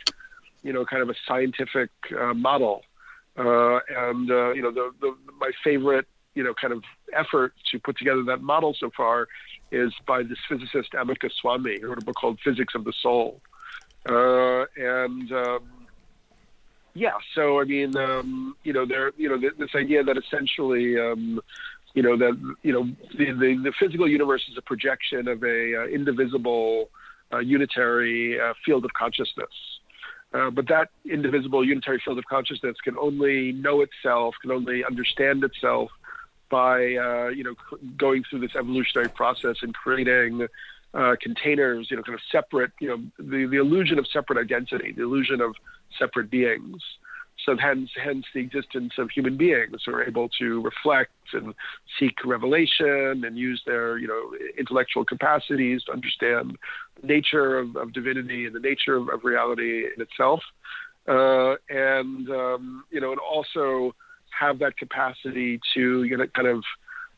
you 0.64 0.72
know, 0.72 0.84
kind 0.84 1.02
of 1.02 1.08
a 1.08 1.14
scientific 1.26 1.90
uh, 2.20 2.34
model. 2.34 2.82
Uh, 3.38 3.78
and 3.88 4.28
uh, 4.28 4.50
you 4.54 4.62
know, 4.62 4.72
the, 4.72 4.90
the 5.00 5.14
my 5.38 5.52
favorite 5.62 6.08
you 6.34 6.42
know 6.42 6.52
kind 6.52 6.72
of 6.72 6.82
effort 7.12 7.52
to 7.70 7.78
put 7.78 7.96
together 7.96 8.24
that 8.24 8.42
model 8.42 8.74
so 8.78 8.90
far 8.96 9.28
is 9.70 9.92
by 10.04 10.24
this 10.24 10.38
physicist 10.48 10.92
Amit 10.94 11.20
Goswami, 11.20 11.78
who 11.80 11.86
wrote 11.86 12.02
a 12.02 12.04
book 12.04 12.16
called 12.16 12.40
Physics 12.42 12.74
of 12.74 12.82
the 12.82 12.92
Soul. 13.00 13.40
Uh, 14.08 14.64
and 14.76 15.30
um, 15.30 15.79
yeah, 16.94 17.12
so 17.34 17.60
I 17.60 17.64
mean, 17.64 17.96
um, 17.96 18.56
you 18.64 18.72
know, 18.72 18.86
there, 18.86 19.12
you 19.16 19.28
know, 19.28 19.38
this 19.38 19.70
idea 19.74 20.02
that 20.02 20.16
essentially, 20.16 20.98
um, 20.98 21.40
you 21.94 22.02
know, 22.02 22.16
that 22.16 22.54
you 22.62 22.72
know, 22.72 22.84
the, 23.16 23.26
the, 23.32 23.60
the 23.62 23.72
physical 23.78 24.08
universe 24.08 24.42
is 24.50 24.56
a 24.58 24.62
projection 24.62 25.28
of 25.28 25.42
a 25.42 25.82
uh, 25.82 25.86
indivisible, 25.86 26.90
uh, 27.32 27.38
unitary 27.38 28.40
uh, 28.40 28.54
field 28.64 28.84
of 28.84 28.92
consciousness. 28.94 29.48
Uh, 30.32 30.50
but 30.50 30.68
that 30.68 30.90
indivisible 31.10 31.64
unitary 31.64 32.00
field 32.04 32.18
of 32.18 32.24
consciousness 32.26 32.76
can 32.84 32.96
only 32.98 33.52
know 33.52 33.80
itself, 33.80 34.34
can 34.40 34.52
only 34.52 34.84
understand 34.84 35.42
itself 35.42 35.90
by 36.50 36.94
uh, 36.96 37.28
you 37.28 37.44
know 37.44 37.54
going 37.96 38.24
through 38.28 38.40
this 38.40 38.54
evolutionary 38.56 39.08
process 39.08 39.56
and 39.62 39.74
creating 39.74 40.46
uh, 40.94 41.14
containers, 41.20 41.88
you 41.90 41.96
know, 41.96 42.02
kind 42.02 42.14
of 42.14 42.20
separate, 42.30 42.72
you 42.80 42.88
know, 42.88 42.98
the, 43.18 43.46
the 43.46 43.56
illusion 43.58 43.98
of 43.98 44.06
separate 44.12 44.38
identity, 44.40 44.92
the 44.92 45.02
illusion 45.02 45.40
of 45.40 45.54
separate 45.98 46.30
beings. 46.30 46.82
So 47.46 47.56
hence, 47.56 47.88
hence 48.02 48.26
the 48.34 48.40
existence 48.40 48.92
of 48.98 49.08
human 49.10 49.36
beings 49.36 49.82
who 49.86 49.94
are 49.94 50.04
able 50.04 50.28
to 50.40 50.60
reflect 50.62 51.12
and 51.32 51.54
seek 51.98 52.14
revelation 52.24 53.24
and 53.24 53.38
use 53.38 53.62
their, 53.64 53.96
you 53.96 54.08
know, 54.08 54.36
intellectual 54.58 55.04
capacities 55.04 55.82
to 55.84 55.92
understand 55.92 56.58
the 57.00 57.06
nature 57.06 57.58
of, 57.58 57.76
of 57.76 57.92
divinity 57.94 58.44
and 58.44 58.54
the 58.54 58.60
nature 58.60 58.96
of, 58.96 59.08
of 59.08 59.24
reality 59.24 59.86
in 59.86 60.02
itself, 60.02 60.40
uh, 61.08 61.54
and 61.70 62.28
um, 62.28 62.84
you 62.90 63.00
know, 63.00 63.12
and 63.12 63.20
also 63.20 63.94
have 64.38 64.58
that 64.58 64.76
capacity 64.76 65.60
to, 65.74 66.04
you 66.04 66.16
know, 66.16 66.26
kind 66.34 66.48
of, 66.48 66.62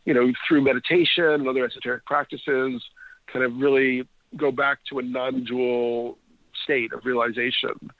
you 0.04 0.14
know, 0.14 0.32
through 0.46 0.62
meditation 0.62 1.24
and 1.24 1.48
other 1.48 1.64
esoteric 1.64 2.04
practices, 2.06 2.80
kind 3.30 3.44
of 3.44 3.56
really 3.56 4.06
go 4.36 4.50
back 4.50 4.78
to 4.88 4.98
a 4.98 5.02
non-dual 5.02 6.16
state 6.64 6.92
of 6.92 7.04
realization 7.04 7.90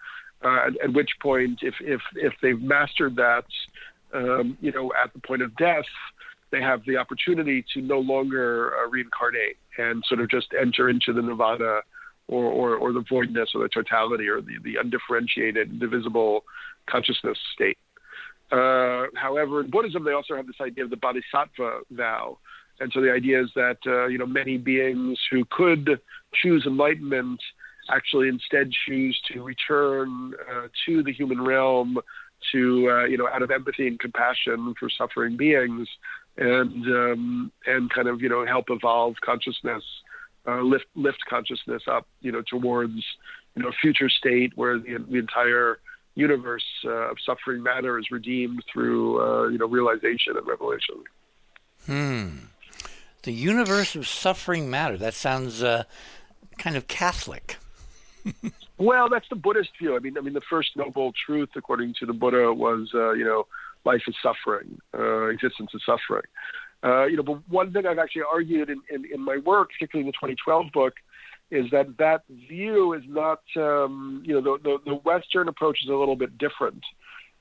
uh, 0.45 0.67
at, 0.67 0.85
at, 0.85 0.93
which 0.93 1.11
point, 1.21 1.61
if, 1.63 1.75
if, 1.81 2.01
if 2.17 2.33
they've 2.43 2.61
mastered 2.61 3.17
that, 3.17 3.45
um, 4.15 4.57
you 4.61 4.73
know, 4.73 4.93
at 5.03 5.13
the 5.13 5.21
point 5.21 5.43
of 5.43 5.55
death, 5.57 5.85
they 6.51 6.61
have 6.61 6.83
the 6.87 6.97
opportunity 6.97 7.65
to 7.75 7.81
no 7.81 7.99
longer 7.99 8.75
uh, 8.77 8.89
reincarnate 8.89 9.57
and 9.79 10.03
sort 10.07 10.21
of 10.21 10.29
just 10.29 10.49
enter 10.61 10.89
into 10.89 11.13
the 11.13 11.23
nirvana 11.23 11.81
or, 12.29 12.45
or, 12.45 12.77
or 12.77 12.93
the 12.93 13.05
voidness 13.09 13.51
or 13.55 13.63
the 13.63 13.69
totality 13.69 14.29
or 14.29 14.41
the, 14.41 14.57
the 14.65 14.77
undifferentiated, 14.77 15.71
indivisible 15.71 16.45
consciousness 16.87 17.39
state. 17.55 17.79
Uh, 18.51 19.07
however, 19.17 19.61
in 19.61 19.71
Buddhism, 19.71 20.05
they 20.05 20.13
also 20.13 20.37
have 20.37 20.47
this 20.47 20.61
idea 20.61 20.85
of 20.85 20.91
the 20.91 20.97
bodhisattva 20.97 21.81
vow. 21.91 22.39
And 22.83 22.93
so 22.93 23.01
the 23.01 23.13
idea 23.13 23.41
is 23.41 23.51
that, 23.55 23.79
uh, 23.87 24.07
you 24.07 24.19
know, 24.19 24.27
many 24.27 24.59
beings 24.59 25.19
who 25.31 25.45
could 25.45 26.01
choose 26.35 26.67
enlightenment 26.67 27.41
actually 27.89 28.29
instead 28.29 28.73
choose 28.87 29.21
to 29.33 29.43
return 29.43 30.35
uh, 30.51 30.67
to 30.87 31.03
the 31.05 31.13
human 31.13 31.41
realm 31.41 31.99
to 32.51 32.91
uh, 32.91 33.05
you 33.05 33.17
know 33.17 33.29
out 33.29 33.43
of 33.43 33.51
empathy 33.51 33.87
and 33.87 34.01
compassion 34.01 34.75
for 34.79 34.91
suffering 34.91 35.37
beings 35.37 35.89
and 36.37 36.87
um, 36.87 37.53
and 37.67 37.91
kind 37.91 38.09
of 38.09 38.21
you 38.21 38.29
know 38.29 38.45
help 38.45 38.67
evolve 38.69 39.15
consciousness 39.25 39.83
uh, 40.49 40.61
lift 40.61 40.87
lift 40.97 41.19
consciousness 41.29 41.83
up 41.87 42.07
you 42.21 42.33
know 42.33 42.43
towards 42.43 43.05
you 43.55 43.63
know 43.63 43.69
a 43.69 43.73
future 43.81 44.09
state 44.09 44.53
where 44.57 44.79
the, 44.79 44.97
the 45.09 45.19
entire 45.19 45.79
universe 46.15 46.65
uh, 46.85 47.11
of 47.11 47.17
suffering 47.25 47.63
matter 47.63 47.99
is 47.99 48.11
redeemed 48.11 48.63
through 48.73 49.21
uh, 49.21 49.49
you 49.49 49.59
know 49.59 49.67
realization 49.67 50.37
and 50.37 50.47
revelation. 50.47 51.03
Hmm 51.87 52.52
the 53.23 53.33
universe 53.33 53.95
of 53.95 54.07
suffering 54.07 54.71
matter 54.71 54.97
that 54.97 55.15
sounds 55.15 55.63
uh, 55.63 55.85
kind 56.59 56.77
of 56.77 56.89
catholic 56.89 57.57
well, 58.79 59.09
that's 59.09 59.29
the 59.29 59.37
Buddhist 59.37 59.71
view. 59.79 59.97
I 59.97 59.99
mean, 59.99 60.17
I 60.17 60.21
mean, 60.21 60.35
the 60.35 60.41
first 60.41 60.77
noble 60.77 61.13
truth, 61.13 61.51
according 61.57 61.95
to 62.01 62.07
the 62.07 62.13
Buddha, 62.13 62.53
was 62.53 62.91
uh, 62.95 63.13
you 63.13 63.25
know, 63.25 63.47
life 63.85 64.03
is 64.07 64.15
suffering, 64.23 64.79
uh, 64.97 65.27
existence 65.27 65.71
is 65.75 65.83
suffering. 65.85 66.25
Uh, 66.85 67.05
you 67.05 67.17
know, 67.17 67.23
but 67.23 67.49
one 67.49 67.73
thing 67.73 67.87
I've 67.87 67.99
actually 67.99 68.23
argued 68.31 68.69
in, 68.69 68.81
in, 68.91 69.05
in, 69.13 69.21
my 69.21 69.37
work, 69.39 69.71
particularly 69.71 70.03
in 70.03 70.07
the 70.09 70.13
2012 70.13 70.73
book, 70.73 70.95
is 71.53 71.71
that 71.71 71.97
that 71.99 72.23
view 72.49 72.93
is 72.93 73.05
not, 73.07 73.41
um, 73.57 74.21
you 74.27 74.35
know, 74.35 74.41
the, 74.41 74.63
the, 74.63 74.79
the, 74.91 74.95
Western 74.97 75.47
approach 75.47 75.79
is 75.85 75.89
a 75.89 75.95
little 75.95 76.17
bit 76.17 76.37
different. 76.39 76.83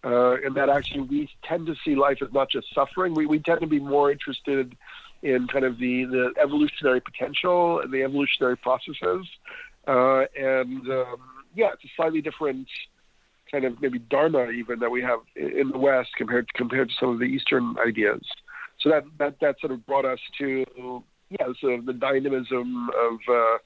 Uh, 0.03 0.35
in 0.41 0.53
that 0.55 0.67
actually 0.67 1.01
we 1.01 1.29
tend 1.43 1.67
to 1.67 1.75
see 1.85 1.95
life 1.95 2.17
as 2.21 2.33
not 2.33 2.49
just 2.49 2.67
suffering. 2.73 3.13
We, 3.13 3.25
we 3.25 3.39
tend 3.39 3.61
to 3.61 3.67
be 3.67 3.79
more 3.79 4.11
interested 4.11 4.75
in 5.23 5.47
kind 5.47 5.65
of 5.65 5.77
the, 5.77 6.05
the 6.05 6.33
evolutionary 6.41 7.01
potential 7.01 7.79
and 7.79 7.91
the 7.93 8.03
evolutionary 8.03 8.57
processes. 8.57 9.27
Uh, 9.87 10.23
and 10.37 10.87
um, 10.89 11.17
yeah, 11.55 11.69
it's 11.73 11.83
a 11.83 11.87
slightly 11.95 12.21
different 12.21 12.67
kind 13.51 13.65
of 13.65 13.81
maybe 13.81 13.99
dharma 13.99 14.49
even 14.49 14.79
that 14.79 14.89
we 14.89 15.01
have 15.01 15.19
in 15.35 15.69
the 15.71 15.77
West 15.77 16.09
compared 16.17 16.47
to, 16.47 16.53
compared 16.57 16.89
to 16.89 16.95
some 16.99 17.09
of 17.09 17.19
the 17.19 17.25
Eastern 17.25 17.75
ideas. 17.85 18.21
So 18.79 18.89
that 18.89 19.03
that 19.19 19.35
that 19.41 19.55
sort 19.59 19.73
of 19.73 19.85
brought 19.85 20.05
us 20.05 20.19
to 20.39 21.03
yeah, 21.29 21.47
sort 21.59 21.79
of 21.79 21.85
the 21.85 21.93
dynamism 21.93 22.89
of 22.89 23.13
uh, 23.29 23.57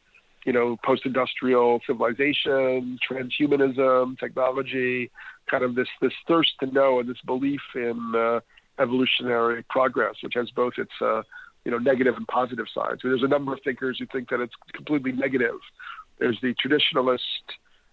you 0.45 0.53
know 0.53 0.77
post-industrial 0.83 1.81
civilization, 1.87 2.97
transhumanism, 3.09 4.19
technology, 4.19 5.11
kind 5.49 5.63
of 5.63 5.75
this 5.75 5.87
this 6.01 6.13
thirst 6.27 6.51
to 6.59 6.67
know 6.67 6.99
and 6.99 7.09
this 7.09 7.21
belief 7.25 7.61
in 7.75 8.13
uh, 8.15 8.39
evolutionary 8.81 9.63
progress, 9.69 10.15
which 10.21 10.33
has 10.35 10.49
both 10.51 10.73
its 10.77 10.91
uh, 11.01 11.21
you 11.65 11.71
know 11.71 11.77
negative 11.79 12.15
and 12.15 12.27
positive 12.27 12.67
sides. 12.73 13.01
there's 13.03 13.23
a 13.23 13.27
number 13.27 13.51
of 13.51 13.59
thinkers 13.63 13.97
who 13.99 14.05
think 14.05 14.29
that 14.29 14.39
it's 14.39 14.53
completely 14.73 15.11
negative. 15.11 15.59
There's 16.19 16.39
the 16.41 16.53
traditionalist 16.63 17.19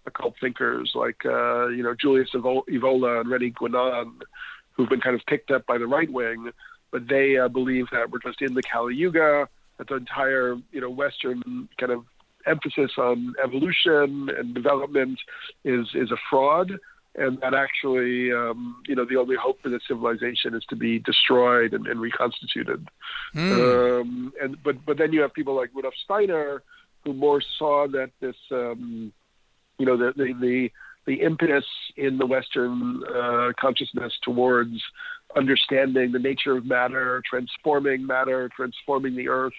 occult 0.05 0.35
thinkers 0.39 0.91
like 0.95 1.25
uh, 1.25 1.67
you 1.67 1.83
know 1.83 1.95
Julius 1.99 2.29
Evola 2.33 3.21
and 3.21 3.29
René 3.29 3.53
Guénon, 3.53 4.21
who've 4.71 4.89
been 4.89 5.01
kind 5.01 5.15
of 5.15 5.21
picked 5.27 5.51
up 5.51 5.65
by 5.65 5.77
the 5.77 5.87
right 5.87 6.11
wing, 6.11 6.51
but 6.91 7.07
they 7.07 7.37
uh, 7.37 7.47
believe 7.47 7.87
that 7.91 8.09
we're 8.11 8.19
just 8.19 8.41
in 8.41 8.53
the 8.53 8.61
Kali 8.61 8.95
Yuga, 8.95 9.49
that 9.77 9.87
the 9.87 9.95
entire 9.95 10.55
you 10.71 10.79
know 10.79 10.89
Western 10.89 11.67
kind 11.79 11.91
of 11.91 12.05
emphasis 12.45 12.91
on 12.97 13.33
evolution 13.43 14.29
and 14.37 14.53
development 14.53 15.19
is 15.65 15.87
is 15.95 16.11
a 16.11 16.17
fraud, 16.29 16.71
and 17.15 17.39
that 17.41 17.53
actually, 17.53 18.31
um, 18.33 18.81
you 18.87 18.95
know, 18.95 19.05
the 19.05 19.17
only 19.17 19.35
hope 19.35 19.61
for 19.61 19.69
the 19.69 19.79
civilization 19.87 20.55
is 20.55 20.63
to 20.69 20.75
be 20.75 20.99
destroyed 20.99 21.73
and, 21.73 21.85
and 21.87 22.01
reconstituted. 22.01 22.87
Mm. 23.35 24.01
Um, 24.01 24.33
and 24.41 24.61
but 24.63 24.83
but 24.85 24.97
then 24.97 25.13
you 25.13 25.21
have 25.21 25.33
people 25.33 25.55
like 25.55 25.69
Rudolf 25.75 25.93
Steiner, 26.03 26.63
who 27.03 27.13
more 27.13 27.41
saw 27.59 27.87
that 27.89 28.11
this, 28.19 28.35
um, 28.51 29.13
you 29.77 29.85
know, 29.85 29.95
the 29.95 30.13
the 30.15 30.33
the, 30.33 30.71
the 31.05 31.21
impetus 31.21 31.65
in 31.97 32.17
the 32.17 32.25
Western 32.25 33.03
uh, 33.03 33.51
consciousness 33.59 34.13
towards 34.23 34.81
understanding 35.35 36.11
the 36.11 36.19
nature 36.19 36.57
of 36.57 36.65
matter, 36.65 37.21
transforming 37.29 38.05
matter, 38.05 38.49
transforming 38.55 39.15
the 39.15 39.27
earth. 39.27 39.53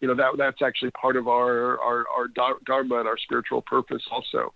You 0.00 0.08
know 0.08 0.14
that 0.14 0.32
that's 0.36 0.62
actually 0.62 0.92
part 0.92 1.16
of 1.16 1.28
our 1.28 1.78
our, 1.80 2.04
our 2.16 2.28
dharma 2.66 2.98
and 2.98 3.08
our 3.08 3.18
spiritual 3.18 3.62
purpose 3.62 4.02
also. 4.10 4.52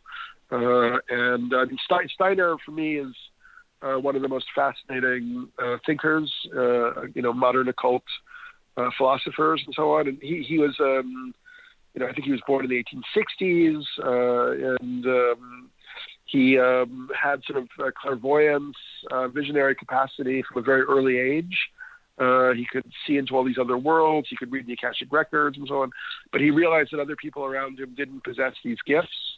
Uh, 0.52 0.98
and 1.08 1.54
uh, 1.54 1.64
Steiner, 2.14 2.56
for 2.64 2.72
me, 2.72 2.98
is 2.98 3.14
uh, 3.80 3.94
one 3.94 4.14
of 4.14 4.22
the 4.22 4.28
most 4.28 4.46
fascinating 4.54 5.48
uh, 5.62 5.78
thinkers, 5.86 6.30
uh, 6.54 7.02
you 7.14 7.22
know, 7.22 7.32
modern 7.32 7.68
occult 7.68 8.04
uh, 8.76 8.90
philosophers 8.98 9.62
and 9.64 9.74
so 9.74 9.92
on. 9.94 10.08
And 10.08 10.18
he, 10.20 10.44
he 10.46 10.58
was, 10.58 10.76
um, 10.78 11.34
you 11.94 12.00
know, 12.00 12.06
I 12.06 12.12
think 12.12 12.26
he 12.26 12.32
was 12.32 12.42
born 12.46 12.64
in 12.64 12.70
the 12.70 12.84
1860s, 12.84 13.82
and 14.78 15.06
um, 15.06 15.70
he 16.26 16.58
um, 16.58 17.10
had 17.20 17.42
sort 17.44 17.58
of 17.62 17.94
clairvoyance, 17.94 18.76
visionary 19.32 19.74
capacity 19.74 20.42
from 20.46 20.62
a 20.62 20.64
very 20.64 20.82
early 20.82 21.18
age. 21.18 21.56
he 22.56 22.66
could 22.70 22.90
see 23.06 23.16
into 23.16 23.34
all 23.34 23.44
these 23.44 23.58
other 23.58 23.78
worlds. 23.78 24.28
He 24.28 24.36
could 24.36 24.52
read 24.52 24.66
the 24.66 24.74
Akashic 24.74 25.10
records 25.10 25.56
and 25.56 25.66
so 25.66 25.82
on. 25.82 25.90
But 26.30 26.42
he 26.42 26.50
realized 26.50 26.90
that 26.92 27.00
other 27.00 27.16
people 27.16 27.44
around 27.44 27.80
him 27.80 27.94
didn't 27.94 28.22
possess 28.22 28.52
these 28.62 28.78
gifts 28.86 29.31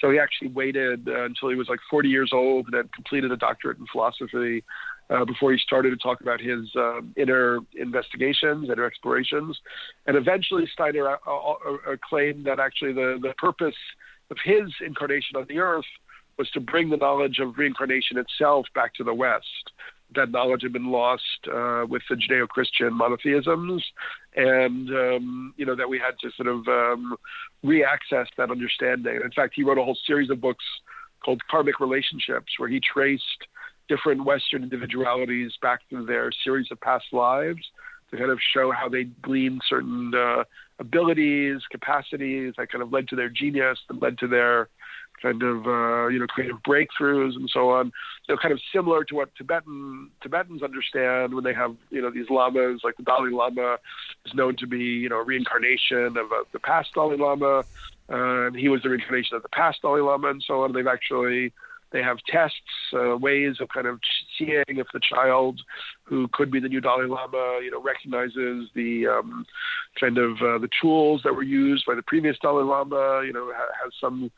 so 0.00 0.10
he 0.10 0.18
actually 0.18 0.48
waited 0.48 1.08
uh, 1.08 1.24
until 1.24 1.50
he 1.50 1.56
was 1.56 1.68
like 1.68 1.80
40 1.90 2.08
years 2.08 2.30
old 2.32 2.66
and 2.66 2.74
had 2.74 2.92
completed 2.92 3.30
a 3.32 3.36
doctorate 3.36 3.78
in 3.78 3.86
philosophy 3.92 4.64
uh, 5.10 5.24
before 5.24 5.52
he 5.52 5.58
started 5.58 5.90
to 5.90 5.96
talk 5.96 6.20
about 6.20 6.40
his 6.40 6.70
um, 6.76 7.12
inner 7.16 7.58
investigations, 7.76 8.70
inner 8.70 8.86
explorations. 8.86 9.58
And 10.06 10.16
eventually, 10.16 10.68
Steiner 10.72 11.08
uh, 11.08 11.16
uh, 11.26 11.32
uh, 11.32 11.96
claimed 12.08 12.46
that 12.46 12.60
actually 12.60 12.92
the, 12.92 13.18
the 13.20 13.34
purpose 13.36 13.74
of 14.30 14.36
his 14.44 14.72
incarnation 14.84 15.36
on 15.36 15.46
the 15.48 15.58
earth 15.58 15.84
was 16.38 16.48
to 16.50 16.60
bring 16.60 16.88
the 16.88 16.96
knowledge 16.96 17.38
of 17.40 17.58
reincarnation 17.58 18.16
itself 18.16 18.66
back 18.74 18.94
to 18.94 19.04
the 19.04 19.12
West 19.12 19.72
that 20.14 20.30
knowledge 20.30 20.62
had 20.62 20.72
been 20.72 20.90
lost 20.90 21.22
uh, 21.46 21.84
with 21.88 22.02
the 22.08 22.16
Judeo-Christian 22.16 22.92
monotheisms, 22.92 23.82
and 24.36 24.88
um, 24.90 25.54
you 25.56 25.66
know 25.66 25.76
that 25.76 25.88
we 25.88 25.98
had 25.98 26.18
to 26.20 26.30
sort 26.36 26.48
of 26.48 26.66
um, 26.68 27.16
re-access 27.62 28.26
that 28.36 28.50
understanding. 28.50 29.20
In 29.22 29.30
fact, 29.30 29.54
he 29.54 29.62
wrote 29.62 29.78
a 29.78 29.84
whole 29.84 29.98
series 30.06 30.30
of 30.30 30.40
books 30.40 30.64
called 31.24 31.40
Karmic 31.50 31.80
Relationships, 31.80 32.52
where 32.58 32.68
he 32.68 32.80
traced 32.80 33.22
different 33.88 34.24
Western 34.24 34.62
individualities 34.62 35.52
back 35.60 35.80
through 35.88 36.06
their 36.06 36.30
series 36.44 36.68
of 36.70 36.80
past 36.80 37.06
lives 37.12 37.62
to 38.10 38.16
kind 38.16 38.30
of 38.30 38.38
show 38.54 38.70
how 38.70 38.88
they 38.88 39.04
gleaned 39.22 39.60
certain 39.68 40.12
uh, 40.14 40.44
abilities, 40.78 41.60
capacities 41.70 42.54
that 42.56 42.70
kind 42.70 42.82
of 42.82 42.92
led 42.92 43.08
to 43.08 43.16
their 43.16 43.28
genius 43.28 43.78
and 43.88 44.00
led 44.00 44.18
to 44.18 44.26
their 44.26 44.68
kind 45.22 45.42
of 45.42 45.66
uh, 45.66 46.08
you 46.08 46.18
know 46.18 46.26
creative 46.26 46.56
breakthroughs 46.66 47.36
and 47.36 47.48
so 47.52 47.70
on. 47.70 47.92
You 48.28 48.34
know, 48.34 48.38
kind 48.40 48.52
of 48.52 48.60
similar 48.74 49.04
to 49.04 49.14
what 49.14 49.34
Tibetan 49.36 50.10
Tibetans 50.22 50.62
understand 50.62 51.34
when 51.34 51.44
they 51.44 51.54
have 51.54 51.76
you 51.90 52.02
know 52.02 52.10
these 52.10 52.30
lamas, 52.30 52.80
like 52.84 52.96
the 52.96 53.02
Dalai 53.02 53.30
Lama 53.30 53.76
is 54.26 54.34
known 54.34 54.56
to 54.56 54.66
be 54.66 54.78
you 54.78 55.08
know 55.08 55.18
a 55.18 55.24
reincarnation 55.24 56.16
of 56.16 56.32
uh, 56.32 56.44
the 56.52 56.60
past 56.60 56.90
Dalai 56.94 57.16
Lama, 57.16 57.64
uh, 58.10 58.46
and 58.46 58.56
he 58.56 58.68
was 58.68 58.82
the 58.82 58.90
reincarnation 58.90 59.36
of 59.36 59.42
the 59.42 59.48
past 59.48 59.82
Dalai 59.82 60.00
Lama, 60.00 60.30
and 60.30 60.42
so 60.46 60.62
on. 60.62 60.72
They've 60.72 60.86
actually 60.86 61.52
they 61.92 62.02
have 62.02 62.18
tests, 62.28 62.56
uh, 62.94 63.16
ways 63.16 63.56
of 63.60 63.68
kind 63.68 63.86
of 63.86 63.98
seeing 64.38 64.64
if 64.68 64.86
the 64.92 65.00
child 65.00 65.60
who 66.04 66.28
could 66.32 66.50
be 66.50 66.60
the 66.60 66.68
new 66.68 66.80
Dalai 66.80 67.06
Lama, 67.06 67.60
you 67.62 67.70
know, 67.70 67.82
recognizes 67.82 68.68
the 68.74 69.06
um, 69.08 69.44
kind 69.98 70.18
of 70.18 70.32
uh, 70.36 70.58
the 70.58 70.68
tools 70.80 71.22
that 71.24 71.34
were 71.34 71.42
used 71.42 71.84
by 71.86 71.94
the 71.94 72.02
previous 72.02 72.36
Dalai 72.40 72.64
Lama, 72.64 73.22
you 73.26 73.32
know, 73.32 73.50
ha- 73.54 73.72
has 73.82 73.92
some 74.00 74.30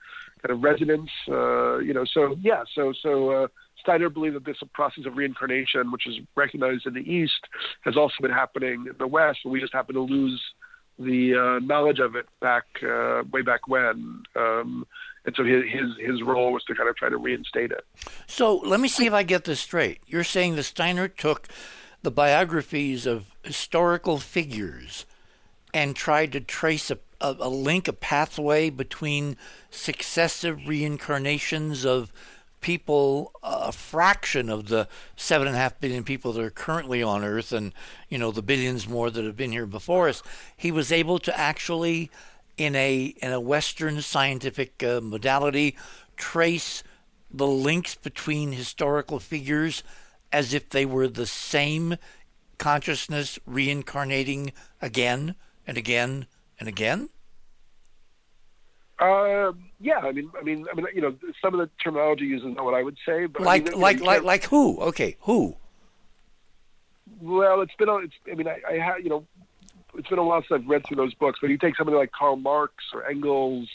kind 0.42 0.56
of 0.56 0.62
resonance. 0.62 1.10
Uh, 1.28 1.78
you 1.78 1.94
know, 1.94 2.04
so 2.04 2.36
yeah, 2.40 2.62
so 2.74 2.92
so 3.02 3.30
uh, 3.30 3.46
Steiner 3.80 4.08
believed 4.08 4.36
that 4.36 4.44
this 4.44 4.56
process 4.72 5.06
of 5.06 5.16
reincarnation, 5.16 5.90
which 5.90 6.06
is 6.06 6.18
recognized 6.36 6.86
in 6.86 6.94
the 6.94 7.00
East, 7.00 7.46
has 7.82 7.96
also 7.96 8.14
been 8.20 8.30
happening 8.30 8.86
in 8.88 8.94
the 8.98 9.06
West, 9.06 9.40
and 9.44 9.52
we 9.52 9.60
just 9.60 9.72
happen 9.72 9.94
to 9.94 10.00
lose 10.00 10.40
the 10.98 11.34
uh, 11.34 11.64
knowledge 11.64 11.98
of 11.98 12.14
it 12.16 12.26
back 12.40 12.64
uh, 12.82 13.22
way 13.32 13.42
back 13.42 13.66
when. 13.66 14.22
Um, 14.36 14.86
and 15.24 15.34
so 15.36 15.44
his, 15.44 15.62
his 15.68 16.10
his 16.10 16.22
role 16.22 16.52
was 16.52 16.64
to 16.64 16.74
kind 16.74 16.88
of 16.88 16.96
try 16.96 17.08
to 17.08 17.16
reinstate 17.16 17.70
it. 17.70 17.84
So 18.26 18.56
let 18.56 18.80
me 18.80 18.88
see 18.88 19.06
if 19.06 19.12
I 19.12 19.22
get 19.22 19.44
this 19.44 19.60
straight. 19.60 20.00
You're 20.06 20.24
saying 20.24 20.56
that 20.56 20.64
Steiner 20.64 21.08
took 21.08 21.48
the 22.02 22.10
biographies 22.10 23.06
of 23.06 23.26
historical 23.44 24.18
figures 24.18 25.06
and 25.72 25.94
tried 25.94 26.32
to 26.32 26.40
trace 26.40 26.90
a 26.90 26.98
a, 27.22 27.36
a 27.38 27.48
link, 27.48 27.88
a 27.88 27.92
pathway 27.92 28.68
between 28.68 29.36
successive 29.70 30.66
reincarnations 30.66 31.86
of 31.86 32.12
people, 32.60 33.32
a 33.42 33.72
fraction 33.72 34.48
of 34.48 34.68
the 34.68 34.88
seven 35.16 35.46
and 35.46 35.56
a 35.56 35.58
half 35.58 35.80
billion 35.80 36.04
people 36.04 36.32
that 36.32 36.44
are 36.44 36.50
currently 36.50 37.02
on 37.02 37.24
Earth, 37.24 37.52
and 37.52 37.72
you 38.08 38.18
know 38.18 38.30
the 38.30 38.42
billions 38.42 38.88
more 38.88 39.10
that 39.10 39.24
have 39.24 39.36
been 39.36 39.52
here 39.52 39.66
before 39.66 40.08
us. 40.08 40.22
He 40.56 40.72
was 40.72 40.90
able 40.92 41.18
to 41.20 41.38
actually, 41.38 42.10
in 42.56 42.74
a 42.74 43.14
in 43.22 43.32
a 43.32 43.40
Western 43.40 44.02
scientific 44.02 44.82
uh, 44.82 45.00
modality, 45.00 45.76
trace 46.16 46.82
the 47.30 47.46
links 47.46 47.94
between 47.94 48.52
historical 48.52 49.18
figures 49.18 49.82
as 50.32 50.54
if 50.54 50.68
they 50.70 50.84
were 50.84 51.08
the 51.08 51.26
same 51.26 51.96
consciousness 52.58 53.38
reincarnating 53.46 54.52
again 54.80 55.34
and 55.66 55.76
again 55.76 56.26
and 56.58 56.68
again? 56.68 57.08
Uh, 58.98 59.52
yeah, 59.80 59.98
I 59.98 60.12
mean, 60.12 60.30
I 60.38 60.44
mean, 60.44 60.66
I 60.70 60.76
mean, 60.76 60.86
you 60.94 61.00
know, 61.00 61.16
some 61.42 61.54
of 61.54 61.60
the 61.60 61.68
terminology 61.82 62.24
used 62.24 62.44
is 62.44 62.54
not 62.54 62.64
what 62.64 62.74
I 62.74 62.82
would 62.82 62.96
say, 63.04 63.26
but 63.26 63.42
like, 63.42 63.62
I 63.62 63.70
mean, 63.70 63.80
like, 63.80 64.00
like, 64.00 64.22
like 64.22 64.44
who? 64.44 64.78
Okay, 64.80 65.16
who? 65.22 65.56
Well, 67.20 67.62
it's 67.62 67.74
been, 67.78 67.88
it's, 68.04 68.14
I 68.30 68.34
mean, 68.34 68.46
I, 68.46 68.60
I 68.68 68.78
have, 68.78 69.00
you 69.00 69.08
know, 69.08 69.26
it's 69.96 70.08
been 70.08 70.18
a 70.18 70.24
while 70.24 70.42
since 70.42 70.62
I've 70.62 70.68
read 70.68 70.86
through 70.86 70.98
those 70.98 71.14
books. 71.14 71.38
But 71.40 71.50
you 71.50 71.58
take 71.58 71.76
somebody 71.76 71.96
like 71.98 72.12
Karl 72.12 72.36
Marx 72.36 72.74
or 72.94 73.04
Engels, 73.06 73.68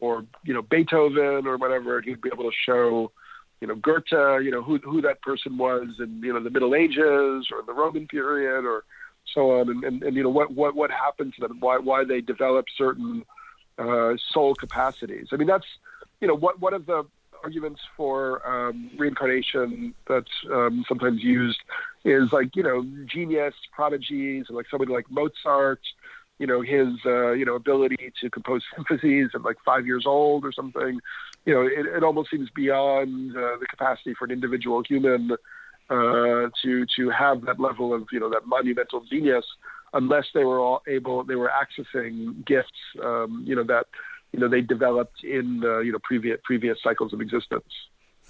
or 0.00 0.24
you 0.44 0.52
know, 0.52 0.62
Beethoven 0.62 1.46
or 1.46 1.56
whatever, 1.56 1.98
and 1.98 2.06
you'd 2.06 2.20
be 2.20 2.30
able 2.32 2.44
to 2.44 2.56
show, 2.66 3.12
you 3.60 3.68
know, 3.68 3.74
Goethe, 3.74 4.44
you 4.44 4.50
know, 4.50 4.62
who 4.62 4.78
who 4.78 5.00
that 5.02 5.22
person 5.22 5.56
was 5.56 5.88
in 5.98 6.20
you 6.22 6.32
know 6.32 6.42
the 6.42 6.50
Middle 6.50 6.74
Ages 6.74 7.48
or 7.52 7.62
the 7.66 7.72
Roman 7.72 8.06
period 8.06 8.64
or 8.64 8.84
so 9.34 9.60
on, 9.60 9.68
and, 9.68 9.84
and, 9.84 10.02
and 10.02 10.16
you 10.16 10.22
know 10.22 10.30
what 10.30 10.52
what 10.52 10.74
what 10.74 10.90
happened 10.90 11.34
to 11.34 11.40
them, 11.46 11.58
why 11.60 11.78
why 11.78 12.04
they 12.04 12.20
develop 12.20 12.66
certain 12.76 13.24
uh, 13.78 14.14
soul 14.32 14.54
capacities. 14.54 15.28
I 15.32 15.36
mean, 15.36 15.48
that's 15.48 15.66
you 16.20 16.28
know 16.28 16.34
what 16.34 16.60
one 16.60 16.72
of 16.72 16.86
the 16.86 17.04
arguments 17.42 17.82
for 17.96 18.46
um, 18.48 18.90
reincarnation 18.96 19.94
that's 20.08 20.30
um, 20.50 20.84
sometimes 20.88 21.22
used 21.22 21.60
is 22.04 22.32
like 22.32 22.56
you 22.56 22.62
know 22.62 22.86
genius 23.04 23.54
prodigies 23.72 24.46
like 24.48 24.66
somebody 24.70 24.92
like 24.92 25.10
Mozart. 25.10 25.80
You 26.38 26.46
know 26.46 26.62
his 26.62 26.88
uh, 27.04 27.32
you 27.32 27.44
know 27.44 27.54
ability 27.54 28.12
to 28.20 28.30
compose 28.30 28.62
symphonies 28.74 29.30
at 29.34 29.42
like 29.42 29.56
five 29.64 29.86
years 29.86 30.04
old 30.06 30.44
or 30.44 30.52
something. 30.52 31.00
You 31.44 31.54
know 31.54 31.62
it, 31.62 31.86
it 31.96 32.02
almost 32.02 32.30
seems 32.30 32.48
beyond 32.50 33.36
uh, 33.36 33.56
the 33.58 33.66
capacity 33.68 34.14
for 34.14 34.24
an 34.24 34.30
individual 34.30 34.82
human 34.82 35.36
uh, 35.90 36.48
to 36.62 36.86
to 36.96 37.10
have 37.10 37.42
that 37.42 37.60
level 37.60 37.92
of 37.92 38.06
you 38.10 38.20
know 38.20 38.30
that 38.30 38.46
monumental 38.46 39.02
genius 39.10 39.44
unless 39.92 40.26
they 40.34 40.44
were 40.44 40.58
all 40.58 40.82
able 40.88 41.24
they 41.24 41.36
were 41.36 41.50
accessing 41.50 42.44
gifts 42.44 42.70
um, 43.02 43.44
you 43.46 43.54
know 43.54 43.64
that 43.64 43.86
you 44.32 44.40
know 44.40 44.48
they 44.48 44.60
developed 44.60 45.22
in 45.22 45.62
uh, 45.64 45.78
you 45.78 45.92
know 45.92 45.98
previous 46.02 46.38
previous 46.44 46.78
cycles 46.82 47.12
of 47.12 47.20
existence. 47.20 47.72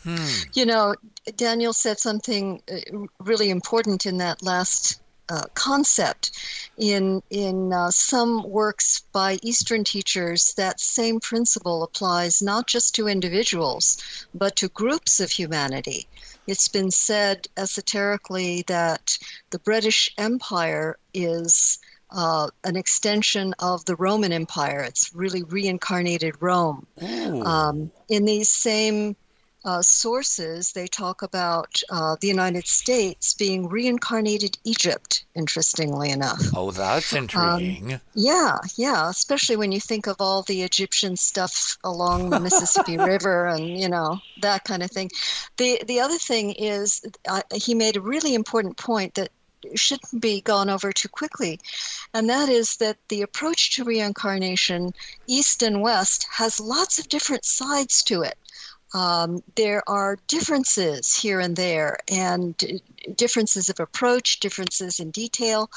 Hmm. 0.02 0.26
You 0.52 0.66
know, 0.66 0.94
Daniel 1.36 1.72
said 1.72 1.98
something 1.98 2.60
uh, 2.70 3.06
really 3.20 3.48
important 3.48 4.04
in 4.04 4.18
that 4.18 4.42
last 4.42 5.00
uh, 5.30 5.44
concept. 5.54 6.32
In 6.76 7.22
in 7.30 7.72
uh, 7.72 7.90
some 7.90 8.42
works 8.50 9.04
by 9.12 9.38
Eastern 9.42 9.82
teachers, 9.84 10.52
that 10.54 10.78
same 10.78 11.20
principle 11.20 11.82
applies 11.82 12.42
not 12.42 12.66
just 12.66 12.94
to 12.96 13.08
individuals, 13.08 14.26
but 14.34 14.56
to 14.56 14.68
groups 14.68 15.20
of 15.20 15.30
humanity 15.30 16.06
it's 16.46 16.68
been 16.68 16.90
said 16.90 17.48
esoterically 17.56 18.62
that 18.66 19.18
the 19.50 19.58
British 19.58 20.12
Empire 20.18 20.98
is 21.12 21.78
uh, 22.10 22.48
an 22.62 22.76
extension 22.76 23.54
of 23.58 23.84
the 23.84 23.96
Roman 23.96 24.32
Empire. 24.32 24.80
It's 24.80 25.14
really 25.14 25.42
reincarnated 25.42 26.36
Rome. 26.40 26.86
Um, 27.02 27.90
in 28.08 28.24
these 28.24 28.48
same 28.48 29.16
uh, 29.64 29.80
sources, 29.80 30.72
they 30.72 30.86
talk 30.86 31.22
about 31.22 31.80
uh, 31.90 32.16
the 32.20 32.28
United 32.28 32.66
States 32.66 33.34
being 33.34 33.68
reincarnated 33.68 34.58
Egypt, 34.64 35.24
interestingly 35.34 36.10
enough. 36.10 36.42
Oh, 36.54 36.70
that's 36.70 37.12
intriguing. 37.12 37.94
Um, 37.94 38.00
yeah, 38.14 38.58
yeah, 38.76 39.08
especially 39.08 39.56
when 39.56 39.72
you 39.72 39.80
think 39.80 40.06
of 40.06 40.16
all 40.20 40.42
the 40.42 40.62
Egyptian 40.62 41.16
stuff 41.16 41.78
along 41.82 42.30
the 42.30 42.40
Mississippi 42.40 42.98
River 43.12 43.46
and, 43.46 43.78
you 43.78 43.88
know, 43.88 44.18
that 44.42 44.64
kind 44.64 44.82
of 44.82 44.90
thing. 44.90 45.10
The, 45.56 45.82
the 45.86 46.00
other 46.00 46.18
thing 46.18 46.52
is, 46.52 47.04
uh, 47.28 47.42
he 47.54 47.74
made 47.74 47.96
a 47.96 48.02
really 48.02 48.34
important 48.34 48.76
point 48.76 49.14
that 49.14 49.30
shouldn't 49.74 50.20
be 50.20 50.42
gone 50.42 50.68
over 50.68 50.92
too 50.92 51.08
quickly, 51.08 51.58
and 52.12 52.28
that 52.28 52.50
is 52.50 52.76
that 52.76 52.98
the 53.08 53.22
approach 53.22 53.74
to 53.76 53.84
reincarnation, 53.84 54.92
East 55.26 55.62
and 55.62 55.80
West, 55.80 56.26
has 56.30 56.60
lots 56.60 56.98
of 56.98 57.08
different 57.08 57.46
sides 57.46 58.02
to 58.04 58.20
it. 58.20 58.36
Um, 58.94 59.42
there 59.56 59.82
are 59.88 60.18
differences 60.28 61.16
here 61.16 61.40
and 61.40 61.56
there, 61.56 61.98
and 62.08 62.80
differences 63.16 63.68
of 63.68 63.80
approach, 63.80 64.38
differences 64.38 65.00
in 65.00 65.10
detail. 65.10 65.68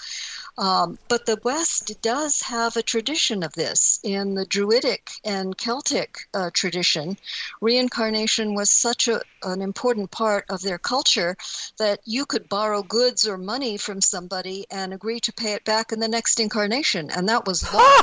Um, 0.59 0.97
but 1.07 1.25
the 1.25 1.39
West 1.43 2.01
does 2.01 2.41
have 2.41 2.77
a 2.77 2.83
tradition 2.83 3.43
of 3.43 3.53
this. 3.53 3.99
In 4.03 4.35
the 4.35 4.45
Druidic 4.45 5.09
and 5.23 5.57
Celtic 5.57 6.27
uh, 6.33 6.51
tradition, 6.53 7.17
reincarnation 7.59 8.53
was 8.53 8.69
such 8.69 9.07
a, 9.07 9.21
an 9.43 9.61
important 9.61 10.11
part 10.11 10.45
of 10.49 10.61
their 10.61 10.77
culture 10.77 11.35
that 11.79 11.99
you 12.05 12.25
could 12.25 12.47
borrow 12.49 12.83
goods 12.83 13.27
or 13.27 13.37
money 13.37 13.77
from 13.77 13.99
somebody 13.99 14.65
and 14.69 14.93
agree 14.93 15.19
to 15.21 15.33
pay 15.33 15.53
it 15.53 15.65
back 15.65 15.91
in 15.91 15.99
the 15.99 16.07
next 16.07 16.39
incarnation, 16.39 17.09
and 17.11 17.27
that 17.29 17.45
was 17.45 17.63
law. 17.73 18.01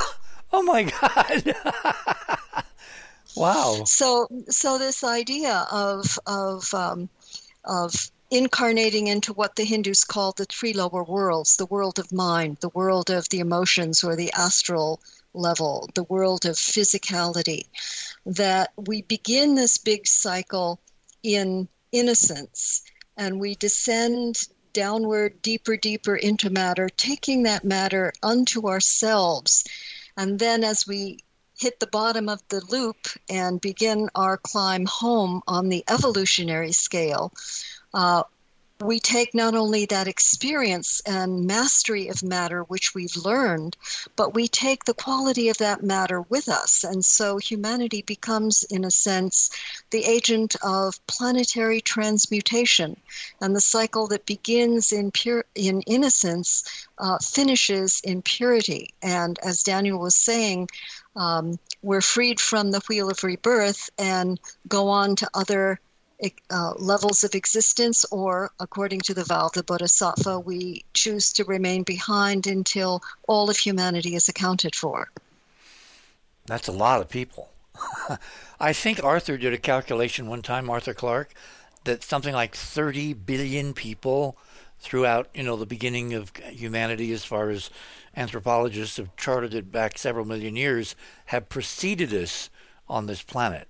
oh 0.51 0.63
my 0.63 0.83
God! 0.83 1.55
Wow. 3.35 3.83
So, 3.85 4.27
so 4.49 4.77
this 4.77 5.03
idea 5.03 5.67
of 5.71 6.17
of 6.25 6.73
um, 6.73 7.09
of 7.63 8.11
incarnating 8.31 9.07
into 9.07 9.33
what 9.33 9.55
the 9.55 9.63
Hindus 9.63 10.03
call 10.03 10.31
the 10.31 10.45
three 10.45 10.73
lower 10.73 11.03
worlds 11.03 11.57
the 11.57 11.65
world 11.65 11.99
of 11.99 12.11
mind, 12.11 12.57
the 12.61 12.69
world 12.69 13.09
of 13.09 13.29
the 13.29 13.39
emotions 13.39 14.03
or 14.03 14.15
the 14.15 14.31
astral 14.33 14.99
level, 15.33 15.89
the 15.93 16.03
world 16.03 16.45
of 16.45 16.55
physicality, 16.55 17.63
that 18.25 18.71
we 18.77 19.01
begin 19.03 19.55
this 19.55 19.77
big 19.77 20.07
cycle 20.07 20.79
in 21.23 21.67
innocence 21.91 22.83
and 23.17 23.39
we 23.39 23.55
descend 23.55 24.47
downward, 24.73 25.41
deeper, 25.41 25.77
deeper 25.77 26.15
into 26.15 26.49
matter, 26.49 26.89
taking 26.89 27.43
that 27.43 27.63
matter 27.63 28.11
unto 28.21 28.67
ourselves. 28.67 29.63
And 30.17 30.37
then 30.37 30.63
as 30.63 30.85
we 30.85 31.19
hit 31.57 31.79
the 31.79 31.87
bottom 31.87 32.29
of 32.29 32.41
the 32.49 32.61
loop 32.69 33.07
and 33.29 33.61
begin 33.61 34.09
our 34.15 34.37
climb 34.37 34.85
home 34.85 35.41
on 35.47 35.69
the 35.69 35.83
evolutionary 35.89 36.71
scale, 36.71 37.31
uh, 37.93 38.23
we 38.81 38.99
take 38.99 39.33
not 39.33 39.55
only 39.55 39.85
that 39.85 40.07
experience 40.07 41.01
and 41.05 41.47
mastery 41.47 42.09
of 42.09 42.21
matter 42.21 42.63
which 42.63 42.93
we've 42.93 43.15
learned, 43.15 43.77
but 44.15 44.33
we 44.33 44.47
take 44.47 44.83
the 44.83 44.93
quality 44.93 45.47
of 45.47 45.57
that 45.59 45.81
matter 45.81 46.21
with 46.21 46.49
us. 46.49 46.83
And 46.83 47.03
so 47.03 47.37
humanity 47.37 48.01
becomes, 48.01 48.63
in 48.63 48.83
a 48.83 48.91
sense, 48.91 49.49
the 49.91 50.03
agent 50.03 50.57
of 50.61 51.05
planetary 51.07 51.79
transmutation. 51.79 52.97
And 53.39 53.55
the 53.55 53.61
cycle 53.61 54.07
that 54.07 54.25
begins 54.25 54.91
in, 54.91 55.11
pure, 55.11 55.45
in 55.55 55.81
innocence 55.81 56.63
uh, 56.97 57.17
finishes 57.19 58.01
in 58.03 58.21
purity. 58.21 58.93
And 59.01 59.39
as 59.39 59.63
Daniel 59.63 59.99
was 59.99 60.15
saying, 60.15 60.67
um, 61.15 61.57
we're 61.81 62.01
freed 62.01 62.39
from 62.39 62.71
the 62.71 62.81
wheel 62.89 63.09
of 63.09 63.23
rebirth 63.23 63.89
and 63.97 64.39
go 64.67 64.89
on 64.89 65.15
to 65.17 65.29
other 65.33 65.79
uh, 66.49 66.73
levels 66.77 67.23
of 67.23 67.35
existence, 67.35 68.05
or 68.11 68.51
according 68.59 69.01
to 69.01 69.13
the 69.13 69.23
vow 69.23 69.47
of 69.47 69.51
the 69.51 69.63
Bodhisattva, 69.63 70.39
we 70.39 70.85
choose 70.93 71.33
to 71.33 71.43
remain 71.43 71.83
behind 71.83 72.47
until 72.47 73.01
all 73.27 73.49
of 73.49 73.57
humanity 73.57 74.15
is 74.15 74.29
accounted 74.29 74.75
for. 74.75 75.09
That's 76.45 76.67
a 76.67 76.71
lot 76.71 77.01
of 77.01 77.09
people. 77.09 77.49
I 78.59 78.71
think 78.71 79.03
Arthur 79.03 79.37
did 79.37 79.53
a 79.53 79.57
calculation 79.57 80.27
one 80.27 80.41
time, 80.41 80.69
Arthur 80.69 80.93
Clarke, 80.93 81.33
that 81.83 82.03
something 82.03 82.33
like 82.33 82.55
30 82.55 83.13
billion 83.13 83.73
people 83.73 84.37
throughout, 84.79 85.29
you 85.33 85.43
know, 85.43 85.55
the 85.55 85.65
beginning 85.65 86.13
of 86.13 86.31
humanity 86.37 87.11
as 87.11 87.25
far 87.25 87.49
as 87.49 87.69
anthropologists 88.15 88.97
have 88.97 89.15
charted 89.15 89.53
it 89.53 89.71
back 89.71 89.97
several 89.97 90.25
million 90.25 90.55
years, 90.55 90.95
have 91.25 91.49
preceded 91.49 92.13
us 92.13 92.49
on 92.87 93.05
this 93.05 93.21
planet. 93.21 93.67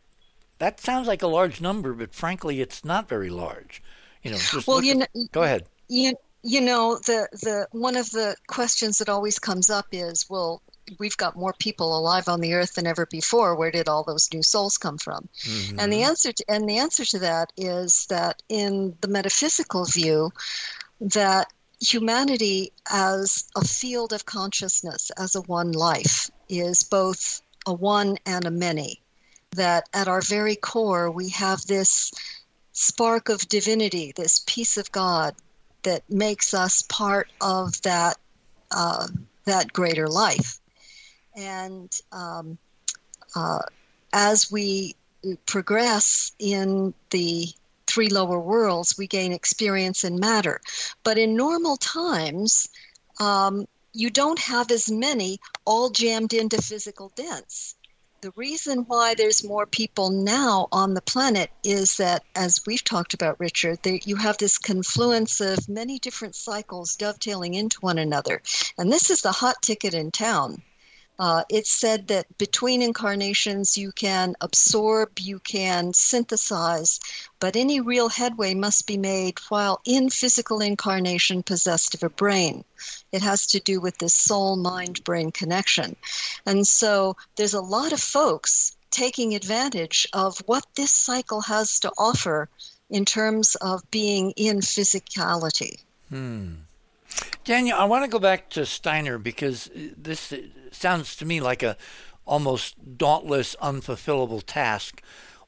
That 0.59 0.79
sounds 0.79 1.07
like 1.07 1.21
a 1.21 1.27
large 1.27 1.61
number, 1.61 1.93
but 1.93 2.13
frankly, 2.13 2.61
it's 2.61 2.85
not 2.85 3.09
very 3.09 3.29
large. 3.29 3.81
You 4.23 4.31
know, 4.31 4.37
well, 4.65 4.83
you 4.83 4.95
know, 4.95 5.05
go 5.31 5.43
ahead. 5.43 5.65
You, 5.89 6.15
you 6.43 6.61
know, 6.61 6.95
the, 6.95 7.27
the 7.31 7.67
one 7.71 7.95
of 7.95 8.09
the 8.11 8.35
questions 8.47 8.97
that 8.97 9.09
always 9.09 9.37
comes 9.37 9.69
up 9.69 9.87
is, 9.91 10.25
well, 10.29 10.61
we've 10.99 11.17
got 11.17 11.35
more 11.35 11.53
people 11.59 11.97
alive 11.97 12.27
on 12.27 12.41
the 12.41 12.53
earth 12.53 12.75
than 12.75 12.87
ever 12.87 13.05
before. 13.05 13.55
Where 13.55 13.71
did 13.71 13.87
all 13.87 14.03
those 14.03 14.31
new 14.33 14.43
souls 14.43 14.77
come 14.77 14.97
from? 14.97 15.27
Mm-hmm. 15.43 15.79
And 15.79 15.91
the 15.91 16.03
answer 16.03 16.31
to, 16.31 16.45
and 16.47 16.69
the 16.69 16.77
answer 16.77 17.05
to 17.05 17.19
that 17.19 17.51
is 17.57 18.05
that 18.07 18.41
in 18.49 18.95
the 19.01 19.07
metaphysical 19.07 19.85
view, 19.85 20.31
that 21.01 21.51
humanity 21.79 22.71
as 22.91 23.45
a 23.55 23.65
field 23.65 24.13
of 24.13 24.25
consciousness, 24.25 25.11
as 25.17 25.35
a 25.35 25.41
one 25.41 25.71
life, 25.71 26.29
is 26.49 26.83
both 26.83 27.41
a 27.65 27.73
one 27.73 28.17
and 28.25 28.45
a 28.45 28.51
many. 28.51 29.01
That 29.51 29.87
at 29.93 30.07
our 30.07 30.21
very 30.21 30.55
core, 30.55 31.09
we 31.09 31.29
have 31.29 31.61
this 31.65 32.11
spark 32.73 33.29
of 33.29 33.47
divinity, 33.47 34.11
this 34.15 34.43
piece 34.45 34.77
of 34.77 34.91
God 34.91 35.33
that 35.83 36.03
makes 36.09 36.53
us 36.53 36.83
part 36.89 37.31
of 37.39 37.81
that 37.83 38.17
uh, 38.71 39.07
that 39.45 39.71
greater 39.71 40.07
life. 40.07 40.59
And 41.35 41.91
um, 42.11 42.57
uh, 43.35 43.59
as 44.11 44.51
we 44.51 44.95
progress 45.45 46.31
in 46.39 46.93
the 47.11 47.47
three 47.95 48.09
lower 48.09 48.39
worlds, 48.41 48.97
we 48.97 49.07
gain 49.07 49.31
experience 49.31 50.03
in 50.03 50.19
matter. 50.19 50.59
But 51.05 51.17
in 51.17 51.37
normal 51.37 51.77
times, 51.77 52.67
um, 53.21 53.65
you 53.93 54.09
don't 54.09 54.39
have 54.39 54.69
as 54.69 54.91
many 54.91 55.39
all 55.63 55.89
jammed 55.89 56.33
into 56.33 56.61
physical 56.61 57.13
dents. 57.15 57.75
The 58.19 58.33
reason 58.35 58.79
why 58.87 59.15
there's 59.15 59.47
more 59.47 59.65
people 59.65 60.09
now 60.09 60.67
on 60.73 60.93
the 60.93 61.01
planet 61.01 61.51
is 61.63 61.95
that, 61.97 62.23
as 62.35 62.59
we've 62.67 62.83
talked 62.83 63.13
about, 63.13 63.39
Richard, 63.39 63.81
that 63.83 64.05
you 64.05 64.17
have 64.17 64.37
this 64.37 64.57
confluence 64.57 65.39
of 65.39 65.69
many 65.69 65.97
different 65.99 66.35
cycles 66.35 66.97
dovetailing 66.97 67.53
into 67.53 67.79
one 67.79 67.97
another. 67.97 68.41
And 68.77 68.91
this 68.91 69.09
is 69.09 69.21
the 69.21 69.31
hot 69.31 69.61
ticket 69.61 69.93
in 69.93 70.11
town. 70.11 70.61
Uh, 71.17 71.43
it's 71.49 71.71
said 71.71 72.07
that 72.07 72.37
between 72.37 72.81
incarnations 72.81 73.77
you 73.77 73.91
can 73.91 74.35
absorb, 74.41 75.17
you 75.19 75.39
can 75.39 75.93
synthesize, 75.93 76.99
but 77.39 77.55
any 77.55 77.79
real 77.79 78.09
headway 78.09 78.53
must 78.53 78.85
be 78.85 78.97
made 78.97 79.39
while 79.49 79.81
in 79.85 80.09
physical 80.09 80.59
incarnation 80.59 81.41
possessed 81.41 81.93
of 81.93 82.03
a 82.03 82.09
brain. 82.09 82.63
It 83.11 83.21
has 83.21 83.47
to 83.47 83.59
do 83.59 83.79
with 83.79 83.97
this 83.97 84.13
soul 84.13 84.57
mind 84.57 85.03
brain 85.03 85.31
connection. 85.31 85.95
And 86.45 86.67
so 86.67 87.15
there's 87.37 87.53
a 87.53 87.61
lot 87.61 87.93
of 87.93 87.99
folks 88.01 88.75
taking 88.91 89.35
advantage 89.35 90.07
of 90.13 90.37
what 90.45 90.65
this 90.75 90.91
cycle 90.91 91.41
has 91.41 91.79
to 91.81 91.91
offer 91.97 92.49
in 92.89 93.05
terms 93.05 93.55
of 93.55 93.89
being 93.91 94.31
in 94.31 94.59
physicality. 94.59 95.79
Hmm. 96.09 96.53
Daniel, 97.43 97.77
I 97.77 97.85
want 97.85 98.03
to 98.03 98.09
go 98.09 98.19
back 98.19 98.49
to 98.51 98.65
Steiner 98.65 99.17
because 99.17 99.69
this 99.75 100.33
sounds 100.75 101.15
to 101.17 101.25
me 101.25 101.41
like 101.41 101.63
a 101.63 101.77
almost 102.25 102.97
dauntless, 102.97 103.55
unfulfillable 103.61 104.43
task. 104.45 105.01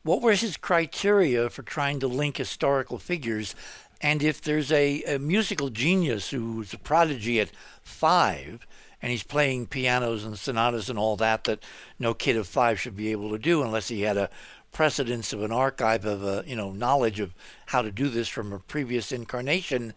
What 0.04 0.22
were 0.22 0.34
his 0.34 0.58
criteria 0.58 1.50
for 1.50 1.64
trying 1.64 2.00
to 2.00 2.08
link 2.08 2.38
historical 2.38 2.98
figures? 2.98 3.56
And 4.00 4.22
if 4.22 4.42
there's 4.42 4.72
a, 4.72 5.04
a 5.04 5.20
musical 5.20 5.70
genius 5.70 6.30
who's 6.30 6.74
a 6.74 6.78
prodigy 6.78 7.40
at 7.40 7.52
five, 7.82 8.68
and 9.02 9.12
he's 9.12 9.24
playing 9.24 9.68
pianos 9.68 10.24
and 10.24 10.38
sonatas 10.38 10.90
and 10.90 10.98
all 10.98 11.16
that 11.18 11.44
that 11.44 11.64
no 12.00 12.14
kid 12.14 12.36
of 12.36 12.48
five 12.48 12.80
should 12.80 12.96
be 12.96 13.12
able 13.12 13.32
to 13.32 13.38
do 13.38 13.64
unless 13.64 13.88
he 13.88 14.02
had 14.02 14.18
a 14.18 14.30
precedence 14.72 15.34
of 15.34 15.44
an 15.44 15.52
archive 15.52 16.06
of 16.06 16.24
a 16.24 16.44
you 16.48 16.56
know 16.56 16.72
knowledge 16.72 17.20
of 17.20 17.34
how 17.68 17.82
to 17.82 17.92
do 17.92 18.10
this 18.10 18.28
from 18.28 18.52
a 18.52 18.60
previous 18.60 19.12
incarnation 19.12 19.94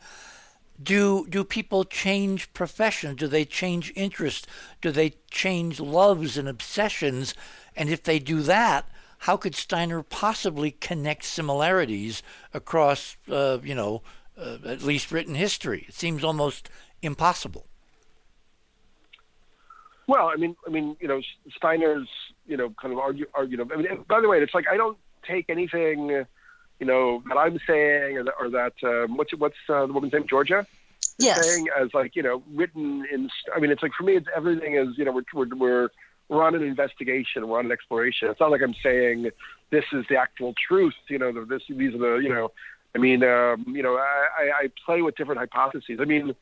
do 0.82 1.26
do 1.28 1.44
people 1.44 1.84
change 1.84 2.52
profession 2.52 3.14
do 3.14 3.26
they 3.26 3.44
change 3.44 3.92
interest 3.96 4.46
do 4.80 4.90
they 4.90 5.10
change 5.30 5.78
loves 5.78 6.38
and 6.38 6.48
obsessions 6.48 7.34
and 7.76 7.88
if 7.88 8.02
they 8.02 8.18
do 8.18 8.40
that 8.40 8.88
how 9.20 9.36
could 9.36 9.54
Steiner 9.54 10.02
possibly 10.02 10.70
connect 10.70 11.24
similarities 11.24 12.22
across, 12.54 13.18
uh, 13.30 13.58
you 13.62 13.74
know, 13.74 14.02
uh, 14.38 14.56
at 14.64 14.82
least 14.82 15.12
written 15.12 15.34
history? 15.34 15.84
It 15.88 15.94
seems 15.94 16.24
almost 16.24 16.70
impossible. 17.02 17.66
Well, 20.06 20.28
I 20.28 20.36
mean, 20.36 20.56
I 20.66 20.70
mean, 20.70 20.96
you 21.00 21.06
know, 21.06 21.20
Steiner's, 21.54 22.08
you 22.46 22.56
know, 22.56 22.74
kind 22.80 22.94
of 22.94 22.98
argue, 22.98 23.26
argue. 23.34 23.60
I 23.60 23.76
mean, 23.76 24.04
by 24.08 24.22
the 24.22 24.28
way, 24.28 24.38
it's 24.38 24.54
like 24.54 24.66
I 24.66 24.78
don't 24.78 24.96
take 25.28 25.50
anything, 25.50 26.24
you 26.80 26.86
know, 26.86 27.22
that 27.28 27.36
I'm 27.36 27.58
saying 27.66 28.16
or 28.16 28.24
that, 28.24 28.34
or 28.40 28.50
that 28.50 28.72
um, 28.82 29.16
what's 29.16 29.32
what's 29.36 29.56
uh, 29.68 29.86
the 29.86 29.92
woman's 29.92 30.12
name, 30.12 30.26
Georgia? 30.28 30.66
Yes. 31.18 31.46
Saying 31.46 31.68
as 31.78 31.92
like 31.92 32.16
you 32.16 32.22
know 32.22 32.42
written 32.54 33.04
in. 33.12 33.28
I 33.54 33.60
mean, 33.60 33.70
it's 33.70 33.82
like 33.82 33.92
for 33.96 34.04
me, 34.04 34.16
it's 34.16 34.26
everything 34.34 34.74
is 34.74 34.96
you 34.96 35.04
know 35.04 35.12
we're 35.12 35.22
we're 35.34 35.54
we're, 35.54 35.88
we're 36.28 36.42
on 36.42 36.54
an 36.54 36.62
investigation, 36.62 37.46
we're 37.46 37.58
on 37.58 37.66
an 37.66 37.72
exploration. 37.72 38.28
It's 38.28 38.40
not 38.40 38.50
like 38.50 38.62
I'm 38.62 38.74
saying 38.82 39.30
this 39.70 39.84
is 39.92 40.06
the 40.08 40.16
actual 40.16 40.54
truth. 40.66 40.94
You 41.08 41.18
know, 41.18 41.44
this 41.44 41.62
these 41.68 41.94
are 41.94 41.98
the 41.98 42.14
you 42.16 42.30
know. 42.30 42.50
I 42.92 42.98
mean, 42.98 43.22
um, 43.22 43.66
you 43.68 43.84
know, 43.84 43.96
I, 43.96 44.64
I 44.64 44.70
play 44.84 45.00
with 45.00 45.14
different 45.14 45.38
hypotheses. 45.38 45.98
I 46.00 46.04
mean, 46.06 46.34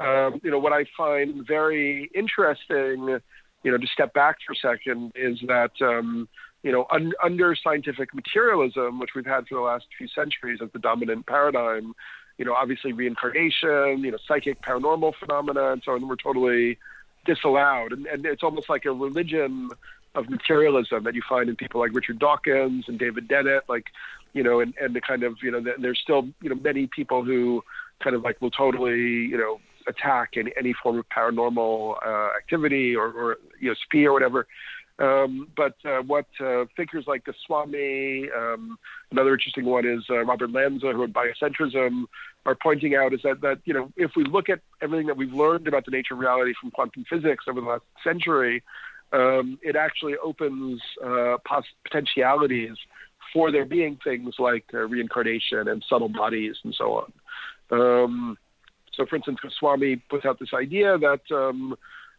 um, 0.00 0.40
you 0.42 0.50
know, 0.50 0.58
what 0.58 0.72
I 0.72 0.84
find 0.96 1.46
very 1.46 2.10
interesting, 2.12 3.20
you 3.62 3.70
know, 3.70 3.78
to 3.78 3.86
step 3.86 4.12
back 4.12 4.38
for 4.44 4.52
a 4.52 4.56
second, 4.56 5.12
is 5.14 5.38
that 5.46 5.70
um, 5.80 6.28
you 6.62 6.72
know, 6.72 6.86
un- 6.90 7.14
under 7.22 7.54
scientific 7.54 8.14
materialism, 8.14 8.98
which 8.98 9.10
we've 9.14 9.26
had 9.26 9.46
for 9.48 9.56
the 9.56 9.60
last 9.60 9.86
few 9.98 10.08
centuries 10.08 10.60
as 10.62 10.70
the 10.72 10.78
dominant 10.78 11.26
paradigm, 11.26 11.94
you 12.38 12.44
know, 12.44 12.54
obviously 12.54 12.92
reincarnation, 12.92 14.04
you 14.04 14.10
know, 14.10 14.18
psychic 14.26 14.60
paranormal 14.62 15.14
phenomena, 15.16 15.72
and 15.72 15.82
so 15.84 15.92
on, 15.92 16.06
were 16.06 16.16
totally 16.16 16.78
disallowed. 17.24 17.92
And, 17.92 18.06
and 18.06 18.24
it's 18.26 18.42
almost 18.42 18.68
like 18.68 18.84
a 18.84 18.92
religion 18.92 19.70
of 20.14 20.28
materialism 20.28 21.04
that 21.04 21.14
you 21.14 21.22
find 21.28 21.48
in 21.48 21.56
people 21.56 21.80
like 21.80 21.94
Richard 21.94 22.18
Dawkins 22.18 22.84
and 22.88 22.98
David 22.98 23.28
Dennett, 23.28 23.64
like, 23.68 23.86
you 24.32 24.42
know, 24.42 24.60
and, 24.60 24.74
and 24.80 24.94
the 24.94 25.00
kind 25.00 25.22
of, 25.22 25.36
you 25.42 25.50
know, 25.50 25.62
there's 25.78 26.00
still, 26.00 26.28
you 26.40 26.48
know, 26.48 26.54
many 26.54 26.86
people 26.86 27.24
who 27.24 27.62
kind 28.00 28.14
of 28.14 28.22
like 28.22 28.40
will 28.40 28.50
totally, 28.50 29.00
you 29.00 29.36
know, 29.36 29.60
attack 29.86 30.36
any, 30.36 30.52
any 30.56 30.72
form 30.72 30.98
of 30.98 31.08
paranormal 31.08 31.96
uh, 32.04 32.36
activity 32.36 32.94
or, 32.94 33.10
or, 33.10 33.38
you 33.60 33.68
know, 33.68 33.74
SPI 33.86 34.06
or 34.06 34.12
whatever. 34.12 34.46
Um, 35.02 35.48
but 35.56 35.74
uh, 35.84 36.00
what 36.02 36.26
uh, 36.40 36.64
figures 36.76 37.04
like 37.08 37.24
Goswami, 37.24 38.28
um, 38.34 38.78
another 39.10 39.32
interesting 39.32 39.64
one 39.64 39.84
is 39.84 40.04
uh, 40.08 40.24
Robert 40.24 40.52
Lanza, 40.52 40.92
who 40.92 41.00
wrote 41.00 41.12
Biocentrism, 41.12 42.04
are 42.46 42.54
pointing 42.54 42.94
out 42.94 43.12
is 43.12 43.20
that, 43.24 43.40
that, 43.40 43.58
you 43.64 43.74
know, 43.74 43.92
if 43.96 44.12
we 44.14 44.24
look 44.24 44.48
at 44.48 44.60
everything 44.80 45.08
that 45.08 45.16
we've 45.16 45.32
learned 45.32 45.66
about 45.66 45.84
the 45.86 45.90
nature 45.90 46.14
of 46.14 46.20
reality 46.20 46.52
from 46.60 46.70
quantum 46.70 47.04
physics 47.10 47.46
over 47.48 47.60
the 47.60 47.66
last 47.66 47.82
century, 48.04 48.62
um, 49.12 49.58
it 49.60 49.74
actually 49.74 50.14
opens 50.22 50.80
uh, 51.04 51.36
pos- 51.44 51.64
potentialities 51.84 52.76
for 53.32 53.50
there 53.50 53.64
being 53.64 53.98
things 54.04 54.34
like 54.38 54.64
uh, 54.72 54.78
reincarnation 54.78 55.66
and 55.66 55.84
subtle 55.88 56.08
bodies 56.08 56.56
and 56.62 56.74
so 56.78 57.04
on. 57.04 57.12
Um, 57.72 58.38
so, 58.94 59.04
for 59.06 59.16
instance, 59.16 59.38
Goswami 59.42 59.96
puts 59.96 60.24
out 60.24 60.38
this 60.38 60.54
idea 60.54 60.96
that, 60.98 61.22
um, 61.34 61.74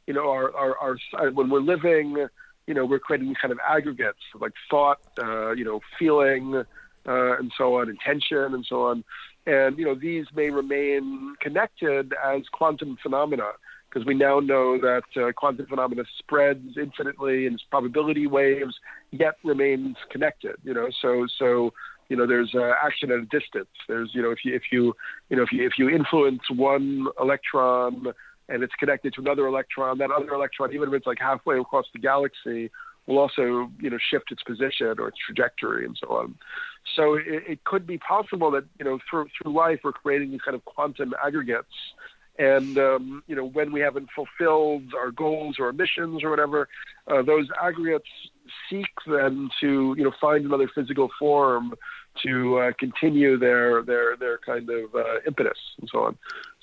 you 0.05 0.13
know, 0.13 0.29
our, 0.29 0.53
our, 0.53 0.97
our, 1.13 1.31
when 1.31 1.49
we're 1.49 1.61
living, 1.61 2.27
you 2.68 2.74
know, 2.74 2.86
we're 2.86 2.99
creating 2.99 3.28
these 3.28 3.38
kind 3.41 3.51
of 3.51 3.59
aggregates 3.68 4.20
of 4.34 4.41
like 4.41 4.53
thought, 4.70 4.99
uh, 5.22 5.51
you 5.51 5.66
know, 5.66 5.80
feeling, 5.99 6.55
uh, 6.55 7.38
and 7.38 7.51
so 7.57 7.80
on, 7.80 7.89
intention, 7.89 8.53
and 8.53 8.66
so 8.68 8.84
on. 8.84 9.03
And, 9.45 9.78
you 9.78 9.86
know, 9.86 9.95
these 9.95 10.26
may 10.34 10.49
remain 10.49 11.36
connected 11.41 12.14
as 12.24 12.43
quantum 12.51 12.97
phenomena 13.03 13.51
because 13.93 14.05
we 14.07 14.14
now 14.14 14.39
know 14.39 14.80
that 14.80 15.03
uh, 15.22 15.32
quantum 15.34 15.68
phenomena 15.68 16.03
spreads 16.18 16.78
infinitely 16.78 17.45
in 17.45 17.57
probability 17.70 18.26
waves, 18.26 18.76
yet 19.11 19.36
remains 19.43 19.97
connected. 20.09 20.55
You 20.64 20.74
know, 20.74 20.89
so 21.01 21.28
so 21.38 21.74
you 22.09 22.18
know 22.18 22.26
there's 22.26 22.53
uh, 22.55 22.74
action 22.84 23.11
at 23.11 23.20
a 23.20 23.26
distance. 23.26 23.70
There's 23.88 24.11
you 24.14 24.22
know 24.22 24.32
if 24.32 24.39
you 24.43 24.55
if 24.55 24.64
you 24.72 24.95
you 25.30 25.38
know 25.38 25.43
if 25.43 25.51
you 25.51 25.66
if 25.66 25.74
you 25.78 25.89
influence 25.89 26.41
one 26.49 27.07
electron 27.20 28.14
and 28.50 28.64
it's 28.64 28.74
connected 28.76 29.14
to 29.14 29.22
another 29.22 29.48
electron, 29.48 29.98
that 30.00 30.12
other 30.12 30.34
electron, 30.34 30.74
even 30.74 30.89
if 30.89 30.96
it's 30.96 31.08
like 31.08 31.20
halfway 31.20 31.58
across 31.58 31.86
the 31.94 32.00
galaxy, 32.00 32.70
will 33.06 33.20
also 33.20 33.70
you 33.80 33.89
know 33.89 33.98
shift 34.10 34.32
its 34.32 34.44
position 34.44 34.96
or 35.00 35.10
its 35.10 35.18
trajectory 35.26 35.86
and 35.86 35.98
so 36.00 36.10
on. 36.16 36.36
So 36.96 37.16
it, 37.16 37.44
it 37.48 37.64
could 37.64 37.86
be 37.86 37.98
possible 37.98 38.52
that 38.52 38.66
you 38.80 38.86
know 38.86 39.00
through 39.10 39.28
through 39.41 39.54
life 39.54 39.80
we're 39.84 39.94
creating 39.94 40.32
these 40.32 40.41
kind 40.41 40.56
of 40.56 40.64
quantum 40.66 41.14
aggregates 41.24 41.74
and 42.39 42.78
um, 42.78 43.24
you 43.28 43.36
know, 43.36 43.46
when 43.46 43.72
we 43.72 43.80
haven't 43.80 44.10
fulfilled 44.16 44.94
our 44.98 45.12
goals 45.12 45.58
or 45.60 45.68
our 45.68 45.74
missions 45.74 46.24
or 46.24 46.30
whatever, 46.32 46.68
uh, 47.08 47.22
those 47.22 47.48
aggregates 47.62 48.08
seek 48.70 48.88
then 49.06 49.50
to 49.62 49.94
you 49.98 50.04
know 50.04 50.12
find 50.20 50.46
another 50.46 50.70
physical 50.74 51.10
form 51.20 51.74
to 52.22 52.59
uh, 52.59 52.72
continue 52.80 53.38
their 53.38 53.82
their 53.82 54.16
their 54.18 54.38
kind 54.39 54.70
of 54.70 54.93
uh, 54.95 55.20
impetus 55.26 55.57
and 55.80 55.89
so 55.91 56.03
on. 56.03 56.18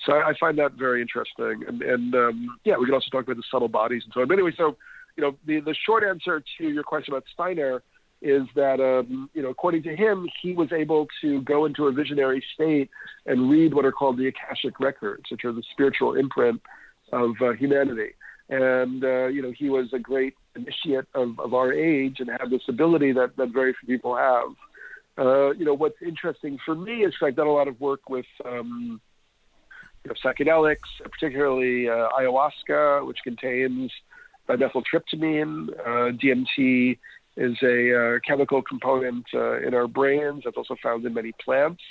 So 0.05 0.15
I, 0.15 0.31
I 0.31 0.35
find 0.39 0.59
that 0.59 0.73
very 0.73 1.03
interesting. 1.03 1.65
And, 1.67 1.83
and 1.83 2.15
um, 2.15 2.59
yeah, 2.65 2.77
we 2.77 2.87
can 2.87 2.95
also 2.95 3.11
talk 3.11 3.25
about 3.25 3.37
the 3.37 3.43
subtle 3.51 3.69
bodies 3.69 4.03
and 4.05 4.13
so 4.15 4.21
on. 4.21 4.29
But 4.29 4.35
anyway, 4.35 4.53
so 4.57 4.77
you 5.17 5.23
know, 5.23 5.37
the 5.47 5.61
the 5.61 5.75
short 5.75 6.05
answer 6.05 6.43
to 6.59 6.69
your 6.69 6.85
question 6.85 7.15
about 7.15 7.25
Steiner 7.33 7.83
is 8.23 8.43
that 8.55 8.81
um, 8.81 9.31
you 9.35 9.43
know 9.43 9.49
according 9.49 9.83
to 9.83 9.97
him 9.97 10.29
he 10.43 10.53
was 10.53 10.73
able 10.73 11.09
to 11.21 11.41
go 11.43 11.65
into 11.65 11.87
a 11.87 11.93
visionary 11.93 12.45
state 12.55 12.91
and 13.27 13.51
read 13.51 13.73
what 13.73 13.85
are 13.85 13.93
called 13.93 14.19
the 14.19 14.27
akashic 14.27 14.79
records 14.79 15.25
which 15.31 15.45
are 15.45 15.53
the 15.53 15.63
spiritual 15.73 16.15
imprint 16.15 16.61
of 17.13 17.31
uh, 17.41 17.53
humanity 17.53 18.11
and 18.51 19.05
uh, 19.05 19.27
you 19.27 19.41
know 19.41 19.53
he 19.57 19.71
was 19.71 19.93
a 19.93 19.99
great 19.99 20.35
initiate 20.55 21.07
of, 21.15 21.39
of 21.41 21.55
our 21.55 21.73
age 21.73 22.17
and 22.21 22.29
had 22.29 22.51
this 22.51 22.63
ability 22.69 23.13
that, 23.13 23.37
that 23.37 23.51
very 23.51 23.75
few 23.81 23.97
people 23.97 24.17
have 24.17 24.49
uh, 25.21 25.51
you 25.51 25.65
know 25.65 25.75
what's 25.75 26.01
interesting 26.03 26.59
for 26.65 26.75
me 26.75 27.05
is 27.05 27.15
I've 27.23 27.37
done 27.37 27.47
a 27.47 27.53
lot 27.53 27.69
of 27.69 27.81
work 27.81 28.09
with 28.09 28.27
um, 28.45 29.01
you 30.05 30.09
know, 30.09 30.15
psychedelics 30.25 30.79
particularly 31.03 31.89
uh, 31.89 32.09
ayahuasca 32.19 33.07
which 33.07 33.19
contains 33.23 33.93
dimethyltryptamine 34.49 35.69
uh, 35.79 36.13
DMT 36.13 36.99
is 37.37 37.57
a 37.63 38.17
uh, 38.17 38.19
chemical 38.27 38.63
component 38.63 39.25
uh, 39.35 39.61
in 39.61 39.75
our 39.75 39.87
brains 39.87 40.43
that's 40.45 40.57
also 40.57 40.77
found 40.83 41.05
in 41.07 41.15
many 41.15 41.33
plants. 41.43 41.83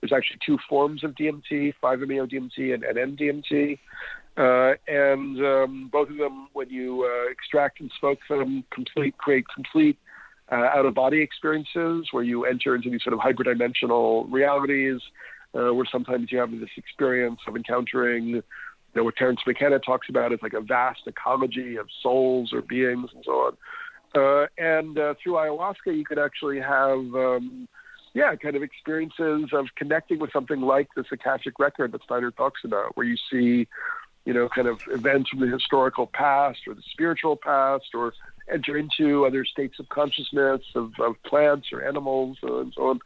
There's 0.00 0.12
actually 0.12 0.40
two 0.44 0.58
forms 0.68 1.02
of 1.04 1.14
DMT, 1.14 1.74
5-MeO-DMT 1.82 2.74
and 2.74 2.84
N-DMT. 2.84 3.78
Uh, 4.36 4.74
and 4.88 5.44
um, 5.44 5.88
both 5.92 6.10
of 6.10 6.16
them, 6.16 6.48
when 6.52 6.68
you 6.68 7.04
uh, 7.04 7.30
extract 7.30 7.80
and 7.80 7.90
smoke 7.98 8.18
them, 8.28 8.64
complete 8.70 9.16
create 9.18 9.44
complete 9.54 9.98
uh, 10.52 10.56
out-of-body 10.76 11.20
experiences 11.20 12.08
where 12.12 12.22
you 12.22 12.44
enter 12.44 12.74
into 12.74 12.90
these 12.90 13.02
sort 13.02 13.14
of 13.14 13.20
hyperdimensional 13.20 14.30
realities, 14.30 15.00
uh, 15.54 15.72
where 15.72 15.86
sometimes 15.90 16.30
you 16.30 16.38
have 16.38 16.50
this 16.50 16.68
experience 16.76 17.40
of 17.46 17.56
encountering, 17.56 18.26
you 18.26 18.42
know, 18.94 19.04
what 19.04 19.16
Terence 19.16 19.40
McKenna 19.46 19.78
talks 19.78 20.08
about 20.08 20.32
is 20.32 20.38
like 20.42 20.52
a 20.52 20.60
vast 20.60 21.00
ecology 21.06 21.76
of 21.76 21.88
souls 22.02 22.52
or 22.52 22.62
beings 22.62 23.10
and 23.14 23.24
so 23.24 23.32
on. 23.32 23.56
Uh, 24.16 24.46
and 24.58 24.98
uh, 24.98 25.14
through 25.20 25.32
ayahuasca, 25.32 25.96
you 25.96 26.04
could 26.04 26.18
actually 26.18 26.60
have, 26.60 26.98
um, 26.98 27.66
yeah, 28.12 28.32
kind 28.36 28.54
of 28.54 28.62
experiences 28.62 29.50
of 29.52 29.66
connecting 29.74 30.20
with 30.20 30.30
something 30.32 30.60
like 30.60 30.88
this 30.94 31.06
Akashic 31.10 31.58
record 31.58 31.90
that 31.90 32.02
Steiner 32.04 32.30
talks 32.30 32.60
about, 32.62 32.96
where 32.96 33.06
you 33.06 33.16
see, 33.28 33.66
you 34.24 34.32
know, 34.32 34.48
kind 34.48 34.68
of 34.68 34.78
events 34.88 35.30
from 35.30 35.40
the 35.40 35.48
historical 35.48 36.06
past 36.06 36.60
or 36.68 36.74
the 36.74 36.82
spiritual 36.92 37.34
past, 37.34 37.86
or 37.92 38.14
enter 38.52 38.76
into 38.76 39.24
other 39.24 39.44
states 39.44 39.78
of 39.78 39.88
consciousness 39.88 40.60
of, 40.74 40.92
of 41.00 41.20
plants 41.22 41.68
or 41.72 41.86
animals 41.86 42.36
uh, 42.42 42.60
and 42.60 42.72
so 42.76 42.90
on. 42.90 43.00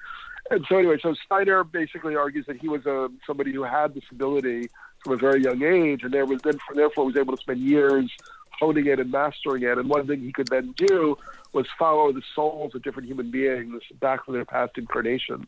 And 0.51 0.65
so, 0.69 0.79
anyway, 0.79 0.97
so 1.03 1.15
Steiner 1.27 1.63
basically 1.63 2.17
argues 2.17 2.47
that 2.47 2.57
he 2.57 2.69
was 2.69 2.87
a, 2.87 3.05
uh, 3.05 3.09
somebody 3.27 3.53
who 3.53 3.65
had 3.65 3.95
this 3.95 4.05
ability 4.11 4.71
from 5.03 5.13
a 5.13 5.17
very 5.17 5.43
young 5.43 5.63
age, 5.63 6.03
and 6.03 6.13
there 6.13 6.25
was 6.25 6.41
then, 6.43 6.59
therefore, 6.75 7.05
was 7.05 7.17
able 7.17 7.37
to 7.37 7.41
spend 7.41 7.61
years 7.61 8.11
honing 8.59 8.87
it 8.87 8.99
and 8.99 9.11
mastering 9.11 9.63
it. 9.63 9.79
And 9.79 9.89
one 9.89 10.07
thing 10.07 10.21
he 10.21 10.33
could 10.33 10.49
then 10.49 10.73
do 10.77 11.17
was 11.53 11.67
follow 11.79 12.13
the 12.13 12.23
souls 12.35 12.75
of 12.75 12.83
different 12.83 13.09
human 13.09 13.31
beings 13.31 13.83
back 14.01 14.25
from 14.25 14.35
their 14.35 14.45
past 14.45 14.77
incarnations. 14.77 15.47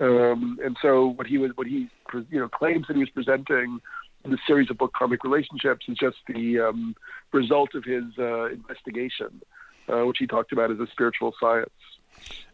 Um, 0.00 0.58
and 0.64 0.76
so 0.80 1.08
what 1.08 1.26
he 1.26 1.38
was, 1.38 1.52
what 1.56 1.66
he 1.66 1.88
you 2.30 2.40
know 2.40 2.48
claims 2.48 2.86
that 2.86 2.96
he 2.96 3.00
was 3.00 3.10
presenting 3.10 3.64
in 3.64 3.80
the 4.24 4.38
series 4.46 4.70
of 4.70 4.78
book 4.78 4.92
Karmic 4.92 5.24
Relationships 5.24 5.86
is 5.88 5.96
just 5.96 6.18
the 6.26 6.60
um, 6.60 6.94
result 7.32 7.74
of 7.74 7.84
his 7.84 8.04
uh, 8.18 8.46
investigation, 8.46 9.40
uh, 9.88 10.04
which 10.06 10.18
he 10.18 10.26
talked 10.26 10.52
about 10.52 10.70
as 10.70 10.78
a 10.78 10.86
spiritual 10.92 11.34
science. 11.40 11.70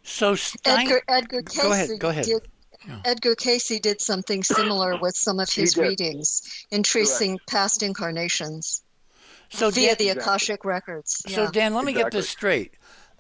So 0.03 0.35
Stein- 0.35 0.87
Edgar, 0.87 1.03
Edgar 1.09 1.43
Cayce 1.43 1.63
go 1.63 1.73
ahead. 1.73 1.91
Go 1.99 2.09
ahead. 2.09 2.25
Did, 2.25 2.43
yeah. 2.87 3.01
Edgar 3.05 3.35
Cayce 3.35 3.81
did 3.81 4.01
something 4.01 4.45
similar 4.45 4.97
with 5.01 5.17
some 5.17 5.41
of 5.41 5.51
his 5.51 5.77
readings 5.77 6.67
in 6.71 6.83
tracing 6.83 7.39
Correct. 7.39 7.51
past 7.51 7.83
incarnations. 7.83 8.83
So 9.49 9.71
via 9.71 9.95
Dan, 9.95 9.97
the 9.99 10.21
Akashic 10.21 10.65
records. 10.65 11.23
Yeah. 11.27 11.47
So. 11.47 11.51
Dan, 11.51 11.75
let 11.75 11.85
me 11.85 11.93
exactly. 11.93 12.11
get 12.11 12.17
this 12.17 12.29
straight. 12.29 12.75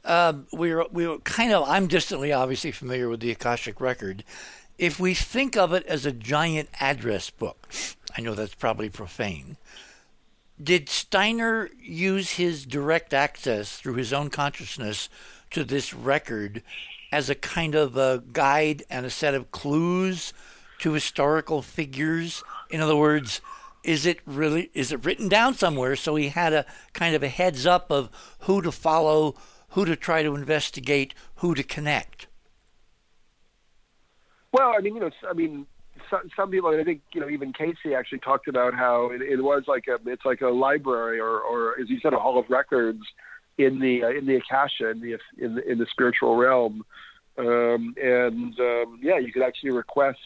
Um, 0.04 0.46
we 0.52 0.72
were 0.72 0.86
we 0.92 1.06
were 1.06 1.18
kind 1.18 1.52
of 1.52 1.68
I'm 1.68 1.88
distantly 1.88 2.32
obviously 2.32 2.70
familiar 2.70 3.08
with 3.08 3.20
the 3.20 3.32
Akashic 3.32 3.80
record. 3.80 4.22
If 4.78 5.00
we 5.00 5.14
think 5.14 5.56
of 5.56 5.72
it 5.72 5.86
as 5.86 6.04
a 6.04 6.12
giant 6.12 6.68
address 6.80 7.30
book, 7.30 7.66
I 8.16 8.20
know 8.20 8.34
that's 8.34 8.54
probably 8.54 8.90
profane. 8.90 9.56
did 10.62 10.88
Steiner 10.88 11.70
use 11.80 12.32
his 12.32 12.66
direct 12.66 13.14
access 13.14 13.78
through 13.78 13.94
his 13.94 14.12
own 14.12 14.28
consciousness 14.28 15.08
to 15.50 15.64
this 15.64 15.94
record 15.94 16.62
as 17.10 17.30
a 17.30 17.34
kind 17.34 17.74
of 17.74 17.96
a 17.96 18.22
guide 18.32 18.82
and 18.90 19.06
a 19.06 19.10
set 19.10 19.34
of 19.34 19.50
clues 19.50 20.34
to 20.80 20.92
historical 20.92 21.62
figures? 21.62 22.44
In 22.68 22.82
other 22.82 22.96
words, 22.96 23.40
is 23.82 24.04
it 24.04 24.20
really 24.26 24.70
is 24.74 24.92
it 24.92 25.04
written 25.04 25.28
down 25.28 25.54
somewhere 25.54 25.96
so 25.96 26.16
he 26.16 26.28
had 26.28 26.52
a 26.52 26.66
kind 26.92 27.14
of 27.14 27.22
a 27.22 27.28
heads 27.28 27.64
up 27.64 27.90
of 27.90 28.10
who 28.40 28.60
to 28.60 28.72
follow, 28.72 29.36
who 29.70 29.86
to 29.86 29.96
try 29.96 30.22
to 30.22 30.34
investigate, 30.34 31.14
who 31.36 31.54
to 31.54 31.62
connect? 31.62 32.26
Well, 34.56 34.72
I 34.74 34.80
mean, 34.80 34.94
you 34.94 35.00
know, 35.00 35.10
I 35.28 35.34
mean, 35.34 35.66
some, 36.08 36.30
some 36.34 36.50
people, 36.50 36.70
I 36.70 36.82
think, 36.82 37.02
you 37.12 37.20
know, 37.20 37.28
even 37.28 37.52
Cayce 37.52 37.76
actually 37.94 38.20
talked 38.20 38.48
about 38.48 38.72
how 38.72 39.10
it, 39.10 39.20
it 39.20 39.42
was 39.42 39.64
like 39.66 39.86
a, 39.86 39.98
it's 40.08 40.24
like 40.24 40.40
a 40.40 40.48
library 40.48 41.20
or, 41.20 41.40
or 41.40 41.78
as 41.78 41.90
you 41.90 42.00
said, 42.00 42.14
a 42.14 42.18
hall 42.18 42.38
of 42.38 42.48
records 42.48 43.02
in 43.58 43.80
the 43.80 44.02
uh, 44.02 44.08
in 44.08 44.24
the 44.24 44.36
akasha 44.36 44.88
in 44.88 45.00
the 45.02 45.18
in 45.36 45.56
the, 45.56 45.70
in 45.70 45.78
the 45.78 45.86
spiritual 45.90 46.36
realm, 46.36 46.84
um, 47.36 47.94
and 48.02 48.58
um, 48.58 48.98
yeah, 49.02 49.18
you 49.18 49.30
could 49.30 49.42
actually 49.42 49.70
request, 49.70 50.18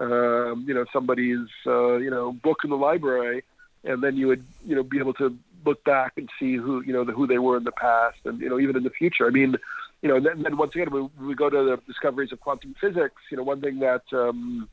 um, 0.00 0.64
you 0.66 0.74
know, 0.74 0.84
somebody's 0.92 1.46
uh, 1.64 1.96
you 1.96 2.10
know 2.10 2.32
book 2.32 2.58
in 2.64 2.70
the 2.70 2.76
library, 2.76 3.44
and 3.84 4.02
then 4.02 4.16
you 4.16 4.26
would 4.26 4.44
you 4.66 4.74
know 4.74 4.82
be 4.82 4.98
able 4.98 5.14
to 5.14 5.36
look 5.64 5.82
back 5.84 6.12
and 6.16 6.28
see 6.40 6.56
who 6.56 6.82
you 6.82 6.92
know 6.92 7.04
the, 7.04 7.12
who 7.12 7.26
they 7.26 7.38
were 7.38 7.56
in 7.56 7.64
the 7.64 7.72
past, 7.72 8.18
and 8.24 8.40
you 8.40 8.48
know 8.48 8.58
even 8.58 8.76
in 8.76 8.82
the 8.82 8.90
future. 8.90 9.26
I 9.26 9.30
mean, 9.30 9.56
you 10.04 10.10
know, 10.10 10.20
then, 10.20 10.42
then 10.42 10.58
once 10.58 10.72
again, 10.74 10.88
we, 10.92 11.00
we 11.26 11.34
go 11.34 11.48
to 11.48 11.56
the 11.56 11.78
discoveries 11.86 12.30
of 12.30 12.38
quantum 12.38 12.74
physics. 12.78 13.16
You 13.30 13.38
know, 13.38 13.42
one 13.42 13.62
thing 13.62 13.78
that 13.78 14.02
um, 14.12 14.68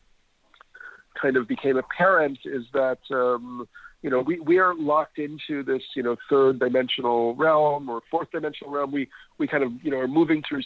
kind 1.20 1.38
of 1.38 1.48
became 1.48 1.78
apparent 1.78 2.38
is 2.44 2.64
that 2.74 2.98
um, 3.12 3.66
you 4.02 4.10
know 4.10 4.20
we, 4.20 4.42
we 4.42 4.60
are 4.60 4.76
locked 4.76 5.20
into 5.20 5.64
this 5.64 5.82
you 5.96 6.04
know 6.04 6.18
third 6.30 6.60
dimensional 6.60 7.34
realm 7.36 7.88
or 7.88 8.02
fourth 8.12 8.30
dimensional 8.32 8.74
realm. 8.74 8.92
We 8.92 9.08
we 9.38 9.48
kind 9.48 9.64
of 9.64 9.72
you 9.82 9.90
know 9.90 10.00
are 10.00 10.08
moving 10.08 10.44
through 10.48 10.64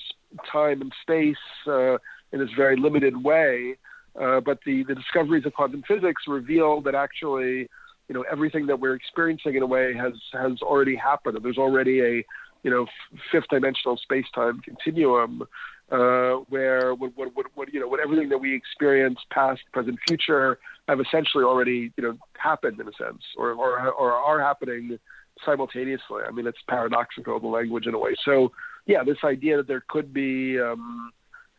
time 0.52 0.82
and 0.82 0.92
space 1.04 1.36
uh, 1.68 2.00
in 2.34 2.40
this 2.40 2.50
very 2.58 2.76
limited 2.76 3.24
way. 3.24 3.78
Uh, 4.20 4.40
but 4.40 4.58
the, 4.66 4.84
the 4.88 4.96
discoveries 4.96 5.46
of 5.46 5.54
quantum 5.54 5.84
physics 5.88 6.24
reveal 6.28 6.82
that 6.82 6.96
actually 6.96 7.68
you 8.08 8.16
know 8.16 8.26
everything 8.32 8.66
that 8.66 8.80
we're 8.80 8.96
experiencing 8.96 9.54
in 9.54 9.62
a 9.62 9.68
way 9.68 9.94
has 9.94 10.14
has 10.34 10.60
already 10.64 10.96
happened. 10.96 11.38
There's 11.44 11.60
already 11.60 12.02
a 12.02 12.26
you 12.66 12.72
know 12.72 12.88
fifth 13.32 13.48
dimensional 13.52 13.96
space 13.96 14.26
time 14.34 14.60
continuum 14.62 15.44
uh, 15.92 16.38
where 16.50 16.96
what, 16.96 17.12
what, 17.16 17.30
what, 17.36 17.46
what, 17.54 17.72
you 17.72 17.80
know 17.80 17.88
what 17.88 18.00
everything 18.00 18.28
that 18.30 18.40
we 18.40 18.56
experience, 18.56 19.20
past, 19.32 19.62
present, 19.72 20.00
future, 20.08 20.58
have 20.88 21.00
essentially 21.00 21.44
already 21.44 21.94
you 21.96 22.04
know 22.04 22.18
happened 22.34 22.80
in 22.80 22.88
a 22.88 22.92
sense, 22.94 23.22
or 23.38 23.52
or, 23.52 23.92
or 23.92 24.14
are 24.14 24.42
happening 24.42 24.98
simultaneously. 25.46 26.24
I 26.28 26.32
mean, 26.32 26.48
it's 26.48 26.58
paradoxical 26.68 27.40
the 27.40 27.48
language 27.48 27.86
in 27.86 27.94
a 27.94 28.00
way. 28.00 28.16
So 28.26 28.52
yeah, 28.88 29.04
this 29.04 29.18
idea 29.24 29.58
that 29.58 29.68
there 29.68 29.84
could 29.88 30.12
be 30.12 30.60
um, 30.60 31.12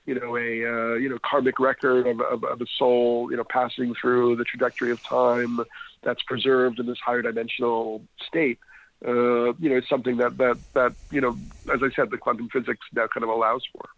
you 0.06 0.18
know 0.18 0.36
a 0.36 0.40
uh, 0.40 0.94
you 0.96 1.08
know 1.08 1.18
karmic 1.24 1.60
record 1.60 2.08
of, 2.08 2.20
of, 2.20 2.42
of 2.42 2.60
a 2.60 2.66
soul 2.80 3.28
you 3.30 3.36
know 3.36 3.44
passing 3.48 3.94
through 4.00 4.34
the 4.34 4.44
trajectory 4.44 4.90
of 4.90 4.98
time 5.08 5.60
that's 6.02 6.22
preserved 6.24 6.80
in 6.80 6.86
this 6.86 6.98
higher 6.98 7.22
dimensional 7.22 8.02
state. 8.26 8.58
Uh, 9.04 9.52
you 9.58 9.68
know, 9.68 9.76
it's 9.76 9.88
something 9.88 10.16
that, 10.16 10.36
that, 10.38 10.58
that, 10.72 10.94
you 11.10 11.20
know, 11.20 11.36
as 11.72 11.82
I 11.82 11.90
said, 11.94 12.10
the 12.10 12.18
quantum 12.18 12.48
physics 12.48 12.86
now 12.94 13.06
kind 13.06 13.24
of 13.24 13.30
allows 13.30 13.62
for. 13.72 13.88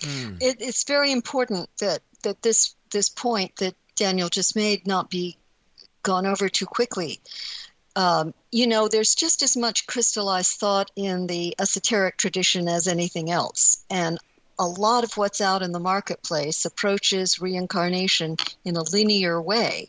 Mm. 0.00 0.42
It, 0.42 0.56
it's 0.60 0.84
very 0.84 1.12
important 1.12 1.68
that, 1.78 2.00
that 2.22 2.42
this 2.42 2.74
this 2.90 3.08
point 3.08 3.56
that 3.56 3.74
Daniel 3.96 4.28
just 4.28 4.56
made 4.56 4.86
not 4.86 5.10
be 5.10 5.36
gone 6.02 6.26
over 6.26 6.48
too 6.48 6.66
quickly. 6.66 7.20
Um, 7.94 8.34
you 8.50 8.66
know, 8.66 8.88
there's 8.88 9.14
just 9.14 9.42
as 9.42 9.56
much 9.56 9.86
crystallized 9.86 10.58
thought 10.58 10.90
in 10.96 11.26
the 11.26 11.54
esoteric 11.58 12.16
tradition 12.16 12.68
as 12.68 12.88
anything 12.88 13.30
else. 13.30 13.84
And 13.90 14.18
a 14.62 14.66
lot 14.66 15.02
of 15.02 15.16
what's 15.16 15.40
out 15.40 15.62
in 15.62 15.72
the 15.72 15.80
marketplace 15.80 16.64
approaches 16.64 17.40
reincarnation 17.40 18.36
in 18.64 18.76
a 18.76 18.84
linear 18.92 19.42
way. 19.42 19.88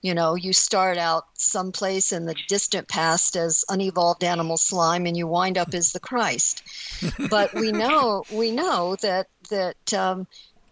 You 0.00 0.14
know, 0.14 0.36
you 0.36 0.52
start 0.52 0.96
out 0.96 1.24
someplace 1.34 2.12
in 2.12 2.26
the 2.26 2.36
distant 2.48 2.86
past 2.86 3.36
as 3.36 3.64
unevolved 3.68 4.22
animal 4.22 4.56
slime, 4.56 5.06
and 5.06 5.16
you 5.16 5.26
wind 5.26 5.58
up 5.58 5.74
as 5.74 5.92
the 5.92 6.00
Christ. 6.00 6.62
but 7.30 7.52
we 7.52 7.72
know 7.72 8.24
we 8.32 8.52
know 8.52 8.96
that 9.02 9.26
that 9.50 9.92
um, 9.92 10.28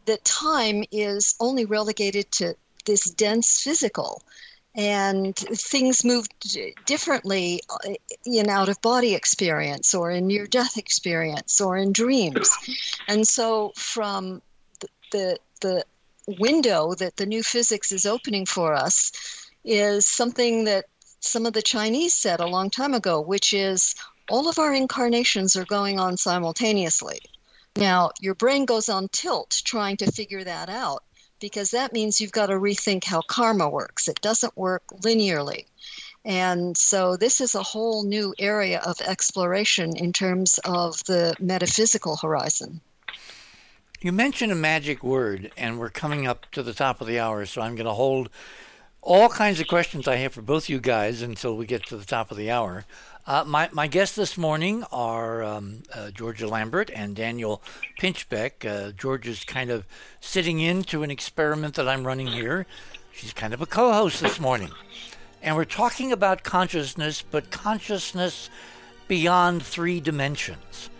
that 0.07 0.25
time 0.25 0.85
is 0.93 1.35
only 1.41 1.65
relegated 1.65 2.31
to 2.33 2.55
this 2.87 3.05
dense 3.05 3.63
physical 3.63 4.23
and 4.75 5.35
things 5.37 6.05
move 6.05 6.27
differently 6.87 7.61
uh, 7.69 7.95
in 8.25 8.49
out 8.49 8.69
of 8.69 8.81
body 8.81 9.15
experience 9.15 9.95
or 9.95 10.11
in 10.11 10.27
near 10.27 10.47
death 10.47 10.77
experience 10.79 11.61
or 11.61 11.77
in 11.77 11.93
dreams 11.93 12.51
and 13.09 13.27
so 13.27 13.73
from 13.75 14.41
the, 15.11 15.37
the 15.61 15.85
window 16.39 16.95
that 16.95 17.17
the 17.17 17.27
new 17.27 17.43
physics 17.43 17.93
is 17.93 18.07
opening 18.07 18.47
for 18.47 18.75
us 18.75 19.13
is 19.65 20.07
something 20.07 20.65
that 20.65 20.85
some 21.21 21.47
of 21.47 21.53
the 21.53 21.63
Chinese 21.63 22.15
said 22.15 22.41
a 22.41 22.47
long 22.47 22.71
time 22.71 22.95
ago, 22.95 23.21
which 23.21 23.53
is 23.53 23.95
all 24.29 24.49
of 24.49 24.59
our 24.59 24.75
incarnations 24.75 25.57
are 25.57 25.67
going 25.67 26.01
on 26.01 26.17
simultaneously. 26.17 27.21
Now, 27.77 28.11
your 28.21 28.35
brain 28.35 28.65
goes 28.65 28.89
on 28.89 29.09
tilt 29.09 29.61
trying 29.65 29.97
to 29.99 30.11
figure 30.11 30.45
that 30.45 30.69
out 30.69 31.05
because 31.41 31.71
that 31.73 31.93
means 31.93 32.21
you've 32.21 32.33
got 32.33 32.47
to 32.47 32.55
rethink 32.55 33.05
how 33.05 33.23
karma 33.23 33.69
works. 33.69 34.09
It 34.09 34.21
doesn't 34.21 34.57
work 34.57 34.83
linearly. 35.01 35.67
And 36.25 36.77
so, 36.77 37.17
this 37.17 37.41
is 37.41 37.55
a 37.55 37.63
whole 37.63 38.05
new 38.05 38.35
area 38.39 38.81
of 38.85 39.01
exploration 39.01 39.97
in 39.97 40.13
terms 40.13 40.59
of 40.65 41.03
the 41.05 41.35
metaphysical 41.41 42.17
horizon. 42.17 42.83
You 44.03 44.13
mentioned 44.13 44.53
a 44.53 44.57
magic 44.57 45.03
word, 45.03 45.51
and 45.57 45.79
we're 45.79 45.91
coming 45.91 46.27
up 46.27 46.51
to 46.53 46.63
the 46.63 46.75
top 46.75 47.01
of 47.01 47.07
the 47.07 47.19
hour, 47.19 47.47
so 47.47 47.63
I'm 47.63 47.75
going 47.75 47.87
to 47.87 47.93
hold 47.93 48.29
all 49.03 49.29
kinds 49.29 49.61
of 49.61 49.67
questions 49.67 50.07
I 50.07 50.17
have 50.17 50.35
for 50.35 50.43
both 50.43 50.69
you 50.69 50.79
guys 50.79 51.23
until 51.23 51.57
we 51.57 51.67
get 51.67 51.87
to 51.87 51.97
the 51.97 52.05
top 52.05 52.31
of 52.31 52.37
the 52.37 52.51
hour. 52.51 52.85
Uh, 53.31 53.45
my, 53.45 53.69
my 53.71 53.87
guests 53.87 54.17
this 54.17 54.37
morning 54.37 54.83
are 54.91 55.45
um, 55.45 55.85
uh, 55.95 56.11
Georgia 56.11 56.49
Lambert 56.49 56.91
and 56.93 57.15
Daniel 57.15 57.63
Pinchbeck. 58.01 58.69
Uh, 58.69 58.91
George 58.91 59.29
is 59.29 59.45
kind 59.45 59.71
of 59.71 59.87
sitting 60.21 60.59
into 60.59 61.05
an 61.05 61.13
experiment 61.13 61.77
that 61.77 61.87
I'm 61.87 62.05
running 62.05 62.27
here. 62.27 62.67
She's 63.13 63.33
kind 63.33 63.55
of 63.55 63.63
a 63.63 63.67
co 63.67 63.93
host 63.93 64.21
this 64.21 64.41
morning. 64.41 64.73
And 65.43 65.55
we're 65.55 65.65
talking 65.65 66.11
about 66.11 66.43
consciousness, 66.43 67.23
but 67.23 67.53
consciousness 67.53 68.51
beyond 69.07 69.63
three 69.63 70.01
dimensions. 70.01 70.91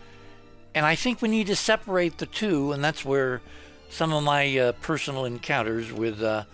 And 0.73 0.87
I 0.87 0.95
think 0.95 1.21
we 1.21 1.29
need 1.29 1.49
to 1.49 1.57
separate 1.57 2.19
the 2.19 2.27
two, 2.27 2.71
and 2.71 2.85
that's 2.85 3.05
where 3.05 3.43
some 3.89 4.13
of 4.13 4.23
my 4.23 4.57
uh, 4.57 4.73
personal 4.83 5.25
encounters 5.25 5.93
with 5.93 6.23
uh, 6.23 6.45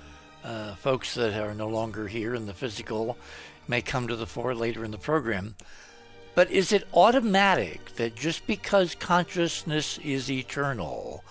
uh, 0.43 0.75
folks 0.77 1.17
that 1.17 1.39
are 1.39 1.55
no 1.55 1.69
longer 1.69 2.09
here 2.09 2.35
in 2.35 2.47
the 2.47 2.55
physical 2.55 3.19
may 3.69 3.83
come 3.83 4.09
to 4.09 4.17
the 4.17 4.27
fore 4.27 4.55
later 4.55 4.85
in 4.85 4.91
the 4.91 4.99
program. 4.99 5.57
But 6.35 6.51
is 6.51 6.73
it 6.73 6.87
automatic 6.93 7.97
that 7.97 8.15
just 8.15 8.47
because 8.47 8.95
consciousness 8.95 9.99
is 9.99 10.31
eternal, 10.31 11.25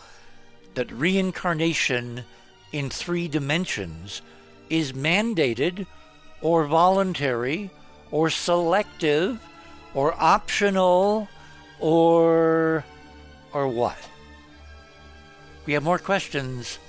that 0.73 0.91
reincarnation 0.91 2.23
in 2.71 2.89
three 2.89 3.27
dimensions 3.27 4.21
is 4.69 4.93
mandated 4.93 5.85
or 6.41 6.65
voluntary 6.65 7.69
or 8.11 8.29
selective 8.29 9.39
or 9.93 10.15
optional 10.21 11.27
or 11.79 12.83
or 13.53 13.67
what? 13.67 13.97
We 15.65 15.73
have 15.73 15.83
more 15.83 15.99
questions 15.99 16.79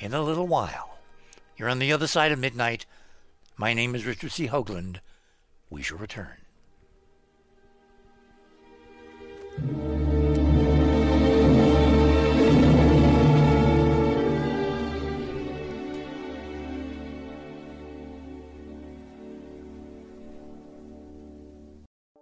in 0.00 0.12
a 0.14 0.22
little 0.22 0.46
while. 0.46 0.98
You're 1.56 1.68
on 1.70 1.78
the 1.78 1.92
other 1.92 2.06
side 2.06 2.32
of 2.32 2.38
midnight. 2.38 2.84
My 3.58 3.72
name 3.72 3.94
is 3.94 4.04
Richard 4.04 4.32
C. 4.32 4.48
Hoagland. 4.48 4.98
We 5.70 5.82
shall 5.82 5.96
return. 5.96 6.36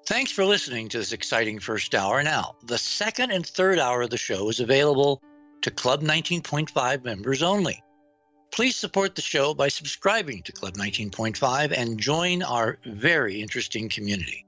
Thanks 0.07 0.30
for 0.30 0.45
listening 0.45 0.89
to 0.91 0.99
this 0.99 1.12
exciting 1.12 1.59
first 1.59 1.95
hour. 1.95 2.22
Now, 2.22 2.55
the 2.62 2.78
second 2.78 3.32
and 3.32 3.45
third 3.45 3.80
hour 3.80 4.03
of 4.03 4.11
the 4.11 4.16
show 4.16 4.49
is 4.49 4.61
available 4.61 5.20
to 5.62 5.70
Club 5.72 6.03
19.5 6.03 7.05
members 7.05 7.43
only. 7.43 7.84
Please 8.55 8.76
support 8.76 9.16
the 9.16 9.20
show 9.20 9.52
by 9.52 9.66
subscribing 9.66 10.40
to 10.44 10.52
Club 10.52 10.74
19.5 10.74 11.72
and 11.76 11.98
join 11.98 12.40
our 12.40 12.78
very 12.86 13.42
interesting 13.42 13.88
community. 13.88 14.46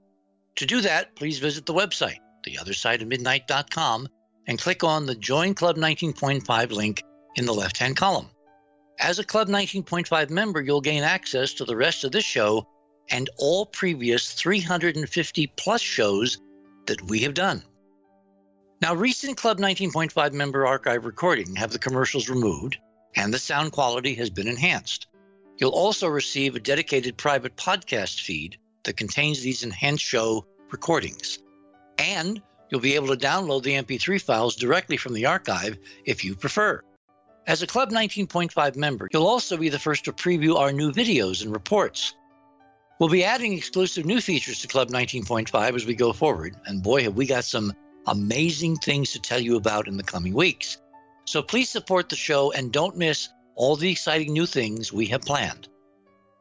To 0.54 0.64
do 0.64 0.80
that, 0.82 1.16
please 1.16 1.40
visit 1.40 1.66
the 1.66 1.74
website, 1.74 2.20
theothersideofmidnight.com, 2.46 4.08
and 4.46 4.60
click 4.60 4.84
on 4.84 5.06
the 5.06 5.16
Join 5.16 5.54
Club 5.54 5.76
19.5 5.76 6.70
link 6.70 7.02
in 7.34 7.46
the 7.46 7.52
left 7.52 7.78
hand 7.78 7.96
column. 7.96 8.30
As 9.00 9.18
a 9.18 9.24
Club 9.24 9.48
19.5 9.48 10.30
member, 10.30 10.60
you'll 10.60 10.80
gain 10.80 11.02
access 11.02 11.52
to 11.54 11.64
the 11.64 11.74
rest 11.74 12.04
of 12.04 12.12
this 12.12 12.24
show 12.24 12.64
and 13.10 13.28
all 13.38 13.66
previous 13.66 14.34
350 14.34 15.48
plus 15.56 15.80
shows 15.80 16.38
that 16.86 17.02
we 17.02 17.22
have 17.22 17.34
done. 17.34 17.60
Now, 18.80 18.94
recent 18.94 19.36
Club 19.36 19.58
19.5 19.58 20.32
member 20.32 20.64
archive 20.64 21.06
recording 21.06 21.56
have 21.56 21.72
the 21.72 21.80
commercials 21.80 22.28
removed 22.28 22.78
and 23.16 23.32
the 23.32 23.38
sound 23.38 23.72
quality 23.72 24.14
has 24.14 24.30
been 24.30 24.46
enhanced. 24.46 25.06
You'll 25.58 25.70
also 25.70 26.06
receive 26.06 26.54
a 26.54 26.60
dedicated 26.60 27.16
private 27.16 27.56
podcast 27.56 28.20
feed 28.20 28.58
that 28.84 28.96
contains 28.96 29.40
these 29.40 29.62
enhanced 29.62 30.04
show 30.04 30.46
recordings. 30.70 31.38
And 31.98 32.42
you'll 32.68 32.80
be 32.80 32.94
able 32.94 33.08
to 33.08 33.16
download 33.16 33.62
the 33.62 33.72
MP3 33.72 34.20
files 34.20 34.56
directly 34.56 34.98
from 34.98 35.14
the 35.14 35.26
archive 35.26 35.78
if 36.04 36.24
you 36.24 36.34
prefer. 36.34 36.82
As 37.46 37.62
a 37.62 37.66
Club 37.66 37.90
19.5 37.90 38.76
member, 38.76 39.08
you'll 39.12 39.26
also 39.26 39.56
be 39.56 39.68
the 39.68 39.78
first 39.78 40.04
to 40.04 40.12
preview 40.12 40.56
our 40.56 40.72
new 40.72 40.92
videos 40.92 41.42
and 41.42 41.52
reports. 41.52 42.14
We'll 42.98 43.08
be 43.08 43.24
adding 43.24 43.52
exclusive 43.52 44.04
new 44.04 44.20
features 44.20 44.60
to 44.60 44.68
Club 44.68 44.88
19.5 44.88 45.74
as 45.74 45.86
we 45.86 45.94
go 45.94 46.12
forward, 46.12 46.56
and 46.66 46.82
boy, 46.82 47.04
have 47.04 47.14
we 47.14 47.26
got 47.26 47.44
some 47.44 47.72
amazing 48.06 48.76
things 48.76 49.12
to 49.12 49.20
tell 49.20 49.40
you 49.40 49.56
about 49.56 49.88
in 49.88 49.96
the 49.96 50.02
coming 50.02 50.34
weeks. 50.34 50.78
So 51.26 51.42
please 51.42 51.68
support 51.68 52.08
the 52.08 52.16
show 52.16 52.52
and 52.52 52.72
don't 52.72 52.96
miss 52.96 53.28
all 53.56 53.76
the 53.76 53.90
exciting 53.90 54.32
new 54.32 54.46
things 54.46 54.92
we 54.92 55.06
have 55.06 55.22
planned. 55.22 55.68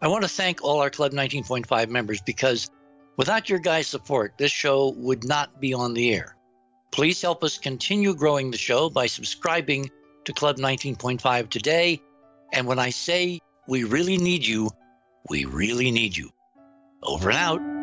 I 0.02 0.08
want 0.08 0.24
to 0.24 0.30
thank 0.30 0.64
all 0.64 0.80
our 0.80 0.92
Club 0.92 1.12
19.5 1.12 1.90
members 1.90 2.22
because 2.22 2.70
without 3.18 3.50
your 3.50 3.60
guys' 3.60 3.88
support, 3.88 4.34
this 4.38 4.52
show 4.52 4.94
would 4.98 5.24
not 5.24 5.60
be 5.60 5.74
on 5.74 5.94
the 5.94 6.14
air. 6.14 6.36
Please 6.92 7.22
help 7.22 7.44
us 7.44 7.58
continue 7.58 8.14
growing 8.14 8.52
the 8.52 8.58
show 8.58 8.90
by 8.90 9.08
subscribing 9.08 9.90
to 10.26 10.34
Club 10.34 10.58
19.5 10.58 11.50
today. 11.50 12.02
And 12.54 12.68
when 12.68 12.80
I 12.80 12.92
say 12.92 13.40
we 13.68 13.86
really 13.86 14.18
need 14.18 14.46
you, 14.46 14.70
we 15.30 15.46
really 15.46 15.90
need 15.90 16.16
you. 16.16 16.30
Over 17.02 17.30
and 17.30 17.38
out. 17.38 17.75